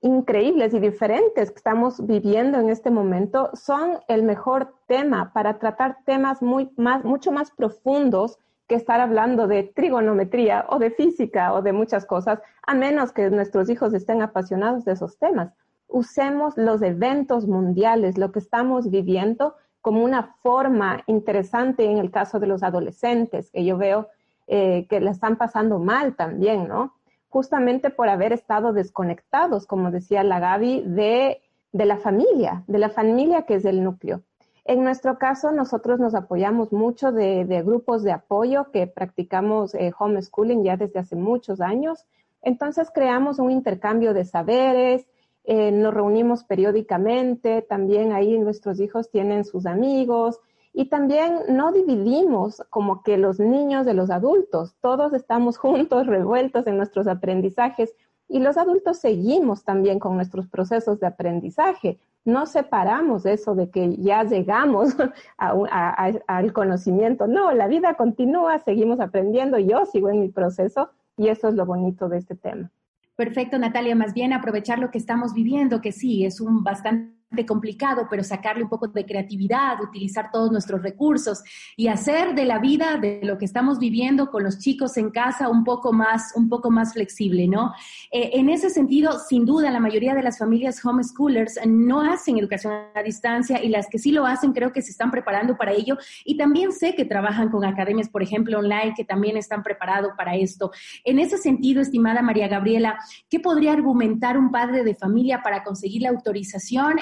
increíbles 0.00 0.74
y 0.74 0.80
diferentes 0.80 1.50
que 1.50 1.56
estamos 1.56 2.06
viviendo 2.06 2.58
en 2.58 2.68
este 2.68 2.90
momento 2.90 3.50
son 3.54 3.98
el 4.06 4.22
mejor 4.22 4.74
tema 4.86 5.32
para 5.32 5.58
tratar 5.58 5.98
temas 6.04 6.40
muy 6.40 6.70
más, 6.76 7.04
mucho 7.04 7.32
más 7.32 7.50
profundos 7.50 8.38
que 8.68 8.74
estar 8.74 9.00
hablando 9.00 9.48
de 9.48 9.64
trigonometría 9.64 10.66
o 10.68 10.78
de 10.78 10.90
física 10.90 11.54
o 11.54 11.62
de 11.62 11.72
muchas 11.72 12.04
cosas, 12.04 12.40
a 12.66 12.74
menos 12.74 13.12
que 13.12 13.30
nuestros 13.30 13.70
hijos 13.70 13.94
estén 13.94 14.22
apasionados 14.22 14.84
de 14.84 14.92
esos 14.92 15.18
temas. 15.18 15.52
Usemos 15.88 16.56
los 16.56 16.82
eventos 16.82 17.46
mundiales, 17.46 18.18
lo 18.18 18.30
que 18.30 18.40
estamos 18.40 18.90
viviendo, 18.90 19.54
como 19.80 20.04
una 20.04 20.34
forma 20.42 21.02
interesante 21.06 21.86
en 21.86 21.96
el 21.96 22.10
caso 22.10 22.38
de 22.38 22.46
los 22.46 22.62
adolescentes, 22.62 23.50
que 23.50 23.64
yo 23.64 23.78
veo 23.78 24.08
eh, 24.46 24.86
que 24.88 25.00
le 25.00 25.10
están 25.10 25.36
pasando 25.36 25.78
mal 25.78 26.14
también, 26.14 26.68
¿no? 26.68 26.94
Justamente 27.28 27.90
por 27.90 28.08
haber 28.08 28.32
estado 28.32 28.72
desconectados, 28.72 29.66
como 29.66 29.90
decía 29.90 30.22
la 30.24 30.40
Gaby, 30.40 30.82
de, 30.82 31.40
la 31.72 31.98
familia, 31.98 32.64
de 32.66 32.78
la 32.78 32.90
familia 32.90 33.42
que 33.42 33.56
es 33.56 33.64
el 33.64 33.82
núcleo. 33.82 34.22
En 34.64 34.84
nuestro 34.84 35.18
caso, 35.18 35.50
nosotros 35.50 35.98
nos 35.98 36.14
apoyamos 36.14 36.72
mucho 36.72 37.10
de, 37.12 37.44
grupos 37.64 38.02
de 38.02 38.12
apoyo 38.12 38.70
que 38.70 38.86
practicamos 38.86 39.74
eh, 39.74 39.92
homeschooling 39.98 40.62
ya 40.62 40.76
desde 40.76 41.00
hace 41.00 41.16
muchos 41.16 41.60
años. 41.60 42.04
Entonces 42.42 42.90
creamos 42.92 43.38
un 43.38 43.50
intercambio 43.50 44.12
de 44.14 44.24
saberes, 44.24 45.06
eh, 45.44 45.72
nos 45.72 45.94
reunimos 45.94 46.44
periódicamente, 46.44 47.62
también 47.62 48.12
ahí 48.12 48.38
nuestros 48.38 48.80
hijos 48.80 49.10
tienen 49.10 49.46
sus 49.46 49.64
amigos, 49.64 50.40
y 50.72 50.86
también 50.88 51.40
no 51.48 51.72
dividimos 51.72 52.62
como 52.70 53.02
que 53.02 53.18
los 53.18 53.40
niños 53.40 53.86
de 53.86 53.94
los 53.94 54.10
adultos, 54.10 54.74
todos 54.80 55.12
estamos 55.12 55.58
juntos, 55.58 56.06
revueltos 56.06 56.66
en 56.66 56.76
nuestros 56.76 57.06
aprendizajes 57.06 57.94
y 58.28 58.40
los 58.40 58.58
adultos 58.58 58.98
seguimos 58.98 59.64
también 59.64 59.98
con 59.98 60.14
nuestros 60.16 60.46
procesos 60.48 61.00
de 61.00 61.06
aprendizaje. 61.06 61.98
No 62.24 62.44
separamos 62.44 63.24
eso 63.24 63.54
de 63.54 63.70
que 63.70 63.96
ya 63.96 64.22
llegamos 64.24 64.94
al 65.38 66.52
conocimiento. 66.52 67.26
No, 67.26 67.52
la 67.52 67.68
vida 67.68 67.94
continúa, 67.94 68.58
seguimos 68.58 69.00
aprendiendo, 69.00 69.58
yo 69.58 69.86
sigo 69.86 70.10
en 70.10 70.20
mi 70.20 70.28
proceso 70.28 70.90
y 71.16 71.28
eso 71.28 71.48
es 71.48 71.54
lo 71.54 71.64
bonito 71.64 72.08
de 72.08 72.18
este 72.18 72.34
tema. 72.34 72.70
Perfecto, 73.16 73.58
Natalia. 73.58 73.96
Más 73.96 74.14
bien 74.14 74.32
aprovechar 74.32 74.78
lo 74.78 74.90
que 74.90 74.98
estamos 74.98 75.34
viviendo, 75.34 75.80
que 75.80 75.90
sí, 75.90 76.24
es 76.24 76.40
un 76.40 76.62
bastante 76.62 77.17
complicado, 77.46 78.06
pero 78.10 78.24
sacarle 78.24 78.62
un 78.62 78.68
poco 78.68 78.88
de 78.88 79.04
creatividad, 79.04 79.80
utilizar 79.82 80.30
todos 80.32 80.50
nuestros 80.50 80.82
recursos 80.82 81.42
y 81.76 81.88
hacer 81.88 82.34
de 82.34 82.44
la 82.44 82.58
vida, 82.58 82.96
de 82.96 83.20
lo 83.22 83.38
que 83.38 83.44
estamos 83.44 83.78
viviendo 83.78 84.30
con 84.30 84.42
los 84.42 84.58
chicos 84.58 84.96
en 84.96 85.10
casa, 85.10 85.48
un 85.48 85.62
poco 85.62 85.92
más, 85.92 86.32
un 86.34 86.48
poco 86.48 86.70
más 86.70 86.94
flexible, 86.94 87.46
¿no? 87.46 87.72
Eh, 88.10 88.30
en 88.34 88.48
ese 88.48 88.70
sentido, 88.70 89.18
sin 89.18 89.44
duda, 89.44 89.70
la 89.70 89.80
mayoría 89.80 90.14
de 90.14 90.22
las 90.22 90.38
familias 90.38 90.84
homeschoolers 90.84 91.60
no 91.66 92.00
hacen 92.00 92.38
educación 92.38 92.72
a 92.94 93.02
distancia 93.02 93.62
y 93.62 93.68
las 93.68 93.88
que 93.88 93.98
sí 93.98 94.10
lo 94.10 94.24
hacen 94.26 94.52
creo 94.52 94.72
que 94.72 94.82
se 94.82 94.90
están 94.90 95.10
preparando 95.10 95.56
para 95.56 95.72
ello 95.72 95.98
y 96.24 96.36
también 96.36 96.72
sé 96.72 96.94
que 96.94 97.04
trabajan 97.04 97.50
con 97.50 97.64
academias, 97.64 98.08
por 98.08 98.22
ejemplo, 98.22 98.58
online, 98.58 98.94
que 98.96 99.04
también 99.04 99.36
están 99.36 99.62
preparados 99.62 100.12
para 100.16 100.36
esto. 100.36 100.70
En 101.04 101.18
ese 101.18 101.38
sentido, 101.38 101.82
estimada 101.82 102.22
María 102.22 102.48
Gabriela, 102.48 102.98
¿qué 103.28 103.38
podría 103.38 103.72
argumentar 103.72 104.38
un 104.38 104.50
padre 104.50 104.82
de 104.82 104.94
familia 104.94 105.42
para 105.42 105.62
conseguir 105.62 106.02
la 106.02 106.10
autorización? 106.10 106.96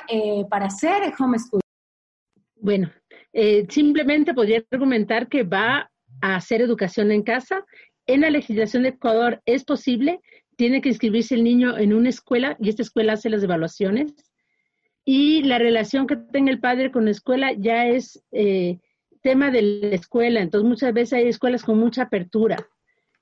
Para 0.50 0.66
hacer? 0.66 1.02
Bueno, 2.56 2.90
eh, 3.32 3.66
simplemente 3.68 4.34
podría 4.34 4.64
argumentar 4.70 5.28
que 5.28 5.42
va 5.42 5.90
a 6.20 6.36
hacer 6.36 6.62
educación 6.62 7.12
en 7.12 7.22
casa. 7.22 7.64
En 8.06 8.22
la 8.22 8.30
legislación 8.30 8.82
de 8.84 8.90
Ecuador 8.90 9.42
es 9.46 9.64
posible, 9.64 10.20
tiene 10.56 10.80
que 10.80 10.88
inscribirse 10.88 11.34
el 11.34 11.44
niño 11.44 11.76
en 11.76 11.92
una 11.92 12.08
escuela 12.08 12.56
y 12.60 12.68
esta 12.68 12.82
escuela 12.82 13.14
hace 13.14 13.30
las 13.30 13.42
evaluaciones. 13.42 14.14
Y 15.04 15.42
la 15.42 15.58
relación 15.58 16.06
que 16.06 16.16
tenga 16.16 16.50
el 16.50 16.60
padre 16.60 16.90
con 16.90 17.04
la 17.04 17.10
escuela 17.12 17.52
ya 17.52 17.86
es 17.86 18.24
eh, 18.32 18.78
tema 19.22 19.50
de 19.50 19.62
la 19.62 19.94
escuela. 19.94 20.40
Entonces, 20.40 20.68
muchas 20.68 20.92
veces 20.92 21.12
hay 21.12 21.28
escuelas 21.28 21.62
con 21.62 21.78
mucha 21.78 22.04
apertura. 22.04 22.56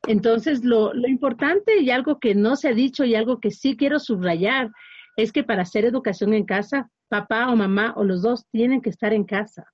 Entonces, 0.06 0.64
lo 0.64 0.92
importante 1.08 1.80
y 1.80 1.90
algo 1.90 2.20
que 2.20 2.34
no 2.34 2.56
se 2.56 2.68
ha 2.68 2.72
dicho 2.72 3.04
y 3.04 3.14
algo 3.14 3.40
que 3.40 3.50
sí 3.50 3.76
quiero 3.76 3.98
subrayar 3.98 4.70
es 5.16 5.32
que 5.32 5.44
para 5.44 5.62
hacer 5.62 5.84
educación 5.84 6.34
en 6.34 6.44
casa, 6.44 6.90
papá 7.08 7.50
o 7.50 7.56
mamá 7.56 7.94
o 7.96 8.04
los 8.04 8.22
dos 8.22 8.46
tienen 8.50 8.80
que 8.80 8.90
estar 8.90 9.12
en 9.12 9.24
casa. 9.24 9.72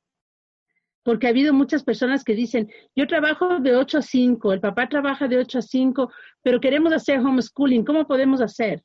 Porque 1.03 1.27
ha 1.27 1.31
habido 1.31 1.55
muchas 1.55 1.83
personas 1.83 2.25
que 2.25 2.35
dicen, 2.35 2.71
yo 2.95 3.07
trabajo 3.07 3.59
de 3.59 3.75
8 3.75 3.99
a 3.99 4.03
5, 4.03 4.53
el 4.53 4.61
papá 4.61 4.89
trabaja 4.89 5.29
de 5.29 5.39
8 5.39 5.59
a 5.59 5.63
5, 5.63 6.13
pero 6.43 6.61
queremos 6.61 6.93
hacer 6.93 7.21
homeschooling, 7.21 7.85
¿cómo 7.85 8.07
podemos 8.07 8.41
hacer? 8.41 8.85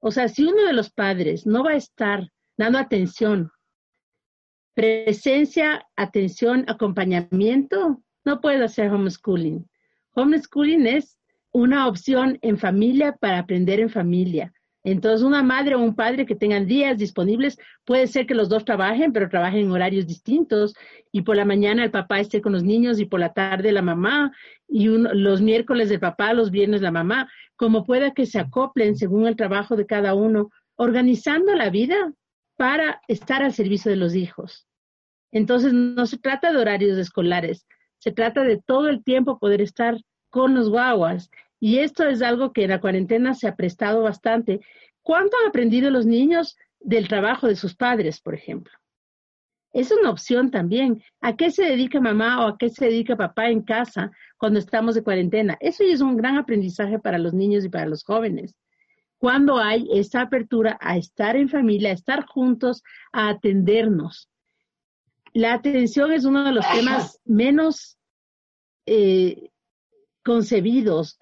O 0.00 0.10
sea, 0.12 0.28
si 0.28 0.44
uno 0.44 0.62
de 0.64 0.72
los 0.72 0.90
padres 0.90 1.46
no 1.46 1.64
va 1.64 1.72
a 1.72 1.76
estar 1.76 2.30
dando 2.56 2.78
atención, 2.78 3.50
presencia, 4.74 5.86
atención, 5.96 6.64
acompañamiento, 6.68 8.02
no 8.24 8.40
puede 8.40 8.62
hacer 8.62 8.92
homeschooling. 8.92 9.68
Homeschooling 10.12 10.86
es 10.86 11.18
una 11.50 11.88
opción 11.88 12.38
en 12.42 12.58
familia 12.58 13.16
para 13.16 13.38
aprender 13.38 13.80
en 13.80 13.90
familia. 13.90 14.52
Entonces, 14.86 15.26
una 15.26 15.42
madre 15.42 15.74
o 15.74 15.80
un 15.80 15.96
padre 15.96 16.26
que 16.26 16.36
tengan 16.36 16.64
días 16.64 16.96
disponibles, 16.96 17.58
puede 17.84 18.06
ser 18.06 18.24
que 18.24 18.36
los 18.36 18.48
dos 18.48 18.64
trabajen, 18.64 19.12
pero 19.12 19.28
trabajen 19.28 19.62
en 19.62 19.72
horarios 19.72 20.06
distintos 20.06 20.76
y 21.10 21.22
por 21.22 21.34
la 21.34 21.44
mañana 21.44 21.82
el 21.82 21.90
papá 21.90 22.20
esté 22.20 22.40
con 22.40 22.52
los 22.52 22.62
niños 22.62 23.00
y 23.00 23.04
por 23.04 23.18
la 23.18 23.32
tarde 23.32 23.72
la 23.72 23.82
mamá 23.82 24.30
y 24.68 24.86
los 24.86 25.42
miércoles 25.42 25.90
el 25.90 25.98
papá, 25.98 26.32
los 26.34 26.52
viernes 26.52 26.82
la 26.82 26.92
mamá, 26.92 27.28
como 27.56 27.84
pueda 27.84 28.14
que 28.14 28.26
se 28.26 28.38
acoplen 28.38 28.94
según 28.94 29.26
el 29.26 29.34
trabajo 29.34 29.74
de 29.74 29.86
cada 29.86 30.14
uno, 30.14 30.50
organizando 30.76 31.52
la 31.56 31.68
vida 31.68 32.12
para 32.56 33.00
estar 33.08 33.42
al 33.42 33.52
servicio 33.52 33.90
de 33.90 33.96
los 33.96 34.14
hijos. 34.14 34.68
Entonces, 35.32 35.72
no 35.72 36.06
se 36.06 36.18
trata 36.18 36.52
de 36.52 36.58
horarios 36.58 36.96
escolares, 36.96 37.66
se 37.98 38.12
trata 38.12 38.44
de 38.44 38.62
todo 38.64 38.88
el 38.88 39.02
tiempo 39.02 39.40
poder 39.40 39.62
estar 39.62 39.96
con 40.30 40.54
los 40.54 40.70
guaguas. 40.70 41.28
Y 41.60 41.78
esto 41.78 42.04
es 42.04 42.22
algo 42.22 42.52
que 42.52 42.64
en 42.64 42.70
la 42.70 42.80
cuarentena 42.80 43.34
se 43.34 43.48
ha 43.48 43.56
prestado 43.56 44.02
bastante. 44.02 44.60
¿Cuánto 45.02 45.36
han 45.40 45.48
aprendido 45.48 45.90
los 45.90 46.06
niños 46.06 46.56
del 46.80 47.08
trabajo 47.08 47.46
de 47.46 47.56
sus 47.56 47.74
padres, 47.74 48.20
por 48.20 48.34
ejemplo? 48.34 48.72
Es 49.72 49.90
una 49.90 50.10
opción 50.10 50.50
también. 50.50 51.02
¿A 51.20 51.36
qué 51.36 51.50
se 51.50 51.64
dedica 51.64 52.00
mamá 52.00 52.44
o 52.44 52.48
a 52.48 52.58
qué 52.58 52.70
se 52.70 52.86
dedica 52.86 53.16
papá 53.16 53.50
en 53.50 53.62
casa 53.62 54.10
cuando 54.38 54.58
estamos 54.58 54.94
de 54.94 55.02
cuarentena? 55.02 55.56
Eso 55.60 55.84
es 55.84 56.00
un 56.00 56.16
gran 56.16 56.38
aprendizaje 56.38 56.98
para 56.98 57.18
los 57.18 57.34
niños 57.34 57.64
y 57.64 57.68
para 57.68 57.86
los 57.86 58.02
jóvenes. 58.02 58.56
Cuando 59.18 59.58
hay 59.58 59.86
esa 59.92 60.22
apertura 60.22 60.78
a 60.80 60.96
estar 60.96 61.36
en 61.36 61.48
familia, 61.48 61.90
a 61.90 61.94
estar 61.94 62.24
juntos, 62.26 62.82
a 63.12 63.28
atendernos. 63.28 64.30
La 65.32 65.52
atención 65.52 66.12
es 66.12 66.24
uno 66.24 66.44
de 66.44 66.52
los 66.52 66.66
temas 66.70 67.20
menos 67.26 67.98
eh, 68.86 69.50
concebidos, 70.24 71.18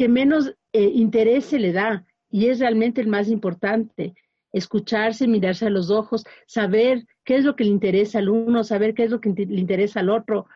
que 0.00 0.08
menos 0.08 0.56
eh, 0.72 0.92
interés 0.94 1.44
se 1.44 1.58
le 1.58 1.72
da 1.74 2.06
y 2.30 2.46
es 2.46 2.58
realmente 2.58 3.02
el 3.02 3.08
más 3.08 3.28
importante. 3.28 4.14
Escucharse, 4.50 5.28
mirarse 5.28 5.66
a 5.66 5.70
los 5.70 5.90
ojos, 5.90 6.24
saber 6.46 7.04
qué 7.22 7.36
es 7.36 7.44
lo 7.44 7.54
que 7.54 7.64
le 7.64 7.70
interesa 7.70 8.18
al 8.18 8.30
uno, 8.30 8.64
saber 8.64 8.94
qué 8.94 9.04
es 9.04 9.10
lo 9.10 9.20
que 9.20 9.28
le 9.28 9.60
interesa 9.60 10.00
al 10.00 10.08
otro, 10.08 10.46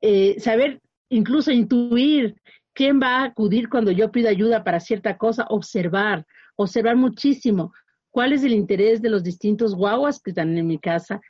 eh, 0.00 0.40
saber 0.40 0.80
incluso 1.10 1.52
intuir 1.52 2.34
quién 2.72 2.98
va 2.98 3.18
a 3.18 3.24
acudir 3.24 3.68
cuando 3.68 3.90
yo 3.90 4.10
pido 4.10 4.30
ayuda 4.30 4.64
para 4.64 4.80
cierta 4.80 5.18
cosa, 5.18 5.44
observar, 5.50 6.24
observar 6.56 6.96
muchísimo 6.96 7.74
cuál 8.10 8.32
es 8.32 8.42
el 8.42 8.54
interés 8.54 9.02
de 9.02 9.10
los 9.10 9.22
distintos 9.22 9.74
guaguas 9.74 10.18
que 10.18 10.30
están 10.30 10.56
en 10.56 10.66
mi 10.66 10.78
casa 10.78 11.20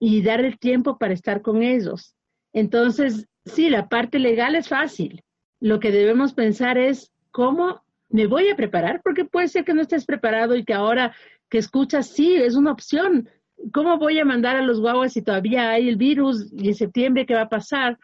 y 0.00 0.22
dar 0.22 0.40
el 0.42 0.58
tiempo 0.58 0.96
para 0.96 1.12
estar 1.12 1.42
con 1.42 1.62
ellos. 1.62 2.16
Entonces, 2.54 3.26
sí, 3.44 3.68
la 3.68 3.86
parte 3.86 4.18
legal 4.18 4.54
es 4.54 4.68
fácil. 4.68 5.22
Lo 5.60 5.80
que 5.80 5.90
debemos 5.90 6.34
pensar 6.34 6.78
es 6.78 7.12
cómo 7.30 7.82
me 8.08 8.26
voy 8.26 8.48
a 8.48 8.56
preparar, 8.56 9.00
porque 9.02 9.24
puede 9.24 9.48
ser 9.48 9.64
que 9.64 9.74
no 9.74 9.82
estés 9.82 10.04
preparado 10.04 10.56
y 10.56 10.64
que 10.64 10.74
ahora 10.74 11.14
que 11.48 11.58
escuchas, 11.58 12.08
sí, 12.08 12.34
es 12.34 12.54
una 12.54 12.72
opción. 12.72 13.28
¿Cómo 13.72 13.98
voy 13.98 14.18
a 14.18 14.24
mandar 14.24 14.56
a 14.56 14.62
los 14.62 14.80
guaguas 14.80 15.12
si 15.12 15.22
todavía 15.22 15.70
hay 15.70 15.88
el 15.88 15.96
virus 15.96 16.52
y 16.52 16.68
en 16.68 16.74
septiembre 16.74 17.26
qué 17.26 17.34
va 17.34 17.42
a 17.42 17.48
pasar? 17.48 17.98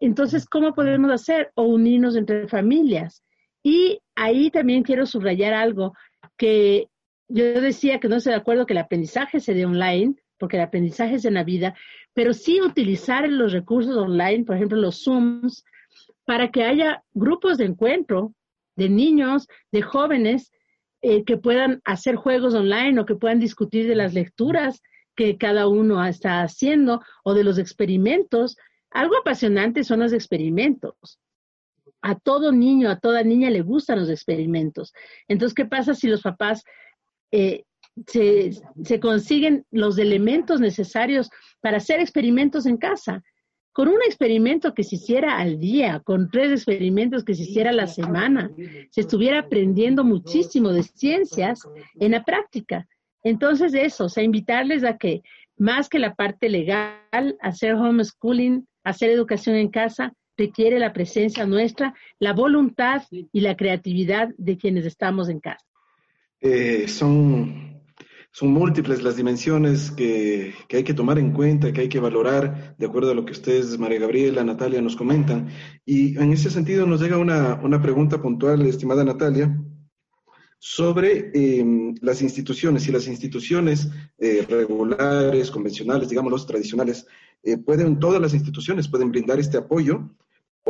Entonces, 0.00 0.46
¿cómo 0.46 0.74
podemos 0.74 1.10
hacer? 1.10 1.50
O 1.54 1.64
unirnos 1.64 2.16
entre 2.16 2.46
familias. 2.46 3.22
Y 3.62 4.00
ahí 4.14 4.50
también 4.50 4.82
quiero 4.82 5.06
subrayar 5.06 5.54
algo 5.54 5.94
que 6.36 6.88
yo 7.28 7.60
decía 7.60 8.00
que 8.00 8.08
no 8.08 8.16
estoy 8.16 8.32
de 8.32 8.38
acuerdo 8.38 8.66
que 8.66 8.74
el 8.74 8.78
aprendizaje 8.78 9.40
se 9.40 9.54
dé 9.54 9.66
online, 9.66 10.14
porque 10.38 10.56
el 10.56 10.62
aprendizaje 10.62 11.16
es 11.16 11.24
en 11.24 11.34
la 11.34 11.44
vida, 11.44 11.74
pero 12.14 12.32
sí 12.32 12.60
utilizar 12.60 13.28
los 13.28 13.52
recursos 13.52 13.96
online, 13.96 14.44
por 14.44 14.56
ejemplo, 14.56 14.78
los 14.78 15.02
Zooms, 15.02 15.64
para 16.28 16.50
que 16.50 16.62
haya 16.62 17.02
grupos 17.14 17.56
de 17.56 17.64
encuentro 17.64 18.34
de 18.76 18.90
niños, 18.90 19.48
de 19.72 19.80
jóvenes, 19.80 20.52
eh, 21.00 21.24
que 21.24 21.38
puedan 21.38 21.80
hacer 21.86 22.16
juegos 22.16 22.52
online 22.52 23.00
o 23.00 23.06
que 23.06 23.14
puedan 23.14 23.40
discutir 23.40 23.88
de 23.88 23.94
las 23.94 24.12
lecturas 24.12 24.82
que 25.16 25.38
cada 25.38 25.68
uno 25.68 26.04
está 26.04 26.42
haciendo 26.42 27.00
o 27.24 27.32
de 27.32 27.44
los 27.44 27.56
experimentos. 27.56 28.58
Algo 28.90 29.16
apasionante 29.16 29.84
son 29.84 30.00
los 30.00 30.12
experimentos. 30.12 31.18
A 32.02 32.14
todo 32.14 32.52
niño, 32.52 32.90
a 32.90 32.98
toda 32.98 33.22
niña 33.22 33.48
le 33.48 33.62
gustan 33.62 33.98
los 33.98 34.10
experimentos. 34.10 34.92
Entonces, 35.28 35.54
¿qué 35.54 35.64
pasa 35.64 35.94
si 35.94 36.08
los 36.08 36.20
papás 36.20 36.62
eh, 37.32 37.64
se, 38.06 39.00
consiguen 39.00 39.64
los 39.70 39.96
elementos 39.96 40.60
necesarios 40.60 41.30
para 41.62 41.78
hacer 41.78 42.00
experimentos 42.00 42.66
en 42.66 42.76
casa. 42.76 43.22
Con 43.72 43.88
un 43.88 44.00
experimento 44.06 44.74
que 44.74 44.82
se 44.82 44.96
hiciera 44.96 45.38
al 45.38 45.60
día, 45.60 46.00
con 46.00 46.30
tres 46.30 46.50
experimentos 46.50 47.24
que 47.24 47.34
se 47.34 47.42
hiciera 47.42 47.70
a 47.70 47.74
la 47.74 47.86
semana, 47.86 48.50
se 48.90 49.02
estuviera 49.02 49.40
aprendiendo 49.40 50.04
muchísimo 50.04 50.72
de 50.72 50.82
ciencias 50.82 51.60
en 52.00 52.12
la 52.12 52.24
práctica. 52.24 52.88
Entonces, 53.22 53.74
eso, 53.74 54.06
o 54.06 54.08
sea, 54.08 54.24
invitarles 54.24 54.84
a 54.84 54.96
que 54.96 55.22
más 55.56 55.88
que 55.88 55.98
la 55.98 56.14
parte 56.14 56.48
legal, 56.48 57.36
hacer 57.40 57.74
homeschooling, 57.74 58.66
hacer 58.84 59.10
educación 59.10 59.56
en 59.56 59.68
casa, 59.68 60.12
requiere 60.36 60.78
la 60.78 60.92
presencia 60.92 61.46
nuestra, 61.46 61.94
la 62.18 62.32
voluntad 62.32 63.02
y 63.10 63.40
la 63.40 63.56
creatividad 63.56 64.28
de 64.38 64.56
quienes 64.56 64.86
estamos 64.86 65.28
en 65.28 65.40
casa. 65.40 65.64
Eh, 66.40 66.86
son 66.86 67.67
son 68.38 68.52
múltiples 68.52 69.02
las 69.02 69.16
dimensiones 69.16 69.90
que, 69.90 70.54
hay 70.72 70.84
que 70.84 70.94
tomar 70.94 71.18
en 71.18 71.32
cuenta, 71.32 71.72
que 71.72 71.80
hay 71.80 71.88
que 71.88 71.98
valorar, 71.98 72.76
de 72.78 72.86
acuerdo 72.86 73.10
a 73.10 73.14
lo 73.14 73.24
que 73.24 73.32
ustedes, 73.32 73.76
María 73.80 73.98
Gabriela, 73.98 74.44
Natalia, 74.44 74.80
nos 74.80 74.94
comentan. 74.94 75.48
Y 75.84 76.16
en 76.16 76.32
ese 76.32 76.48
sentido 76.48 76.86
nos 76.86 77.00
llega 77.00 77.18
una, 77.18 77.82
pregunta 77.82 78.22
puntual, 78.22 78.64
estimada 78.64 79.02
Natalia, 79.02 79.60
sobre 80.60 81.32
em, 81.34 81.96
las 82.00 82.22
instituciones. 82.22 82.84
Si 82.84 82.92
las 82.92 83.08
instituciones 83.08 83.88
eh, 84.18 84.46
regulares, 84.48 85.50
convencionales, 85.50 86.08
digamos 86.08 86.46
tradicionales, 86.46 87.08
eh, 87.42 87.58
pueden, 87.58 87.98
todas 87.98 88.22
las 88.22 88.34
instituciones 88.34 88.86
pueden 88.86 89.10
brindar 89.10 89.40
este 89.40 89.58
apoyo 89.58 90.14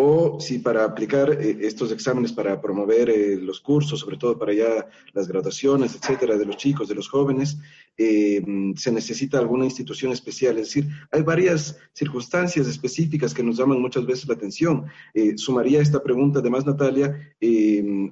o 0.00 0.38
si 0.38 0.60
para 0.60 0.84
aplicar 0.84 1.28
eh, 1.28 1.58
estos 1.62 1.90
exámenes 1.90 2.32
para 2.32 2.60
promover 2.60 3.10
eh, 3.10 3.36
los 3.36 3.58
cursos, 3.60 3.98
sobre 3.98 4.16
todo 4.16 4.38
para 4.38 4.54
ya 4.54 4.86
las 5.12 5.26
graduaciones, 5.26 5.96
etcétera, 5.96 6.38
de 6.38 6.46
los 6.46 6.56
chicos, 6.56 6.88
de 6.88 6.94
los 6.94 7.08
jóvenes, 7.08 7.58
eh, 7.96 8.40
se 8.76 8.92
necesita 8.92 9.40
alguna 9.40 9.64
institución 9.64 10.12
especial. 10.12 10.56
Es 10.58 10.68
decir, 10.68 10.88
hay 11.10 11.22
varias 11.22 11.76
circunstancias 11.92 12.68
específicas 12.68 13.34
que 13.34 13.42
nos 13.42 13.56
llaman 13.56 13.82
muchas 13.82 14.06
veces 14.06 14.28
la 14.28 14.34
atención. 14.34 14.86
sumaría 15.34 15.80
esta 15.80 16.00
pregunta, 16.00 16.38
además, 16.38 16.64
Natalia, 16.64 17.34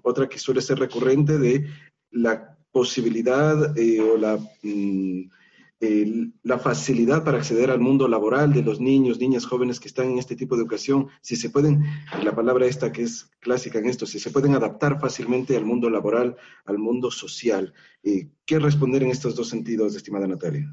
otra 0.03 0.29
que 0.29 0.41
suele 0.41 0.63
ser 0.63 0.81
recurrente 0.81 1.39
de 1.39 1.69
la 2.11 2.59
posibilidad 2.73 3.57
o 3.63 4.17
la 4.17 4.39
mm, 4.65 5.31
la 5.79 6.59
facilidad 6.59 7.23
para 7.23 7.37
acceder 7.37 7.71
al 7.71 7.81
mundo 7.81 8.09
laboral 8.09 8.53
de 8.53 8.63
los 8.63 8.81
niños, 8.81 9.21
niñas, 9.21 9.45
jóvenes 9.45 9.79
que 9.79 9.89
están 9.89 10.11
en 10.11 10.19
este 10.19 10.35
tipo 10.35 10.57
de 10.57 10.63
educación, 10.63 11.09
si 11.21 11.37
se 11.37 11.51
pueden, 11.51 11.85
la 12.23 12.35
palabra 12.35 12.67
esta 12.67 12.93
que 12.93 13.03
es 13.03 13.31
clásica 13.41 13.79
en 13.79 13.87
esto, 13.87 14.07
si 14.07 14.19
se 14.19 14.31
pueden 14.31 14.55
adaptar 14.55 14.99
fácilmente 14.99 15.57
al 15.57 15.67
mundo 15.67 15.91
laboral, 15.91 16.37
al 16.65 16.79
mundo 16.79 17.11
social. 17.11 17.75
Eh, 18.03 18.29
¿Qué 18.47 18.59
responder 18.59 19.03
en 19.03 19.11
estos 19.11 19.37
dos 19.37 19.51
sentidos, 19.51 19.95
estimada 19.95 20.27
Natalia? 20.27 20.67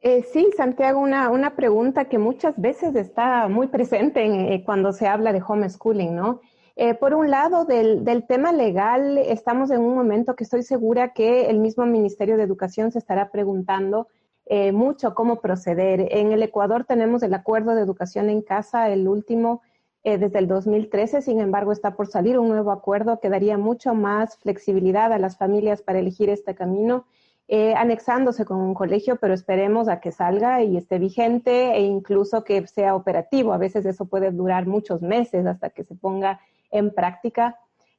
Eh, 0.00 0.24
sí, 0.32 0.48
Santiago, 0.56 1.00
una, 1.00 1.30
una, 1.30 1.56
pregunta 1.56 2.04
que 2.04 2.18
muchas 2.18 2.54
veces 2.56 2.94
está 2.94 3.48
muy 3.48 3.66
presente 3.66 4.54
eh, 4.54 4.62
cuando 4.64 4.92
se 4.92 5.08
habla 5.08 5.32
de 5.32 5.42
homeschooling, 5.46 6.14
¿no? 6.14 6.40
por 7.00 7.14
un 7.14 7.30
lado, 7.30 7.64
del, 7.64 8.04
del, 8.04 8.26
tema 8.26 8.52
legal, 8.52 9.16
estamos 9.16 9.70
en 9.70 9.80
un 9.80 9.94
momento 9.94 10.36
que 10.36 10.44
estoy 10.44 10.62
segura 10.62 11.14
que 11.14 11.48
el 11.48 11.58
mismo 11.58 11.86
Ministerio 11.86 12.36
de 12.36 12.42
Educación 12.42 12.92
se 12.92 12.98
estará 12.98 13.30
preguntando 13.30 14.08
eh, 14.46 14.72
mucho 14.72 15.14
cómo 15.14 15.40
proceder. 15.40 16.08
En 16.10 16.32
el 16.32 16.42
Ecuador 16.42 16.84
tenemos 16.84 17.22
el 17.22 17.34
acuerdo 17.34 17.74
de 17.74 17.82
educación 17.82 18.30
en 18.30 18.42
casa, 18.42 18.88
el 18.90 19.08
último 19.08 19.62
eh, 20.04 20.18
desde 20.18 20.38
el 20.38 20.46
2013, 20.46 21.20
sin 21.20 21.40
embargo 21.40 21.72
está 21.72 21.96
por 21.96 22.06
salir 22.06 22.38
un 22.38 22.48
nuevo 22.48 22.70
acuerdo 22.70 23.18
que 23.18 23.28
daría 23.28 23.58
mucho 23.58 23.92
más 23.92 24.36
flexibilidad 24.36 25.12
a 25.12 25.18
las 25.18 25.36
familias 25.36 25.82
para 25.82 25.98
elegir 25.98 26.30
este 26.30 26.54
camino. 26.54 27.06
Eh, 27.48 27.74
anexándose 27.74 28.44
con 28.44 28.58
un 28.58 28.74
colegio, 28.74 29.16
pero 29.16 29.32
esperemos 29.32 29.88
a 29.88 30.00
que 30.00 30.10
salga 30.10 30.62
y 30.64 30.76
esté 30.76 30.98
vigente 30.98 31.76
e 31.76 31.80
incluso 31.80 32.42
que 32.42 32.66
sea 32.66 32.96
operativo. 32.96 33.52
A 33.52 33.58
veces 33.58 33.86
eso 33.86 34.06
puede 34.06 34.32
durar 34.32 34.66
muchos 34.66 35.00
meses 35.00 35.46
hasta 35.46 35.70
que 35.70 35.84
se 35.84 35.94
ponga 35.94 36.40
en 36.72 36.92
práctica. 36.92 37.56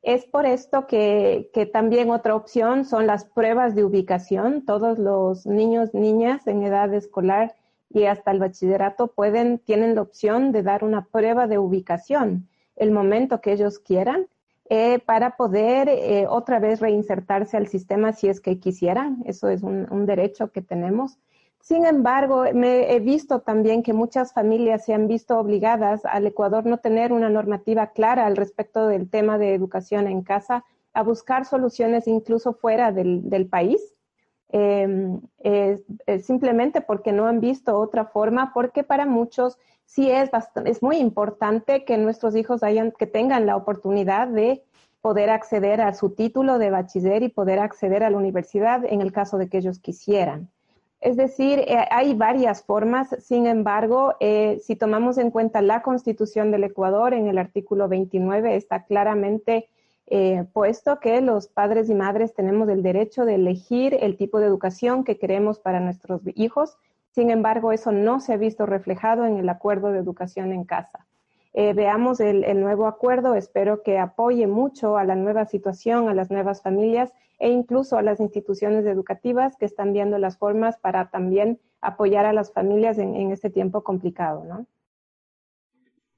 Es 0.08 0.24
por 0.24 0.45
esto 0.45 0.88
que, 0.88 1.51
también 1.74 2.12
otra 2.12 2.34
opción 2.34 2.86
son 2.86 3.08
las 3.08 3.26
pruebas 3.26 3.76
de 3.76 3.84
ubicación. 3.84 4.64
Todos 4.64 4.97
los 4.97 5.45
niños, 5.45 5.93
niñas 5.93 6.47
en 6.47 6.64
edad 6.64 6.93
escolar 6.93 7.55
y 7.89 8.05
hasta 8.05 8.32
el 8.32 8.39
bachillerato 8.39 9.08
pueden, 9.08 9.60
tienen 9.60 9.95
la 9.95 10.03
opción 10.03 10.53
de 10.53 10.64
dar 10.64 10.86
una 10.86 11.03
prueba 11.03 11.45
de 11.47 11.58
ubicación 11.58 12.47
el 12.78 12.91
momento 12.91 13.41
que 13.41 13.51
ellos 13.51 13.80
quieran 13.80 14.28
eh, 14.70 14.99
para 14.99 15.36
poder 15.36 15.89
eh, 15.89 16.26
otra 16.30 16.60
vez 16.60 16.80
reinsertarse 16.80 17.58
al 17.58 17.68
sistema 17.68 18.14
si 18.14 18.30
es 18.30 18.39
que 18.39 18.60
quisieran. 18.60 19.24
Eso 19.26 19.49
es 19.49 19.62
un 19.62 20.05
derecho 20.05 20.53
que 20.53 20.62
tenemos. 20.62 21.18
Sin 21.68 21.86
embargo, 21.86 22.45
me 22.53 22.93
he 22.93 23.01
visto 23.01 23.41
también 23.41 23.84
que 23.84 23.91
muchas 23.91 24.32
familias 24.32 24.86
se 24.86 24.93
han 24.93 25.09
visto 25.09 25.38
obligadas 25.38 26.05
al 26.05 26.26
Ecuador 26.26 26.65
no 26.65 26.78
tener 26.78 27.11
una 27.11 27.30
normativa 27.30 27.88
clara 27.88 28.26
al 28.26 28.38
respecto 28.38 28.88
del 28.88 29.09
tema 29.09 29.38
de 29.38 29.53
educación 29.53 30.07
en 30.07 30.22
casa, 30.22 30.63
a 30.93 31.03
buscar 31.03 31.43
soluciones 31.43 32.07
incluso 32.07 32.53
fuera 32.53 32.93
del, 32.93 33.49
país, 33.51 33.82
em, 34.47 35.20
simplemente 36.22 36.80
porque 36.80 37.11
no 37.11 37.28
han 37.28 37.41
visto 37.41 37.78
otra 37.78 38.05
forma, 38.05 38.53
porque 38.53 38.86
para 38.86 39.05
muchos 39.05 39.57
sí 39.84 40.09
es, 40.09 40.30
es 40.63 40.82
muy 40.82 40.95
importante 40.95 41.84
que 41.84 41.97
nuestros 41.97 42.38
hijos 42.38 42.63
hayan, 42.63 42.93
que 42.93 43.07
tengan 43.07 43.45
la 43.45 43.57
oportunidad 43.57 44.30
de 44.30 44.63
poder 45.01 45.30
acceder 45.30 45.82
a 45.82 45.93
su 45.93 46.11
título 46.11 46.59
de 46.59 46.70
bachiller 46.70 47.24
y 47.24 47.28
poder 47.28 47.59
acceder 47.59 48.05
a 48.05 48.09
la 48.09 48.18
universidad 48.18 48.86
en 48.86 49.01
el 49.01 49.11
caso 49.11 49.38
de 49.38 49.49
que 49.49 49.57
ellos 49.57 49.80
quisieran. 49.80 50.49
Es 50.99 51.15
decir, 51.15 51.59
eh, 51.59 51.85
hay 51.91 52.15
varias 52.15 52.63
formas, 52.63 53.15
sin 53.19 53.45
embargo, 53.45 54.15
eh, 54.19 54.59
si 54.63 54.75
tomamos 54.75 55.19
en 55.19 55.29
cuenta 55.29 55.61
la 55.61 55.83
Constitución 55.83 56.49
del 56.49 56.63
Ecuador, 56.63 57.13
en 57.13 57.27
el 57.27 57.37
artículo 57.37 57.87
29 57.87 58.55
está 58.55 58.83
claramente 58.83 59.69
eh, 60.07 60.45
puesto 60.53 60.99
que 60.99 61.21
los 61.21 61.47
padres 61.47 61.89
y 61.89 61.93
madres 61.93 62.33
tenemos 62.33 62.67
el 62.69 62.81
derecho 62.81 63.25
de 63.25 63.35
elegir 63.35 63.95
el 63.99 64.17
tipo 64.17 64.39
de 64.39 64.47
educación 64.47 65.03
que 65.03 65.19
queremos 65.19 65.59
para 65.59 65.79
nuestros 65.79 66.21
hijos. 66.33 66.77
Sin 67.11 67.29
embargo, 67.29 67.71
eso 67.71 67.91
no 67.91 68.19
se 68.19 68.33
ha 68.33 68.37
visto 68.37 68.65
reflejado 68.65 69.25
en 69.25 69.37
el 69.37 69.49
acuerdo 69.49 69.91
de 69.91 69.99
educación 69.99 70.51
en 70.51 70.63
casa. 70.63 71.05
Veamos 71.74 72.20
el, 72.20 72.62
nuevo 72.62 72.86
acuerdo, 72.86 73.34
espero 73.34 73.82
que 73.82 73.97
apoye 73.97 74.45
mucho 74.45 74.95
a 74.95 75.03
la 75.03 75.16
nueva 75.16 75.45
situación, 75.45 76.08
a 76.08 76.14
las 76.14 76.30
nuevas 76.30 76.62
familias 76.62 77.12
e 77.39 77.49
incluso 77.49 77.97
a 77.97 78.03
las 78.03 78.20
instituciones 78.20 78.86
educativas 78.86 79.55
que 79.58 79.66
están 79.66 79.91
viendo 79.91 80.20
las 80.20 80.38
formas 80.38 80.78
para 80.78 81.10
también 81.10 81.60
apoyar 81.82 82.28
a 82.28 82.34
las 82.34 82.53
familias 82.53 82.99
en, 82.99 83.32
este 83.32 83.49
tiempo 83.49 83.84
complicado. 83.84 84.68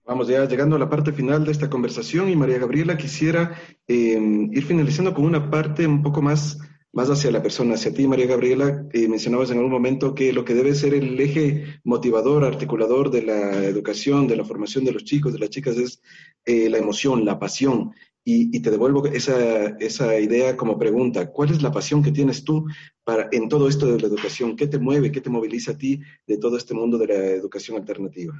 Vamos 0.06 0.28
ya 0.28 0.44
llegando 0.44 0.76
a 0.76 0.80
la 0.80 0.90
parte 0.90 1.14
final 1.14 1.46
de 1.46 1.52
esta 1.52 1.70
conversación 1.70 2.28
y 2.28 2.36
María 2.36 2.58
Gabriela 2.58 2.98
quisiera 2.98 3.54
em, 3.88 4.52
ir 4.52 4.66
finalizando 4.66 5.14
con 5.14 5.24
una 5.24 5.50
parte 5.50 5.88
un 5.88 6.02
poco 6.02 6.22
más, 6.22 6.60
más 6.92 7.10
hacia 7.10 7.32
la 7.32 7.42
persona, 7.42 7.76
hacia 7.76 7.94
ti 7.94 8.08
María 8.08 8.26
Gabriela. 8.26 8.86
Eh, 8.94 9.08
mencionabas 9.08 9.52
en 9.52 9.58
algún 9.58 9.72
momento 9.72 10.16
que 10.16 10.34
lo 10.34 10.44
que 10.44 10.56
debe 10.56 10.74
ser 10.74 10.94
el 10.94 11.20
eje 11.20 11.80
motivador, 11.84 12.44
articulador 12.44 13.12
de 13.12 13.22
la 13.22 13.64
educación, 13.66 14.28
de 14.28 14.36
la 14.36 14.46
formación 14.46 14.86
de 14.86 14.92
los 14.92 15.04
chicos, 15.04 15.34
de 15.34 15.40
las 15.40 15.50
chicas, 15.50 15.78
es 15.78 16.02
eh, 16.46 16.70
la 16.70 16.78
emoción, 16.78 17.26
la 17.26 17.40
pasión. 17.40 17.92
Y, 18.32 18.62
te 18.62 18.70
devuelvo 18.70 19.08
esa, 19.08 19.66
esa, 19.80 20.20
idea 20.20 20.56
como 20.56 20.78
pregunta. 20.78 21.32
¿Cuál 21.32 21.50
es 21.50 21.64
la 21.64 21.72
pasión 21.72 22.04
que 22.04 22.12
tienes 22.12 22.44
tú 22.44 22.64
para, 23.04 23.28
en 23.32 23.50
todo 23.50 23.68
esto 23.68 23.92
de 23.92 24.00
la 24.00 24.06
educación? 24.06 24.56
¿Qué 24.56 24.68
te 24.68 24.78
mueve, 24.78 25.12
qué 25.12 25.20
te 25.20 25.32
moviliza 25.32 25.72
a 25.72 25.78
ti 25.78 26.00
de 26.28 26.38
todo 26.38 26.56
este 26.56 26.76
mundo 26.76 27.00
de 27.00 27.08
la 27.08 27.16
educación 27.16 27.78
alternativa? 27.78 28.36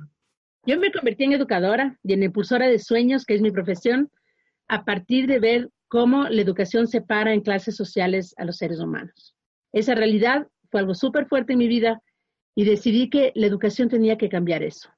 Yo 0.64 0.80
me 0.80 0.91
convertí 0.91 1.24
en 1.24 1.32
educadora 1.32 1.97
y 2.04 2.14
en 2.14 2.22
impulsora 2.22 2.68
de 2.68 2.78
sueños, 2.78 3.26
que 3.26 3.34
es 3.34 3.41
mi 3.41 3.50
profesión, 3.50 4.12
a 4.68 4.86
partir 4.86 5.26
de 5.26 5.39
ver 5.39 5.70
cómo 5.89 6.29
la 6.29 6.41
educación 6.41 6.87
separa 6.87 7.33
en 7.33 7.41
clases 7.41 7.75
sociales 7.75 8.33
a 8.37 8.45
los 8.45 8.57
seres 8.57 8.79
humanos. 8.79 9.35
Esa 9.73 9.95
realidad 9.95 10.47
fue 10.71 10.79
algo 10.79 10.95
súper 10.95 11.27
fuerte 11.27 11.53
en 11.53 11.59
mi 11.59 11.67
vida 11.67 12.01
y 12.55 12.63
decidí 12.63 13.09
que 13.09 13.33
la 13.35 13.47
educación 13.47 13.89
tenía 13.89 14.17
que 14.17 14.29
cambiar 14.29 14.63
eso 14.63 14.89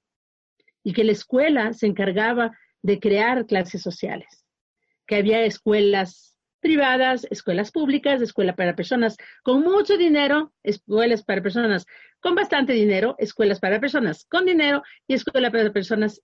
y 0.84 0.94
que 0.94 1.04
la 1.04 1.14
escuela 1.14 1.74
se 1.74 1.88
encargaba 1.88 2.52
de 2.84 3.00
crear 3.00 3.46
clases 3.46 3.82
sociales 3.82 4.46
que 5.12 5.18
había 5.18 5.44
escuelas 5.44 6.38
privadas, 6.62 7.28
escuelas 7.30 7.72
públicas, 7.72 8.22
escuela 8.22 8.56
para 8.56 8.76
personas 8.78 9.18
con 9.44 9.62
mucho 9.62 9.98
dinero, 9.98 10.54
escuelas 10.64 11.24
para 11.24 11.42
personas 11.42 11.86
con 12.22 12.34
bastante 12.36 12.72
dinero, 12.74 13.16
escuelas 13.18 13.60
para 13.60 13.82
personas 13.82 14.26
con 14.26 14.46
dinero 14.46 14.84
y 15.08 15.16
escuelas 15.16 15.52
para 15.52 15.74
personas 15.74 16.22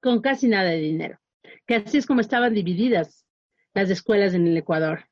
con 0.00 0.22
casi 0.22 0.48
nada 0.48 0.70
de 0.70 0.78
dinero. 0.78 1.18
Que 1.66 1.76
así 1.76 1.98
es 1.98 2.06
como 2.06 2.20
estaban 2.20 2.54
divididas 2.54 3.25
las 3.76 3.90
escuelas 3.90 4.34
en 4.34 4.46
el 4.46 4.56
Ecuador. 4.56 5.04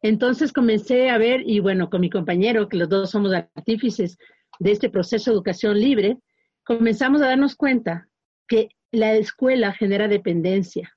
Entonces 0.00 0.52
comencé 0.52 1.10
a 1.10 1.18
ver, 1.18 1.42
y 1.44 1.60
bueno, 1.60 1.90
con 1.90 2.00
mi 2.00 2.10
compañero, 2.10 2.68
que 2.68 2.78
los 2.78 2.88
dos 2.88 3.10
somos 3.10 3.32
artífices 3.32 4.16
de 4.58 4.72
este 4.72 4.88
proceso 4.88 5.30
de 5.30 5.34
educación 5.34 5.78
libre, 5.78 6.18
comenzamos 6.64 7.20
a 7.20 7.26
darnos 7.26 7.54
cuenta 7.54 8.08
que 8.46 8.70
la 8.90 9.14
escuela 9.14 9.72
genera 9.72 10.08
dependencia 10.08 10.94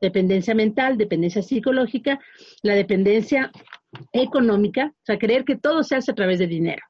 dependencia 0.00 0.54
mental, 0.54 0.98
dependencia 0.98 1.42
psicológica, 1.42 2.20
la 2.62 2.74
dependencia 2.74 3.50
económica, 4.12 4.92
o 4.94 5.04
sea, 5.04 5.18
creer 5.18 5.44
que 5.44 5.56
todo 5.56 5.82
se 5.82 5.96
hace 5.96 6.12
a 6.12 6.14
través 6.14 6.38
de 6.38 6.46
dinero. 6.46 6.82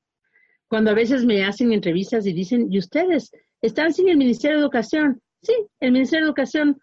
Cuando 0.69 0.91
a 0.91 0.95
veces 0.95 1.25
me 1.25 1.45
hacen 1.45 1.73
entrevistas 1.73 2.27
y 2.27 2.33
dicen, 2.33 2.67
¿y 2.69 2.79
ustedes 2.79 3.31
están 3.63 3.93
sin 3.93 4.09
el 4.09 4.17
Ministerio 4.17 4.57
de 4.57 4.63
Educación? 4.63 5.23
Sí, 5.41 5.55
el 5.79 5.93
Ministerio 5.93 6.25
de 6.25 6.31
Educación 6.31 6.81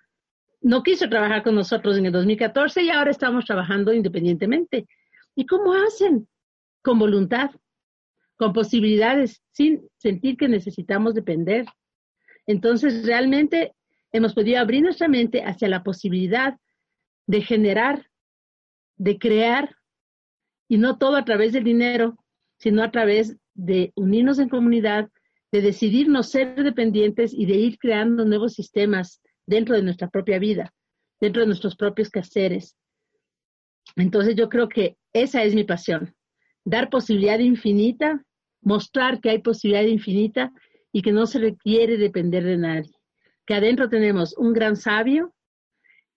no 0.64 0.82
quiso 0.82 1.10
trabajar 1.10 1.44
con 1.44 1.56
nosotros 1.56 1.98
en 1.98 2.06
el 2.06 2.14
2014 2.14 2.84
y 2.84 2.90
ahora 2.90 3.12
estamos 3.12 3.46
trabajando 3.46 3.94
independientemente. 3.94 4.88
¿Y 5.36 5.46
cómo 5.46 5.74
hacen? 5.74 6.28
Con 6.82 7.00
voluntad, 7.00 7.52
con 8.38 8.54
posibilidades, 8.54 9.44
sin 9.52 9.88
sentir 9.98 10.38
que 10.38 10.48
necesitamos 10.48 11.14
depender. 11.14 11.66
Entonces, 12.48 13.06
realmente 13.06 13.74
hemos 14.14 14.34
podido 14.34 14.60
abrir 14.60 14.84
nuestra 14.84 15.10
mente 15.10 15.44
hacia 15.44 15.68
la 15.68 15.84
posibilidad 15.84 16.58
de 17.28 17.42
generar, 17.42 18.08
de 18.96 19.18
crear, 19.18 19.76
y 20.70 20.78
no 20.78 20.98
todo 20.98 21.18
a 21.18 21.26
través 21.26 21.52
del 21.52 21.66
dinero, 21.66 22.18
sino 22.58 22.84
a 22.84 22.92
través 22.92 23.38
de 23.54 23.92
unirnos 23.96 24.40
en 24.40 24.50
comunidad, 24.50 25.10
de 25.52 25.62
decidirnos 25.62 26.30
ser 26.30 26.56
dependientes 26.64 27.34
y 27.34 27.46
de 27.46 27.56
ir 27.56 27.78
creando 27.78 28.24
nuevos 28.24 28.54
sistemas 28.54 29.22
dentro 29.46 29.76
de 29.76 29.84
nuestra 29.84 30.10
propia 30.10 30.40
vida, 30.40 30.74
dentro 31.20 31.42
de 31.42 31.48
nuestros 31.48 31.76
propios 31.76 32.10
quehaceres. 32.10 32.76
Entonces 33.96 34.36
yo 34.36 34.50
creo 34.50 34.70
que 34.70 34.98
esa 35.14 35.44
es 35.44 35.54
mi 35.56 35.64
pasión, 35.64 36.16
dar 36.66 36.90
posibilidad 36.90 37.40
infinita, 37.40 38.24
mostrar 38.62 39.20
que 39.20 39.30
hay 39.30 39.40
posibilidad 39.40 39.86
infinita 39.86 40.52
y 40.92 41.02
que 41.02 41.12
no 41.12 41.26
se 41.26 41.40
requiere 41.40 41.98
depender 41.98 42.44
de 42.44 42.58
nadie 42.58 42.92
que 43.46 43.54
adentro 43.54 43.90
tenemos 43.90 44.36
un 44.38 44.54
gran 44.54 44.76
sabio, 44.76 45.34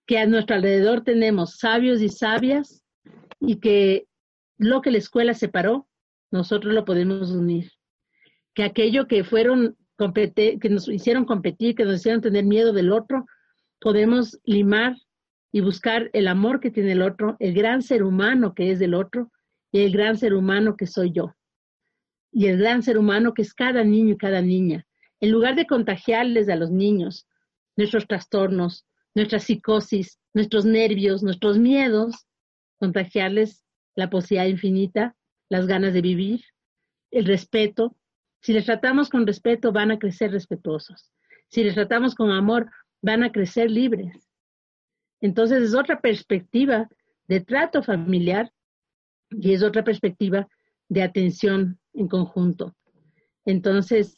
que 0.05 0.17
a 0.17 0.25
nuestro 0.25 0.55
alrededor 0.55 1.03
tenemos 1.03 1.57
sabios 1.57 2.01
y 2.01 2.09
sabias 2.09 2.83
y 3.39 3.59
que 3.59 4.07
lo 4.57 4.81
que 4.81 4.91
la 4.91 4.97
escuela 4.97 5.33
separó, 5.33 5.87
nosotros 6.31 6.73
lo 6.73 6.85
podemos 6.85 7.31
unir. 7.31 7.71
Que 8.53 8.63
aquello 8.63 9.07
que 9.07 9.23
fueron 9.23 9.77
que 9.97 10.69
nos 10.69 10.87
hicieron 10.87 11.25
competir, 11.25 11.75
que 11.75 11.85
nos 11.85 11.95
hicieron 11.95 12.21
tener 12.21 12.45
miedo 12.45 12.73
del 12.73 12.91
otro, 12.91 13.25
podemos 13.79 14.39
limar 14.43 14.95
y 15.51 15.61
buscar 15.61 16.09
el 16.13 16.27
amor 16.27 16.59
que 16.59 16.71
tiene 16.71 16.91
el 16.91 17.01
otro, 17.01 17.35
el 17.39 17.53
gran 17.53 17.81
ser 17.81 18.03
humano 18.03 18.53
que 18.53 18.71
es 18.71 18.79
del 18.79 18.93
otro 18.93 19.31
y 19.71 19.81
el 19.81 19.91
gran 19.91 20.17
ser 20.17 20.33
humano 20.33 20.75
que 20.77 20.87
soy 20.87 21.11
yo. 21.11 21.33
Y 22.31 22.47
el 22.47 22.59
gran 22.59 22.83
ser 22.83 22.97
humano 22.97 23.33
que 23.33 23.41
es 23.41 23.53
cada 23.53 23.83
niño 23.83 24.13
y 24.13 24.17
cada 24.17 24.41
niña 24.41 24.87
en 25.19 25.31
lugar 25.31 25.55
de 25.55 25.65
contagiarles 25.65 26.49
a 26.49 26.55
los 26.55 26.71
niños 26.71 27.27
nuestros 27.75 28.07
trastornos, 28.07 28.85
nuestra 29.15 29.39
psicosis, 29.39 30.19
nuestros 30.33 30.65
nervios, 30.65 31.23
nuestros 31.23 31.57
miedos, 31.57 32.27
contagiarles 32.77 33.63
la 33.95 34.09
posibilidad 34.09 34.49
infinita, 34.49 35.15
las 35.49 35.65
ganas 35.65 35.93
de 35.93 36.01
vivir, 36.01 36.43
el 37.11 37.25
respeto. 37.25 37.95
Si 38.41 38.53
les 38.53 38.65
tratamos 38.65 39.09
con 39.09 39.25
respeto, 39.25 39.71
van 39.71 39.91
a 39.91 39.99
crecer 39.99 40.31
respetuosos. 40.31 41.11
Si 41.49 41.63
les 41.63 41.75
tratamos 41.75 42.15
con 42.15 42.31
amor, 42.31 42.69
van 43.01 43.23
a 43.23 43.31
crecer 43.31 43.71
libres. 43.71 44.27
Entonces 45.21 45.63
es 45.63 45.75
otra 45.75 45.99
perspectiva 45.99 46.87
de 47.27 47.41
trato 47.41 47.81
familiar 47.83 48.51
y 49.29 49.53
es 49.53 49.63
otra 49.63 49.83
perspectiva 49.83 50.47
de 50.89 51.03
atención 51.03 51.79
en 51.93 52.07
conjunto. 52.07 52.75
Entonces, 53.45 54.17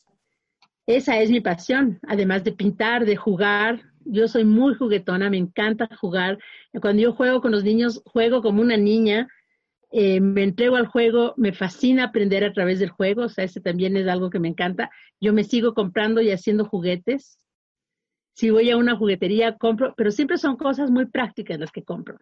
esa 0.86 1.20
es 1.20 1.30
mi 1.30 1.40
pasión, 1.40 2.00
además 2.08 2.44
de 2.44 2.52
pintar, 2.52 3.06
de 3.06 3.16
jugar. 3.16 3.82
Yo 4.06 4.28
soy 4.28 4.44
muy 4.44 4.76
juguetona, 4.76 5.30
me 5.30 5.38
encanta 5.38 5.88
jugar. 6.00 6.40
Cuando 6.82 7.02
yo 7.02 7.14
juego 7.14 7.42
con 7.42 7.52
los 7.52 7.64
niños, 7.64 8.02
juego 8.06 8.42
como 8.42 8.62
una 8.62 8.78
niña, 8.78 9.28
eh, 9.92 10.22
me 10.22 10.44
entrego 10.44 10.76
al 10.76 10.86
juego, 10.86 11.34
me 11.36 11.52
fascina 11.52 12.06
aprender 12.06 12.44
a 12.44 12.54
través 12.54 12.80
del 12.80 12.90
juego, 12.90 13.24
o 13.24 13.30
sea, 13.30 13.44
ese 13.44 13.60
también 13.60 13.98
es 13.98 14.08
algo 14.08 14.30
que 14.30 14.40
me 14.40 14.48
encanta. 14.48 14.92
Yo 15.20 15.34
me 15.34 15.44
sigo 15.44 15.74
comprando 15.74 16.22
y 16.22 16.32
haciendo 16.32 16.66
juguetes. 16.66 17.40
Si 18.36 18.52
voy 18.52 18.70
a 18.70 18.78
una 18.78 18.96
juguetería, 18.96 19.58
compro, 19.58 19.94
pero 19.98 20.12
siempre 20.12 20.38
son 20.38 20.58
cosas 20.58 20.92
muy 20.92 21.08
prácticas 21.08 21.60
las 21.60 21.72
que 21.72 21.84
compro. 21.84 22.20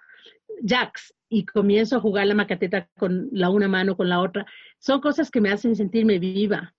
Jacks, 0.61 1.13
y 1.29 1.45
comienzo 1.45 1.97
a 1.97 1.99
jugar 1.99 2.25
la 2.25 2.35
macateta 2.35 2.87
con 2.97 3.27
la 3.31 3.49
una 3.49 3.67
mano, 3.67 3.97
con 3.97 4.07
la 4.07 4.21
otra. 4.21 4.45
Son 4.79 5.01
cosas 5.01 5.29
que 5.29 5.41
me 5.41 5.49
hacen 5.49 5.75
sentirme 5.75 6.19
viva, 6.19 6.73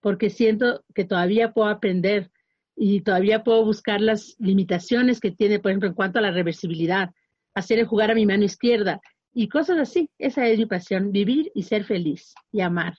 porque 0.00 0.30
siento 0.30 0.84
que 0.94 1.04
todavía 1.04 1.52
puedo 1.52 1.68
aprender 1.68 2.30
y 2.76 3.00
todavía 3.00 3.42
puedo 3.42 3.64
buscar 3.64 4.00
las 4.00 4.36
limitaciones 4.38 5.18
que 5.18 5.32
tiene, 5.32 5.58
por 5.58 5.72
ejemplo, 5.72 5.88
en 5.88 5.96
cuanto 5.96 6.20
a 6.20 6.22
la 6.22 6.30
reversibilidad, 6.30 7.10
hacer 7.54 7.80
el 7.80 7.86
jugar 7.86 8.12
a 8.12 8.14
mi 8.14 8.24
mano 8.24 8.44
izquierda 8.44 9.00
y 9.32 9.48
cosas 9.48 9.78
así. 9.78 10.10
Esa 10.18 10.46
es 10.46 10.58
mi 10.58 10.66
pasión, 10.66 11.12
vivir 11.12 11.50
y 11.54 11.62
ser 11.62 11.84
feliz 11.84 12.34
y 12.52 12.60
amar. 12.60 12.94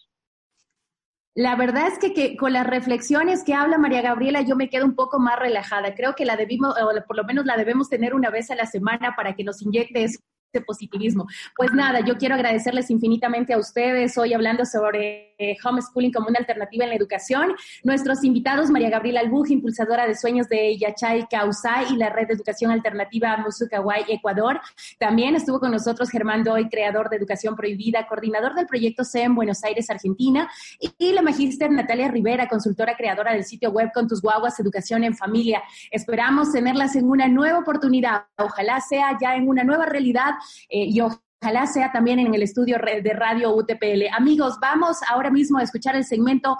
La 1.35 1.55
verdad 1.55 1.87
es 1.87 1.99
que, 1.99 2.35
con 2.35 2.53
las 2.53 2.67
reflexiones 2.67 3.43
que 3.43 3.53
habla 3.53 3.77
María 3.77 4.01
Gabriela 4.01 4.41
yo 4.41 4.55
me 4.55 4.69
quedo 4.69 4.85
un 4.85 4.95
poco 4.95 5.19
más 5.19 5.39
relajada. 5.39 5.95
Creo 5.95 6.15
que 6.15 6.25
la 6.25 6.35
debimos, 6.35 6.75
o 6.77 7.05
por 7.05 7.15
lo 7.15 7.23
menos 7.23 7.45
la 7.45 7.55
debemos 7.55 7.87
tener 7.89 8.13
una 8.13 8.29
vez 8.29 8.51
a 8.51 8.55
la 8.55 8.65
semana 8.65 9.15
para 9.15 9.35
que 9.35 9.43
nos 9.43 9.61
inyecte 9.61 10.07
positivismo. 10.65 11.27
Pues 11.55 11.71
nada, 11.73 11.99
yo 11.99 12.17
quiero 12.17 12.35
agradecerles 12.35 12.89
infinitamente 12.89 13.53
a 13.53 13.57
ustedes 13.57 14.17
hoy 14.17 14.33
hablando 14.33 14.65
sobre 14.65 15.35
eh, 15.37 15.55
homeschooling 15.63 16.11
como 16.11 16.27
una 16.27 16.39
alternativa 16.39 16.83
en 16.83 16.89
la 16.89 16.95
educación. 16.95 17.55
Nuestros 17.83 18.23
invitados, 18.23 18.69
María 18.69 18.89
Gabriela 18.89 19.21
Albuj, 19.21 19.51
impulsadora 19.51 20.07
de 20.07 20.15
sueños 20.15 20.49
de 20.49 20.77
Yachay 20.77 21.27
Causay 21.29 21.93
y 21.93 21.97
la 21.97 22.09
red 22.09 22.27
de 22.27 22.33
educación 22.33 22.71
alternativa 22.71 23.37
Musukaguay 23.37 24.05
Ecuador. 24.09 24.59
También 24.97 25.35
estuvo 25.35 25.59
con 25.59 25.71
nosotros 25.71 26.09
Germán 26.09 26.43
Doy, 26.43 26.67
creador 26.69 27.09
de 27.09 27.17
Educación 27.17 27.55
Prohibida, 27.55 28.07
coordinador 28.07 28.55
del 28.55 28.65
proyecto 28.65 29.03
en 29.13 29.35
Buenos 29.35 29.63
Aires, 29.63 29.89
Argentina. 29.89 30.49
Y 30.79 31.11
la 31.13 31.21
magíster 31.21 31.71
Natalia 31.71 32.09
Rivera, 32.09 32.47
consultora 32.47 32.95
creadora 32.95 33.33
del 33.33 33.43
sitio 33.43 33.71
web 33.71 33.91
Con 33.93 34.07
tus 34.07 34.21
guaguas, 34.21 34.59
Educación 34.59 35.03
en 35.03 35.15
Familia. 35.15 35.61
Esperamos 35.91 36.51
tenerlas 36.51 36.95
en 36.95 37.09
una 37.09 37.27
nueva 37.27 37.59
oportunidad. 37.59 38.25
Ojalá 38.37 38.81
sea 38.81 39.17
ya 39.21 39.35
en 39.35 39.47
una 39.47 39.63
nueva 39.63 39.85
realidad 39.85 40.31
eh, 40.69 40.85
y 40.85 41.01
ojalá 41.01 41.67
sea 41.67 41.91
también 41.91 42.19
en 42.19 42.33
el 42.33 42.43
estudio 42.43 42.77
de 42.77 43.13
radio 43.13 43.55
UTPL. 43.55 44.13
Amigos, 44.13 44.57
vamos 44.61 44.97
ahora 45.09 45.29
mismo 45.29 45.59
a 45.59 45.63
escuchar 45.63 45.95
el 45.95 46.05
segmento 46.05 46.57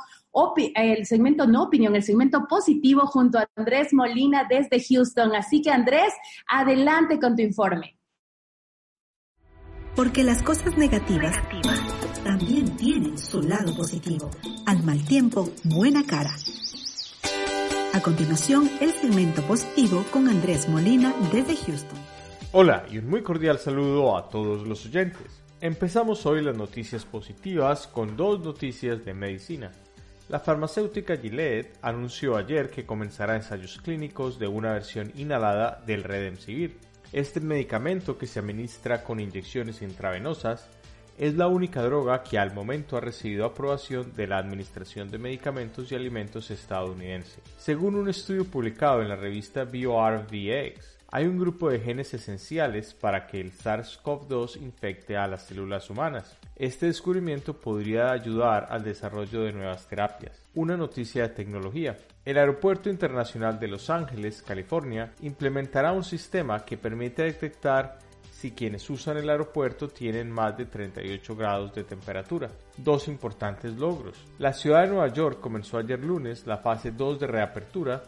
el 0.75 1.05
segmento 1.05 1.47
no 1.47 1.63
opinión, 1.63 1.95
el 1.95 2.03
segmento 2.03 2.47
positivo 2.47 3.05
junto 3.07 3.39
a 3.39 3.47
Andrés 3.55 3.93
Molina 3.93 4.47
desde 4.49 4.83
Houston. 4.83 5.35
Así 5.35 5.61
que 5.61 5.71
Andrés, 5.71 6.13
adelante 6.47 7.19
con 7.19 7.35
tu 7.35 7.41
informe. 7.41 7.97
Porque 9.95 10.23
las 10.23 10.41
cosas 10.43 10.77
negativas, 10.77 11.35
también 12.23 12.77
tienen 12.77 13.17
su 13.17 13.41
lado 13.41 13.75
positivo. 13.75 14.29
Al 14.65 14.83
mal 14.83 15.03
tiempo, 15.05 15.49
buena 15.63 16.05
cara. 16.05 16.31
A 17.93 17.99
continuación, 18.01 18.69
el 18.79 18.91
segmento 18.91 19.41
positivo 19.41 20.05
con 20.11 20.29
Andrés 20.29 20.69
Molina 20.69 21.13
desde 21.33 21.55
Houston. 21.55 22.08
Hola 22.51 22.83
y 22.89 22.97
un 22.97 23.07
muy 23.07 23.21
cordial 23.21 23.59
saludo 23.59 24.17
a 24.17 24.27
todos 24.27 24.67
los 24.67 24.83
oyentes. 24.87 25.43
Empezamos 25.61 26.25
hoy 26.25 26.41
las 26.41 26.57
noticias 26.57 27.05
positivas 27.05 27.85
con 27.85 28.17
dos 28.17 28.39
noticias 28.39 29.05
de 29.05 29.13
medicina. 29.13 29.71
La 30.29 30.39
farmacéutica 30.39 31.15
Gillette 31.15 31.77
anunció 31.83 32.35
ayer 32.35 32.71
que 32.71 32.87
comenzará 32.87 33.35
ensayos 33.35 33.79
clínicos 33.79 34.39
de 34.39 34.47
una 34.47 34.73
versión 34.73 35.11
inhalada 35.15 35.83
del 35.85 36.03
Redemsivir. 36.03 36.79
Este 37.11 37.39
medicamento 37.39 38.17
que 38.17 38.25
se 38.25 38.39
administra 38.39 39.03
con 39.03 39.19
inyecciones 39.19 39.83
intravenosas 39.83 40.67
es 41.19 41.35
la 41.35 41.47
única 41.47 41.83
droga 41.83 42.23
que 42.23 42.39
al 42.39 42.51
momento 42.55 42.97
ha 42.97 43.01
recibido 43.01 43.45
aprobación 43.45 44.15
de 44.15 44.25
la 44.25 44.39
Administración 44.39 45.11
de 45.11 45.19
Medicamentos 45.19 45.91
y 45.91 45.95
Alimentos 45.95 46.49
estadounidense. 46.49 47.41
Según 47.59 47.93
un 47.93 48.09
estudio 48.09 48.45
publicado 48.45 49.03
en 49.03 49.09
la 49.09 49.17
revista 49.17 49.65
BioRVX, 49.65 50.98
hay 51.11 51.25
un 51.25 51.39
grupo 51.39 51.69
de 51.69 51.79
genes 51.79 52.13
esenciales 52.13 52.93
para 52.93 53.25
que 53.25 53.41
el 53.41 53.51
SARS-CoV-2 53.51 54.61
infecte 54.61 55.17
a 55.17 55.27
las 55.27 55.43
células 55.47 55.89
humanas. 55.89 56.37
Este 56.55 56.85
descubrimiento 56.85 57.53
podría 57.53 58.11
ayudar 58.11 58.67
al 58.69 58.83
desarrollo 58.83 59.41
de 59.41 59.53
nuevas 59.53 59.87
terapias. 59.87 60.39
Una 60.53 60.77
noticia 60.77 61.23
de 61.23 61.33
tecnología. 61.33 61.97
El 62.25 62.37
Aeropuerto 62.37 62.89
Internacional 62.89 63.59
de 63.59 63.69
Los 63.69 63.89
Ángeles, 63.89 64.43
California, 64.43 65.13
implementará 65.21 65.93
un 65.93 66.03
sistema 66.03 66.63
que 66.63 66.77
permite 66.77 67.23
detectar 67.23 67.97
si 68.31 68.51
quienes 68.51 68.89
usan 68.89 69.17
el 69.17 69.29
aeropuerto 69.29 69.89
tienen 69.89 70.29
más 70.31 70.55
de 70.57 70.65
38 70.65 71.35
grados 71.35 71.73
de 71.73 71.83
temperatura. 71.83 72.49
Dos 72.77 73.07
importantes 73.07 73.73
logros. 73.73 74.15
La 74.37 74.53
ciudad 74.53 74.83
de 74.83 74.89
Nueva 74.89 75.07
York 75.07 75.41
comenzó 75.41 75.77
ayer 75.77 75.99
lunes 75.99 76.45
la 76.45 76.57
fase 76.57 76.91
2 76.91 77.19
de 77.19 77.27
reapertura 77.27 78.01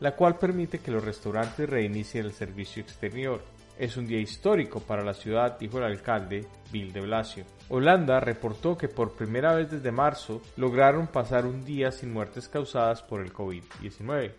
la 0.00 0.16
cual 0.16 0.36
permite 0.38 0.80
que 0.80 0.90
los 0.90 1.04
restaurantes 1.04 1.68
reinicien 1.68 2.26
el 2.26 2.32
servicio 2.32 2.82
exterior. 2.82 3.42
Es 3.78 3.96
un 3.96 4.06
día 4.06 4.18
histórico 4.18 4.80
para 4.80 5.04
la 5.04 5.14
ciudad, 5.14 5.58
dijo 5.58 5.78
el 5.78 5.84
alcalde 5.84 6.46
Bill 6.70 6.92
de 6.92 7.00
Blasio. 7.00 7.44
Holanda 7.70 8.20
reportó 8.20 8.76
que 8.76 8.88
por 8.88 9.12
primera 9.12 9.54
vez 9.54 9.70
desde 9.70 9.92
marzo 9.92 10.42
lograron 10.56 11.06
pasar 11.06 11.46
un 11.46 11.64
día 11.64 11.90
sin 11.90 12.12
muertes 12.12 12.48
causadas 12.48 13.02
por 13.02 13.20
el 13.20 13.32
COVID-19. 13.32 14.32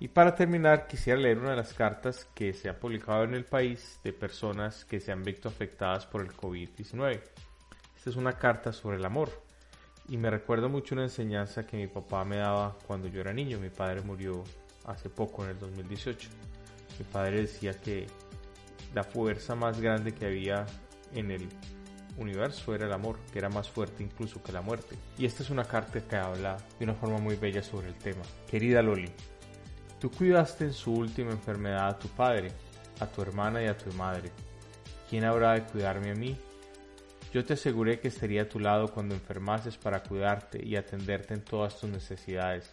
Y 0.00 0.08
para 0.08 0.34
terminar, 0.34 0.88
quisiera 0.88 1.20
leer 1.20 1.38
una 1.38 1.50
de 1.50 1.56
las 1.56 1.74
cartas 1.74 2.26
que 2.34 2.52
se 2.52 2.68
ha 2.68 2.78
publicado 2.78 3.22
en 3.24 3.34
el 3.34 3.44
país 3.44 4.00
de 4.02 4.12
personas 4.12 4.84
que 4.84 4.98
se 4.98 5.12
han 5.12 5.22
visto 5.22 5.48
afectadas 5.48 6.06
por 6.06 6.22
el 6.22 6.32
COVID-19. 6.32 7.20
Esta 7.96 8.10
es 8.10 8.16
una 8.16 8.32
carta 8.32 8.72
sobre 8.72 8.96
el 8.96 9.04
amor. 9.04 9.30
Y 10.08 10.16
me 10.16 10.28
recuerda 10.28 10.66
mucho 10.66 10.96
una 10.96 11.04
enseñanza 11.04 11.66
que 11.66 11.76
mi 11.76 11.86
papá 11.86 12.24
me 12.24 12.38
daba 12.38 12.76
cuando 12.86 13.06
yo 13.06 13.20
era 13.20 13.32
niño. 13.32 13.60
Mi 13.60 13.70
padre 13.70 14.00
murió 14.02 14.42
hace 14.86 15.08
poco, 15.08 15.44
en 15.44 15.50
el 15.50 15.58
2018. 15.58 16.28
Mi 16.98 17.04
padre 17.04 17.42
decía 17.42 17.72
que 17.74 18.06
la 18.94 19.04
fuerza 19.04 19.54
más 19.54 19.80
grande 19.80 20.12
que 20.12 20.26
había 20.26 20.66
en 21.14 21.30
el 21.30 21.48
universo 22.18 22.74
era 22.74 22.86
el 22.86 22.92
amor, 22.92 23.18
que 23.32 23.38
era 23.38 23.48
más 23.48 23.70
fuerte 23.70 24.02
incluso 24.02 24.42
que 24.42 24.52
la 24.52 24.62
muerte. 24.62 24.96
Y 25.18 25.26
esta 25.26 25.42
es 25.42 25.50
una 25.50 25.64
carta 25.64 26.00
que 26.00 26.16
habla 26.16 26.56
de 26.78 26.84
una 26.84 26.94
forma 26.94 27.18
muy 27.18 27.36
bella 27.36 27.62
sobre 27.62 27.88
el 27.88 27.94
tema. 27.94 28.22
Querida 28.48 28.82
Loli, 28.82 29.10
tú 29.98 30.10
cuidaste 30.10 30.64
en 30.64 30.72
su 30.72 30.92
última 30.92 31.30
enfermedad 31.30 31.88
a 31.88 31.98
tu 31.98 32.08
padre, 32.08 32.52
a 33.00 33.06
tu 33.06 33.22
hermana 33.22 33.62
y 33.62 33.66
a 33.66 33.76
tu 33.76 33.92
madre. 33.92 34.30
¿Quién 35.08 35.24
habrá 35.24 35.52
de 35.54 35.64
cuidarme 35.64 36.10
a 36.10 36.14
mí? 36.14 36.36
Yo 37.32 37.44
te 37.44 37.54
aseguré 37.54 37.98
que 37.98 38.08
estaría 38.08 38.42
a 38.42 38.48
tu 38.48 38.60
lado 38.60 38.88
cuando 38.88 39.14
enfermases 39.14 39.78
para 39.78 40.02
cuidarte 40.02 40.62
y 40.62 40.76
atenderte 40.76 41.32
en 41.32 41.42
todas 41.42 41.78
tus 41.78 41.88
necesidades. 41.88 42.70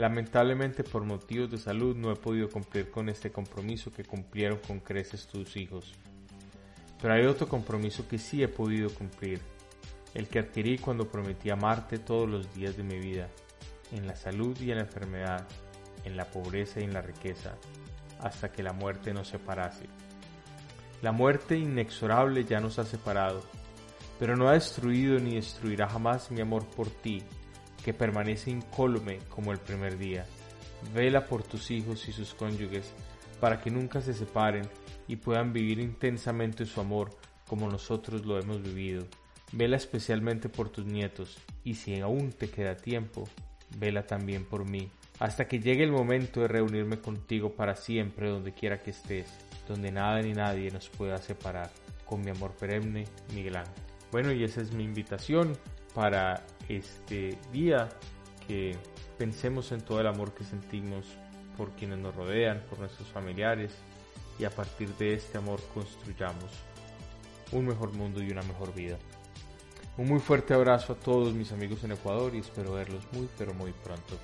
Lamentablemente 0.00 0.82
por 0.82 1.04
motivos 1.04 1.50
de 1.50 1.58
salud 1.58 1.94
no 1.94 2.10
he 2.10 2.16
podido 2.16 2.48
cumplir 2.48 2.90
con 2.90 3.10
este 3.10 3.30
compromiso 3.30 3.92
que 3.92 4.02
cumplieron 4.02 4.58
con 4.66 4.80
creces 4.80 5.26
tus 5.26 5.58
hijos. 5.58 5.92
Pero 7.02 7.12
hay 7.12 7.26
otro 7.26 7.46
compromiso 7.46 8.08
que 8.08 8.16
sí 8.16 8.42
he 8.42 8.48
podido 8.48 8.88
cumplir, 8.88 9.42
el 10.14 10.26
que 10.26 10.38
adquirí 10.38 10.78
cuando 10.78 11.06
prometí 11.06 11.50
amarte 11.50 11.98
todos 11.98 12.26
los 12.26 12.54
días 12.54 12.78
de 12.78 12.82
mi 12.82 12.98
vida, 12.98 13.28
en 13.92 14.06
la 14.06 14.16
salud 14.16 14.58
y 14.58 14.70
en 14.70 14.78
la 14.78 14.84
enfermedad, 14.84 15.46
en 16.04 16.16
la 16.16 16.24
pobreza 16.24 16.80
y 16.80 16.84
en 16.84 16.94
la 16.94 17.02
riqueza, 17.02 17.56
hasta 18.20 18.50
que 18.50 18.62
la 18.62 18.72
muerte 18.72 19.12
nos 19.12 19.28
separase. 19.28 19.84
La 21.02 21.12
muerte 21.12 21.58
inexorable 21.58 22.46
ya 22.46 22.58
nos 22.58 22.78
ha 22.78 22.86
separado, 22.86 23.42
pero 24.18 24.34
no 24.34 24.48
ha 24.48 24.54
destruido 24.54 25.18
ni 25.18 25.34
destruirá 25.34 25.90
jamás 25.90 26.30
mi 26.30 26.40
amor 26.40 26.66
por 26.68 26.88
ti 26.88 27.22
que 27.84 27.94
permanece 27.94 28.50
incólume 28.50 29.18
como 29.28 29.52
el 29.52 29.58
primer 29.58 29.98
día. 29.98 30.26
Vela 30.94 31.26
por 31.26 31.42
tus 31.42 31.70
hijos 31.70 32.08
y 32.08 32.12
sus 32.12 32.34
cónyuges, 32.34 32.92
para 33.40 33.60
que 33.60 33.70
nunca 33.70 34.00
se 34.00 34.14
separen 34.14 34.68
y 35.08 35.16
puedan 35.16 35.52
vivir 35.52 35.78
intensamente 35.78 36.66
su 36.66 36.80
amor 36.80 37.10
como 37.46 37.68
nosotros 37.68 38.24
lo 38.24 38.38
hemos 38.38 38.62
vivido. 38.62 39.06
Vela 39.52 39.76
especialmente 39.76 40.48
por 40.48 40.68
tus 40.68 40.86
nietos, 40.86 41.38
y 41.64 41.74
si 41.74 41.98
aún 42.00 42.30
te 42.30 42.48
queda 42.48 42.76
tiempo, 42.76 43.28
vela 43.78 44.06
también 44.06 44.44
por 44.44 44.64
mí, 44.64 44.88
hasta 45.18 45.48
que 45.48 45.58
llegue 45.58 45.82
el 45.82 45.90
momento 45.90 46.40
de 46.40 46.48
reunirme 46.48 47.00
contigo 47.00 47.52
para 47.52 47.74
siempre 47.74 48.28
donde 48.28 48.52
quiera 48.52 48.80
que 48.80 48.90
estés, 48.90 49.26
donde 49.66 49.90
nada 49.90 50.22
ni 50.22 50.32
nadie 50.32 50.70
nos 50.70 50.88
pueda 50.88 51.18
separar. 51.18 51.70
Con 52.06 52.22
mi 52.22 52.30
amor 52.30 52.52
perenne, 52.52 53.04
Miguel 53.34 53.56
Ángel. 53.56 53.74
Bueno, 54.12 54.32
y 54.32 54.44
esa 54.44 54.60
es 54.60 54.72
mi 54.72 54.84
invitación 54.84 55.56
para 55.94 56.44
este 56.76 57.36
día, 57.52 57.88
que 58.46 58.76
pensemos 59.18 59.72
en 59.72 59.80
todo 59.80 60.00
el 60.00 60.06
amor 60.06 60.32
que 60.32 60.44
sentimos 60.44 61.06
por 61.56 61.70
quienes 61.72 61.98
nos 61.98 62.14
rodean, 62.14 62.62
por 62.70 62.78
nuestros 62.78 63.08
familiares, 63.08 63.72
y 64.38 64.44
a 64.44 64.50
partir 64.50 64.88
de 64.96 65.14
este 65.14 65.38
amor 65.38 65.60
construyamos 65.74 66.50
un 67.52 67.66
mejor 67.66 67.92
mundo 67.92 68.22
y 68.22 68.30
una 68.30 68.42
mejor 68.42 68.72
vida. 68.74 68.96
Un 69.98 70.08
muy 70.08 70.20
fuerte 70.20 70.54
abrazo 70.54 70.94
a 70.94 70.96
todos 70.96 71.34
mis 71.34 71.52
amigos 71.52 71.84
en 71.84 71.92
Ecuador 71.92 72.34
y 72.34 72.38
espero 72.38 72.72
verlos 72.72 73.04
muy 73.12 73.28
pero 73.36 73.52
muy 73.52 73.72
pronto. 73.72 74.16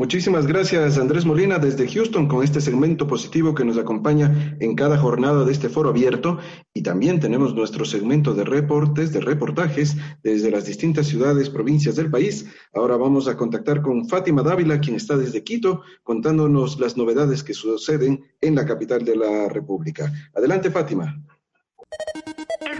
Muchísimas 0.00 0.46
gracias 0.46 0.96
Andrés 0.96 1.26
Molina 1.26 1.58
desde 1.58 1.86
Houston 1.86 2.26
con 2.26 2.42
este 2.42 2.62
segmento 2.62 3.06
positivo 3.06 3.54
que 3.54 3.66
nos 3.66 3.76
acompaña 3.76 4.56
en 4.58 4.74
cada 4.74 4.96
jornada 4.96 5.44
de 5.44 5.52
este 5.52 5.68
foro 5.68 5.90
abierto 5.90 6.38
y 6.72 6.82
también 6.82 7.20
tenemos 7.20 7.54
nuestro 7.54 7.84
segmento 7.84 8.32
de 8.32 8.44
reportes, 8.44 9.12
de 9.12 9.20
reportajes 9.20 9.98
desde 10.22 10.50
las 10.50 10.64
distintas 10.64 11.06
ciudades, 11.06 11.50
provincias 11.50 11.96
del 11.96 12.10
país. 12.10 12.46
Ahora 12.72 12.96
vamos 12.96 13.28
a 13.28 13.36
contactar 13.36 13.82
con 13.82 14.08
Fátima 14.08 14.42
Dávila, 14.42 14.80
quien 14.80 14.96
está 14.96 15.18
desde 15.18 15.44
Quito, 15.44 15.82
contándonos 16.02 16.80
las 16.80 16.96
novedades 16.96 17.44
que 17.44 17.52
suceden 17.52 18.24
en 18.40 18.54
la 18.54 18.64
capital 18.64 19.04
de 19.04 19.16
la 19.16 19.50
República. 19.50 20.10
Adelante 20.34 20.70
Fátima 20.70 21.22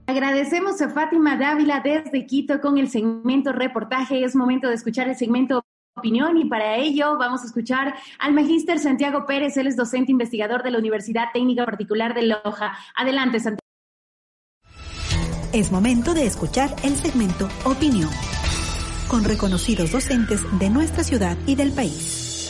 Agradecemos 0.06 0.82
a 0.82 0.90
Fátima 0.90 1.38
Dávila 1.38 1.82
desde 1.84 2.28
Quito 2.28 2.62
con 2.62 2.78
el 2.78 2.90
segmento 2.90 3.52
reportaje. 3.52 4.24
Es 4.24 4.36
momento 4.36 4.68
de 4.68 4.76
escuchar 4.76 5.10
el 5.10 5.16
segmento 5.16 5.66
opinión 5.96 6.38
y 6.38 6.46
para 6.46 6.78
ello 6.78 7.18
vamos 7.18 7.44
a 7.44 7.46
escuchar 7.46 7.94
al 8.20 8.34
magíster 8.34 8.80
Santiago 8.80 9.26
Pérez, 9.26 9.56
él 9.58 9.68
es 9.68 9.76
docente 9.76 10.12
investigador 10.12 10.64
de 10.64 10.72
la 10.72 10.80
Universidad 10.80 11.26
Técnica 11.34 11.66
Particular 11.66 12.14
de 12.14 12.24
Loja. 12.24 12.78
Adelante, 12.96 13.40
Santiago. 13.40 13.60
Es 15.52 15.72
momento 15.72 16.14
de 16.14 16.26
escuchar 16.26 16.76
el 16.84 16.96
segmento 16.96 17.48
Opinión 17.64 18.10
con 19.08 19.24
reconocidos 19.24 19.92
docentes 19.92 20.42
de 20.58 20.70
nuestra 20.72 21.04
ciudad 21.04 21.38
y 21.46 21.56
del 21.56 21.72
país. 21.72 22.50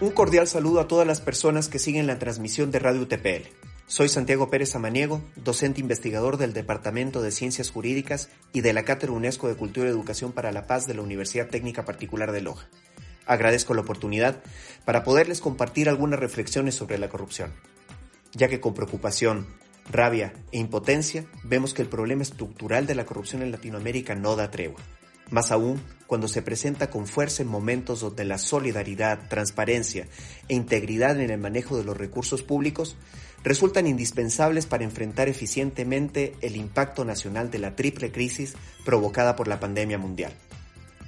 Un 0.00 0.12
cordial 0.12 0.46
saludo 0.46 0.80
a 0.80 0.86
todas 0.86 1.06
las 1.06 1.20
personas 1.20 1.68
que 1.68 1.80
siguen 1.80 2.06
la 2.06 2.18
transmisión 2.18 2.70
de 2.70 2.78
Radio 2.78 3.02
UTPL. 3.02 3.63
Soy 3.86 4.08
Santiago 4.08 4.48
Pérez 4.48 4.74
Amaniego, 4.74 5.22
docente 5.36 5.80
investigador 5.82 6.38
del 6.38 6.54
Departamento 6.54 7.20
de 7.20 7.30
Ciencias 7.30 7.70
Jurídicas 7.70 8.30
y 8.54 8.62
de 8.62 8.72
la 8.72 8.84
Cátedra 8.84 9.12
UNESCO 9.12 9.46
de 9.46 9.56
Cultura 9.56 9.88
y 9.88 9.92
Educación 9.92 10.32
para 10.32 10.52
la 10.52 10.66
Paz 10.66 10.86
de 10.86 10.94
la 10.94 11.02
Universidad 11.02 11.48
Técnica 11.48 11.84
Particular 11.84 12.32
de 12.32 12.40
Loja. 12.40 12.66
Agradezco 13.26 13.74
la 13.74 13.82
oportunidad 13.82 14.42
para 14.86 15.04
poderles 15.04 15.42
compartir 15.42 15.90
algunas 15.90 16.18
reflexiones 16.18 16.74
sobre 16.74 16.96
la 16.96 17.10
corrupción, 17.10 17.52
ya 18.32 18.48
que 18.48 18.58
con 18.58 18.72
preocupación 18.72 19.46
rabia 19.92 20.32
e 20.50 20.58
impotencia, 20.58 21.26
vemos 21.42 21.74
que 21.74 21.82
el 21.82 21.88
problema 21.88 22.22
estructural 22.22 22.86
de 22.86 22.94
la 22.94 23.04
corrupción 23.04 23.42
en 23.42 23.52
Latinoamérica 23.52 24.14
no 24.14 24.34
da 24.34 24.50
tregua. 24.50 24.80
Más 25.30 25.50
aún 25.50 25.80
cuando 26.06 26.28
se 26.28 26.42
presenta 26.42 26.90
con 26.90 27.06
fuerza 27.06 27.42
en 27.42 27.48
momentos 27.48 28.00
donde 28.00 28.24
la 28.24 28.38
solidaridad, 28.38 29.28
transparencia 29.28 30.06
e 30.48 30.54
integridad 30.54 31.20
en 31.20 31.30
el 31.30 31.38
manejo 31.38 31.76
de 31.76 31.84
los 31.84 31.96
recursos 31.96 32.42
públicos 32.42 32.96
resultan 33.44 33.86
indispensables 33.86 34.66
para 34.66 34.84
enfrentar 34.84 35.28
eficientemente 35.28 36.34
el 36.40 36.56
impacto 36.56 37.04
nacional 37.04 37.50
de 37.50 37.58
la 37.58 37.76
triple 37.76 38.10
crisis 38.10 38.54
provocada 38.84 39.36
por 39.36 39.48
la 39.48 39.60
pandemia 39.60 39.98
mundial, 39.98 40.32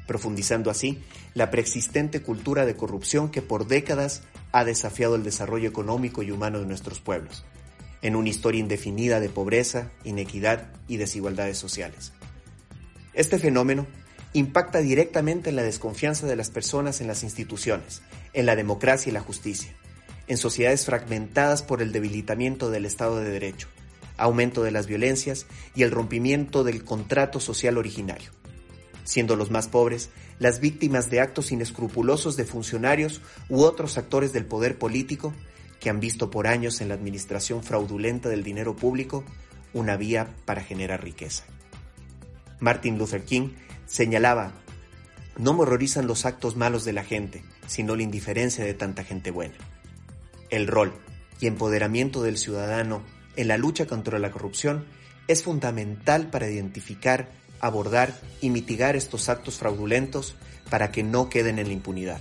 profundizando 0.07 0.70
así 0.70 1.03
la 1.34 1.51
preexistente 1.51 2.20
cultura 2.20 2.66
de 2.66 2.76
corrupción 2.76 3.30
que 3.30 3.43
por 3.43 3.66
décadas 3.66 4.22
ha 4.53 4.64
desafiado 4.64 5.16
el 5.16 5.24
desarrollo 5.24 5.68
económico 5.68 6.22
y 6.22 6.30
humano 6.30 6.61
de 6.61 6.66
nuestros 6.66 7.01
pueblos, 7.01 7.45
en 8.03 8.14
una 8.14 8.28
historia 8.28 8.61
indefinida 8.61 9.18
de 9.18 9.30
pobreza, 9.30 9.91
inequidad 10.05 10.68
y 10.89 10.99
desigualdades 10.99 11.57
sociales. 11.57 12.12
Este 13.14 13.39
fenómeno 13.39 13.87
impacta 14.34 14.80
directamente 14.80 15.49
en 15.49 15.57
la 15.57 15.62
desconfianza 15.62 16.26
de 16.26 16.37
las 16.37 16.51
personas 16.51 17.01
en 17.01 17.07
las 17.07 17.22
instituciones, 17.22 18.03
en 18.34 18.45
la 18.45 18.57
democracia 18.57 19.09
y 19.09 19.14
la 19.14 19.20
justicia, 19.20 19.74
en 20.27 20.37
sociedades 20.37 20.85
fragmentadas 20.85 21.62
por 21.62 21.83
el 21.83 21.93
debilitamiento 21.93 22.70
del 22.70 22.85
Estado 22.85 23.20
de 23.20 23.31
Derecho, 23.31 23.68
aumento 24.16 24.62
de 24.62 24.70
las 24.70 24.87
violencias 24.87 25.47
y 25.74 25.83
el 25.83 25.91
rompimiento 25.91 26.64
del 26.64 26.85
contrato 26.85 27.41
social 27.41 27.79
originario, 27.79 28.31
siendo 29.05 29.37
los 29.37 29.51
más 29.51 29.68
pobres 29.68 30.11
las 30.39 30.61
víctimas 30.61 31.11
de 31.11 31.20
actos 31.20 31.53
inescrupulosos 31.53 32.37
de 32.37 32.45
funcionarios 32.45 33.22
u 33.49 33.62
otros 33.62 33.97
actores 33.99 34.33
del 34.33 34.45
poder 34.45 34.79
político 34.79 35.33
que 35.81 35.91
han 35.91 36.01
visto 36.01 36.31
por 36.31 36.47
años 36.47 36.81
en 36.81 36.89
la 36.89 36.95
administración 36.95 37.62
fraudulenta 37.62 38.29
del 38.29 38.43
dinero 38.43 38.77
público 38.77 39.24
una 39.72 39.97
vía 39.97 40.35
para 40.45 40.62
generar 40.62 41.03
riqueza. 41.03 41.45
Martin 42.61 42.99
Luther 42.99 43.24
King 43.24 43.51
señalaba, 43.87 44.53
no 45.37 45.53
me 45.53 45.62
horrorizan 45.62 46.07
los 46.07 46.24
actos 46.24 46.57
malos 46.57 46.85
de 46.85 46.95
la 46.95 47.05
gente, 47.05 47.45
sino 47.66 47.95
la 47.95 48.03
indiferencia 48.03 48.64
de 48.64 48.74
tanta 48.74 49.05
gente 49.05 49.31
buena. 49.31 49.55
El 50.51 50.66
rol 50.66 50.94
y 51.40 51.47
empoderamiento 51.47 52.22
del 52.22 52.38
ciudadano 52.38 53.03
en 53.36 53.49
la 53.49 53.59
lucha 53.59 53.86
contra 53.86 54.18
la 54.18 54.30
corrupción 54.30 54.86
es 55.28 55.42
fundamental 55.42 56.30
para 56.30 56.49
identificar, 56.51 57.30
abordar 57.61 58.18
y 58.40 58.51
mitigar 58.51 58.97
estos 58.97 59.28
actos 59.28 59.57
fraudulentos 59.57 60.36
para 60.70 60.90
que 60.90 61.03
no 61.03 61.28
queden 61.28 61.59
en 61.59 61.66
la 61.68 61.72
impunidad. 61.72 62.20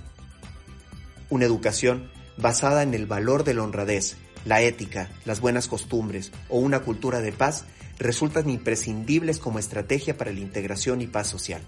Una 1.30 1.44
educación 1.44 2.10
basada 2.36 2.82
en 2.82 2.94
el 2.94 3.06
valor 3.06 3.44
de 3.44 3.54
la 3.54 3.62
honradez, 3.62 4.16
la 4.44 4.60
ética, 4.60 5.10
las 5.24 5.40
buenas 5.40 5.66
costumbres 5.66 6.32
o 6.48 6.58
una 6.58 6.80
cultura 6.80 7.20
de 7.20 7.32
paz 7.32 7.64
resultan 7.98 8.50
imprescindibles 8.50 9.38
como 9.38 9.58
estrategia 9.58 10.16
para 10.16 10.32
la 10.32 10.40
integración 10.40 11.00
y 11.00 11.06
paz 11.06 11.28
social 11.28 11.62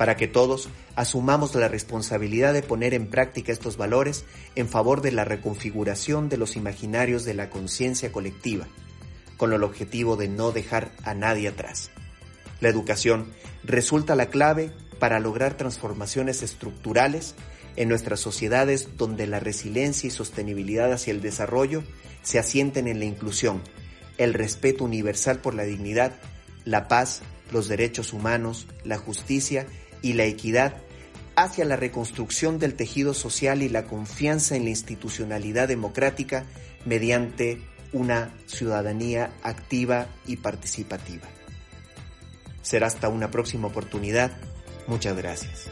para 0.00 0.16
que 0.16 0.28
todos 0.28 0.70
asumamos 0.96 1.54
la 1.54 1.68
responsabilidad 1.68 2.54
de 2.54 2.62
poner 2.62 2.94
en 2.94 3.08
práctica 3.08 3.52
estos 3.52 3.76
valores 3.76 4.24
en 4.54 4.66
favor 4.66 5.02
de 5.02 5.12
la 5.12 5.26
reconfiguración 5.26 6.30
de 6.30 6.38
los 6.38 6.56
imaginarios 6.56 7.26
de 7.26 7.34
la 7.34 7.50
conciencia 7.50 8.10
colectiva, 8.10 8.66
con 9.36 9.52
el 9.52 9.62
objetivo 9.62 10.16
de 10.16 10.26
no 10.26 10.52
dejar 10.52 10.90
a 11.04 11.12
nadie 11.12 11.48
atrás. 11.48 11.90
La 12.60 12.70
educación 12.70 13.26
resulta 13.62 14.14
la 14.14 14.30
clave 14.30 14.72
para 14.98 15.20
lograr 15.20 15.58
transformaciones 15.58 16.42
estructurales 16.42 17.34
en 17.76 17.90
nuestras 17.90 18.20
sociedades 18.20 18.96
donde 18.96 19.26
la 19.26 19.38
resiliencia 19.38 20.06
y 20.06 20.10
sostenibilidad 20.10 20.90
hacia 20.94 21.10
el 21.10 21.20
desarrollo 21.20 21.84
se 22.22 22.38
asienten 22.38 22.88
en 22.88 23.00
la 23.00 23.04
inclusión, 23.04 23.60
el 24.16 24.32
respeto 24.32 24.82
universal 24.82 25.40
por 25.40 25.52
la 25.52 25.64
dignidad, 25.64 26.14
la 26.64 26.88
paz, 26.88 27.20
los 27.52 27.68
derechos 27.68 28.14
humanos, 28.14 28.66
la 28.84 28.96
justicia 28.96 29.66
y 30.02 30.14
la 30.14 30.24
equidad 30.24 30.74
hacia 31.36 31.64
la 31.64 31.76
reconstrucción 31.76 32.58
del 32.58 32.74
tejido 32.74 33.14
social 33.14 33.62
y 33.62 33.68
la 33.68 33.84
confianza 33.84 34.56
en 34.56 34.64
la 34.64 34.70
institucionalidad 34.70 35.68
democrática 35.68 36.44
mediante 36.84 37.62
una 37.92 38.34
ciudadanía 38.46 39.32
activa 39.42 40.06
y 40.26 40.36
participativa. 40.36 41.28
Será 42.62 42.86
hasta 42.86 43.08
una 43.08 43.30
próxima 43.30 43.68
oportunidad. 43.68 44.32
Muchas 44.86 45.16
gracias. 45.16 45.70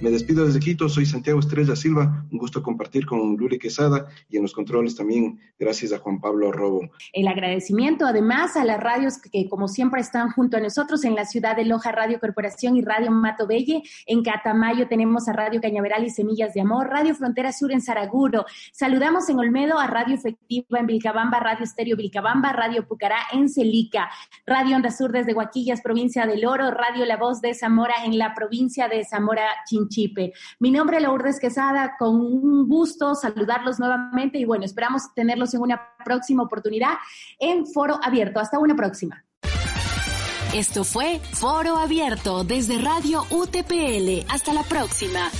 Me 0.00 0.10
despido 0.10 0.46
desde 0.46 0.60
Quito, 0.60 0.88
soy 0.88 1.06
Santiago 1.06 1.40
Estrella 1.40 1.74
Silva, 1.74 2.24
un 2.30 2.38
gusto 2.38 2.62
compartir 2.62 3.04
con 3.04 3.36
Luli 3.36 3.58
Quesada 3.58 4.06
y 4.30 4.36
en 4.36 4.42
los 4.42 4.52
controles 4.52 4.94
también 4.94 5.40
gracias 5.58 5.92
a 5.92 5.98
Juan 5.98 6.20
Pablo 6.20 6.52
Robo. 6.52 6.88
El 7.12 7.26
agradecimiento 7.26 8.06
además 8.06 8.56
a 8.56 8.64
las 8.64 8.78
radios 8.80 9.18
que 9.18 9.48
como 9.48 9.66
siempre 9.66 10.00
están 10.00 10.30
junto 10.30 10.56
a 10.56 10.60
nosotros 10.60 11.04
en 11.04 11.16
la 11.16 11.24
ciudad 11.24 11.56
de 11.56 11.64
Loja, 11.64 11.90
Radio 11.90 12.20
Corporación 12.20 12.76
y 12.76 12.82
Radio 12.82 13.10
Mato 13.10 13.48
Belle, 13.48 13.82
en 14.06 14.22
Catamayo 14.22 14.86
tenemos 14.86 15.26
a 15.26 15.32
Radio 15.32 15.60
Cañaveral 15.60 16.04
y 16.04 16.10
Semillas 16.10 16.54
de 16.54 16.60
Amor, 16.60 16.86
Radio 16.86 17.16
Frontera 17.16 17.52
Sur 17.52 17.72
en 17.72 17.80
Saraguro, 17.80 18.46
saludamos 18.70 19.28
en 19.28 19.40
Olmedo 19.40 19.80
a 19.80 19.88
Radio 19.88 20.14
Efectiva 20.14 20.78
en 20.78 20.86
Vilcabamba, 20.86 21.40
Radio 21.40 21.64
Estéreo 21.64 21.96
Vilcabamba, 21.96 22.52
Radio 22.52 22.86
Pucará 22.86 23.18
en 23.32 23.48
Celica, 23.48 24.08
Radio 24.46 24.76
Onda 24.76 24.92
Sur 24.92 25.10
desde 25.10 25.34
Huaquillas, 25.34 25.80
provincia 25.80 26.24
del 26.24 26.46
Oro, 26.46 26.70
Radio 26.70 27.04
La 27.04 27.16
Voz 27.16 27.40
de 27.40 27.52
Zamora 27.52 28.04
en 28.04 28.16
la 28.16 28.32
provincia 28.32 28.86
de 28.86 29.04
Zamora 29.04 29.42
Chinchilla 29.66 29.87
Chipe. 29.88 30.32
Mi 30.60 30.70
nombre 30.70 30.98
es 30.98 31.02
Lourdes 31.02 31.40
Quesada, 31.40 31.96
con 31.98 32.16
un 32.16 32.68
gusto 32.68 33.14
saludarlos 33.14 33.78
nuevamente 33.78 34.38
y 34.38 34.44
bueno, 34.44 34.64
esperamos 34.64 35.14
tenerlos 35.14 35.54
en 35.54 35.62
una 35.62 35.80
próxima 36.04 36.42
oportunidad 36.42 36.94
en 37.38 37.66
Foro 37.66 37.98
Abierto. 38.02 38.40
Hasta 38.40 38.58
una 38.58 38.76
próxima. 38.76 39.24
Esto 40.54 40.82
fue 40.82 41.20
Foro 41.32 41.76
Abierto 41.76 42.42
desde 42.42 42.78
Radio 42.78 43.22
UTPL. 43.30 44.24
Hasta 44.30 44.54
la 44.54 44.62
próxima. 44.62 45.30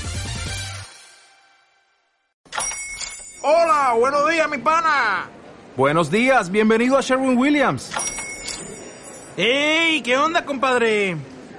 Hola, 3.42 3.94
buenos 3.98 4.28
días, 4.28 4.50
mi 4.50 4.58
pana. 4.58 5.30
Buenos 5.76 6.10
días, 6.10 6.50
bienvenido 6.50 6.98
a 6.98 7.00
Sherwin 7.00 7.38
Williams. 7.38 7.90
¡Ey! 9.36 10.02
¿Qué 10.02 10.16
onda, 10.16 10.44
compadre? 10.44 11.16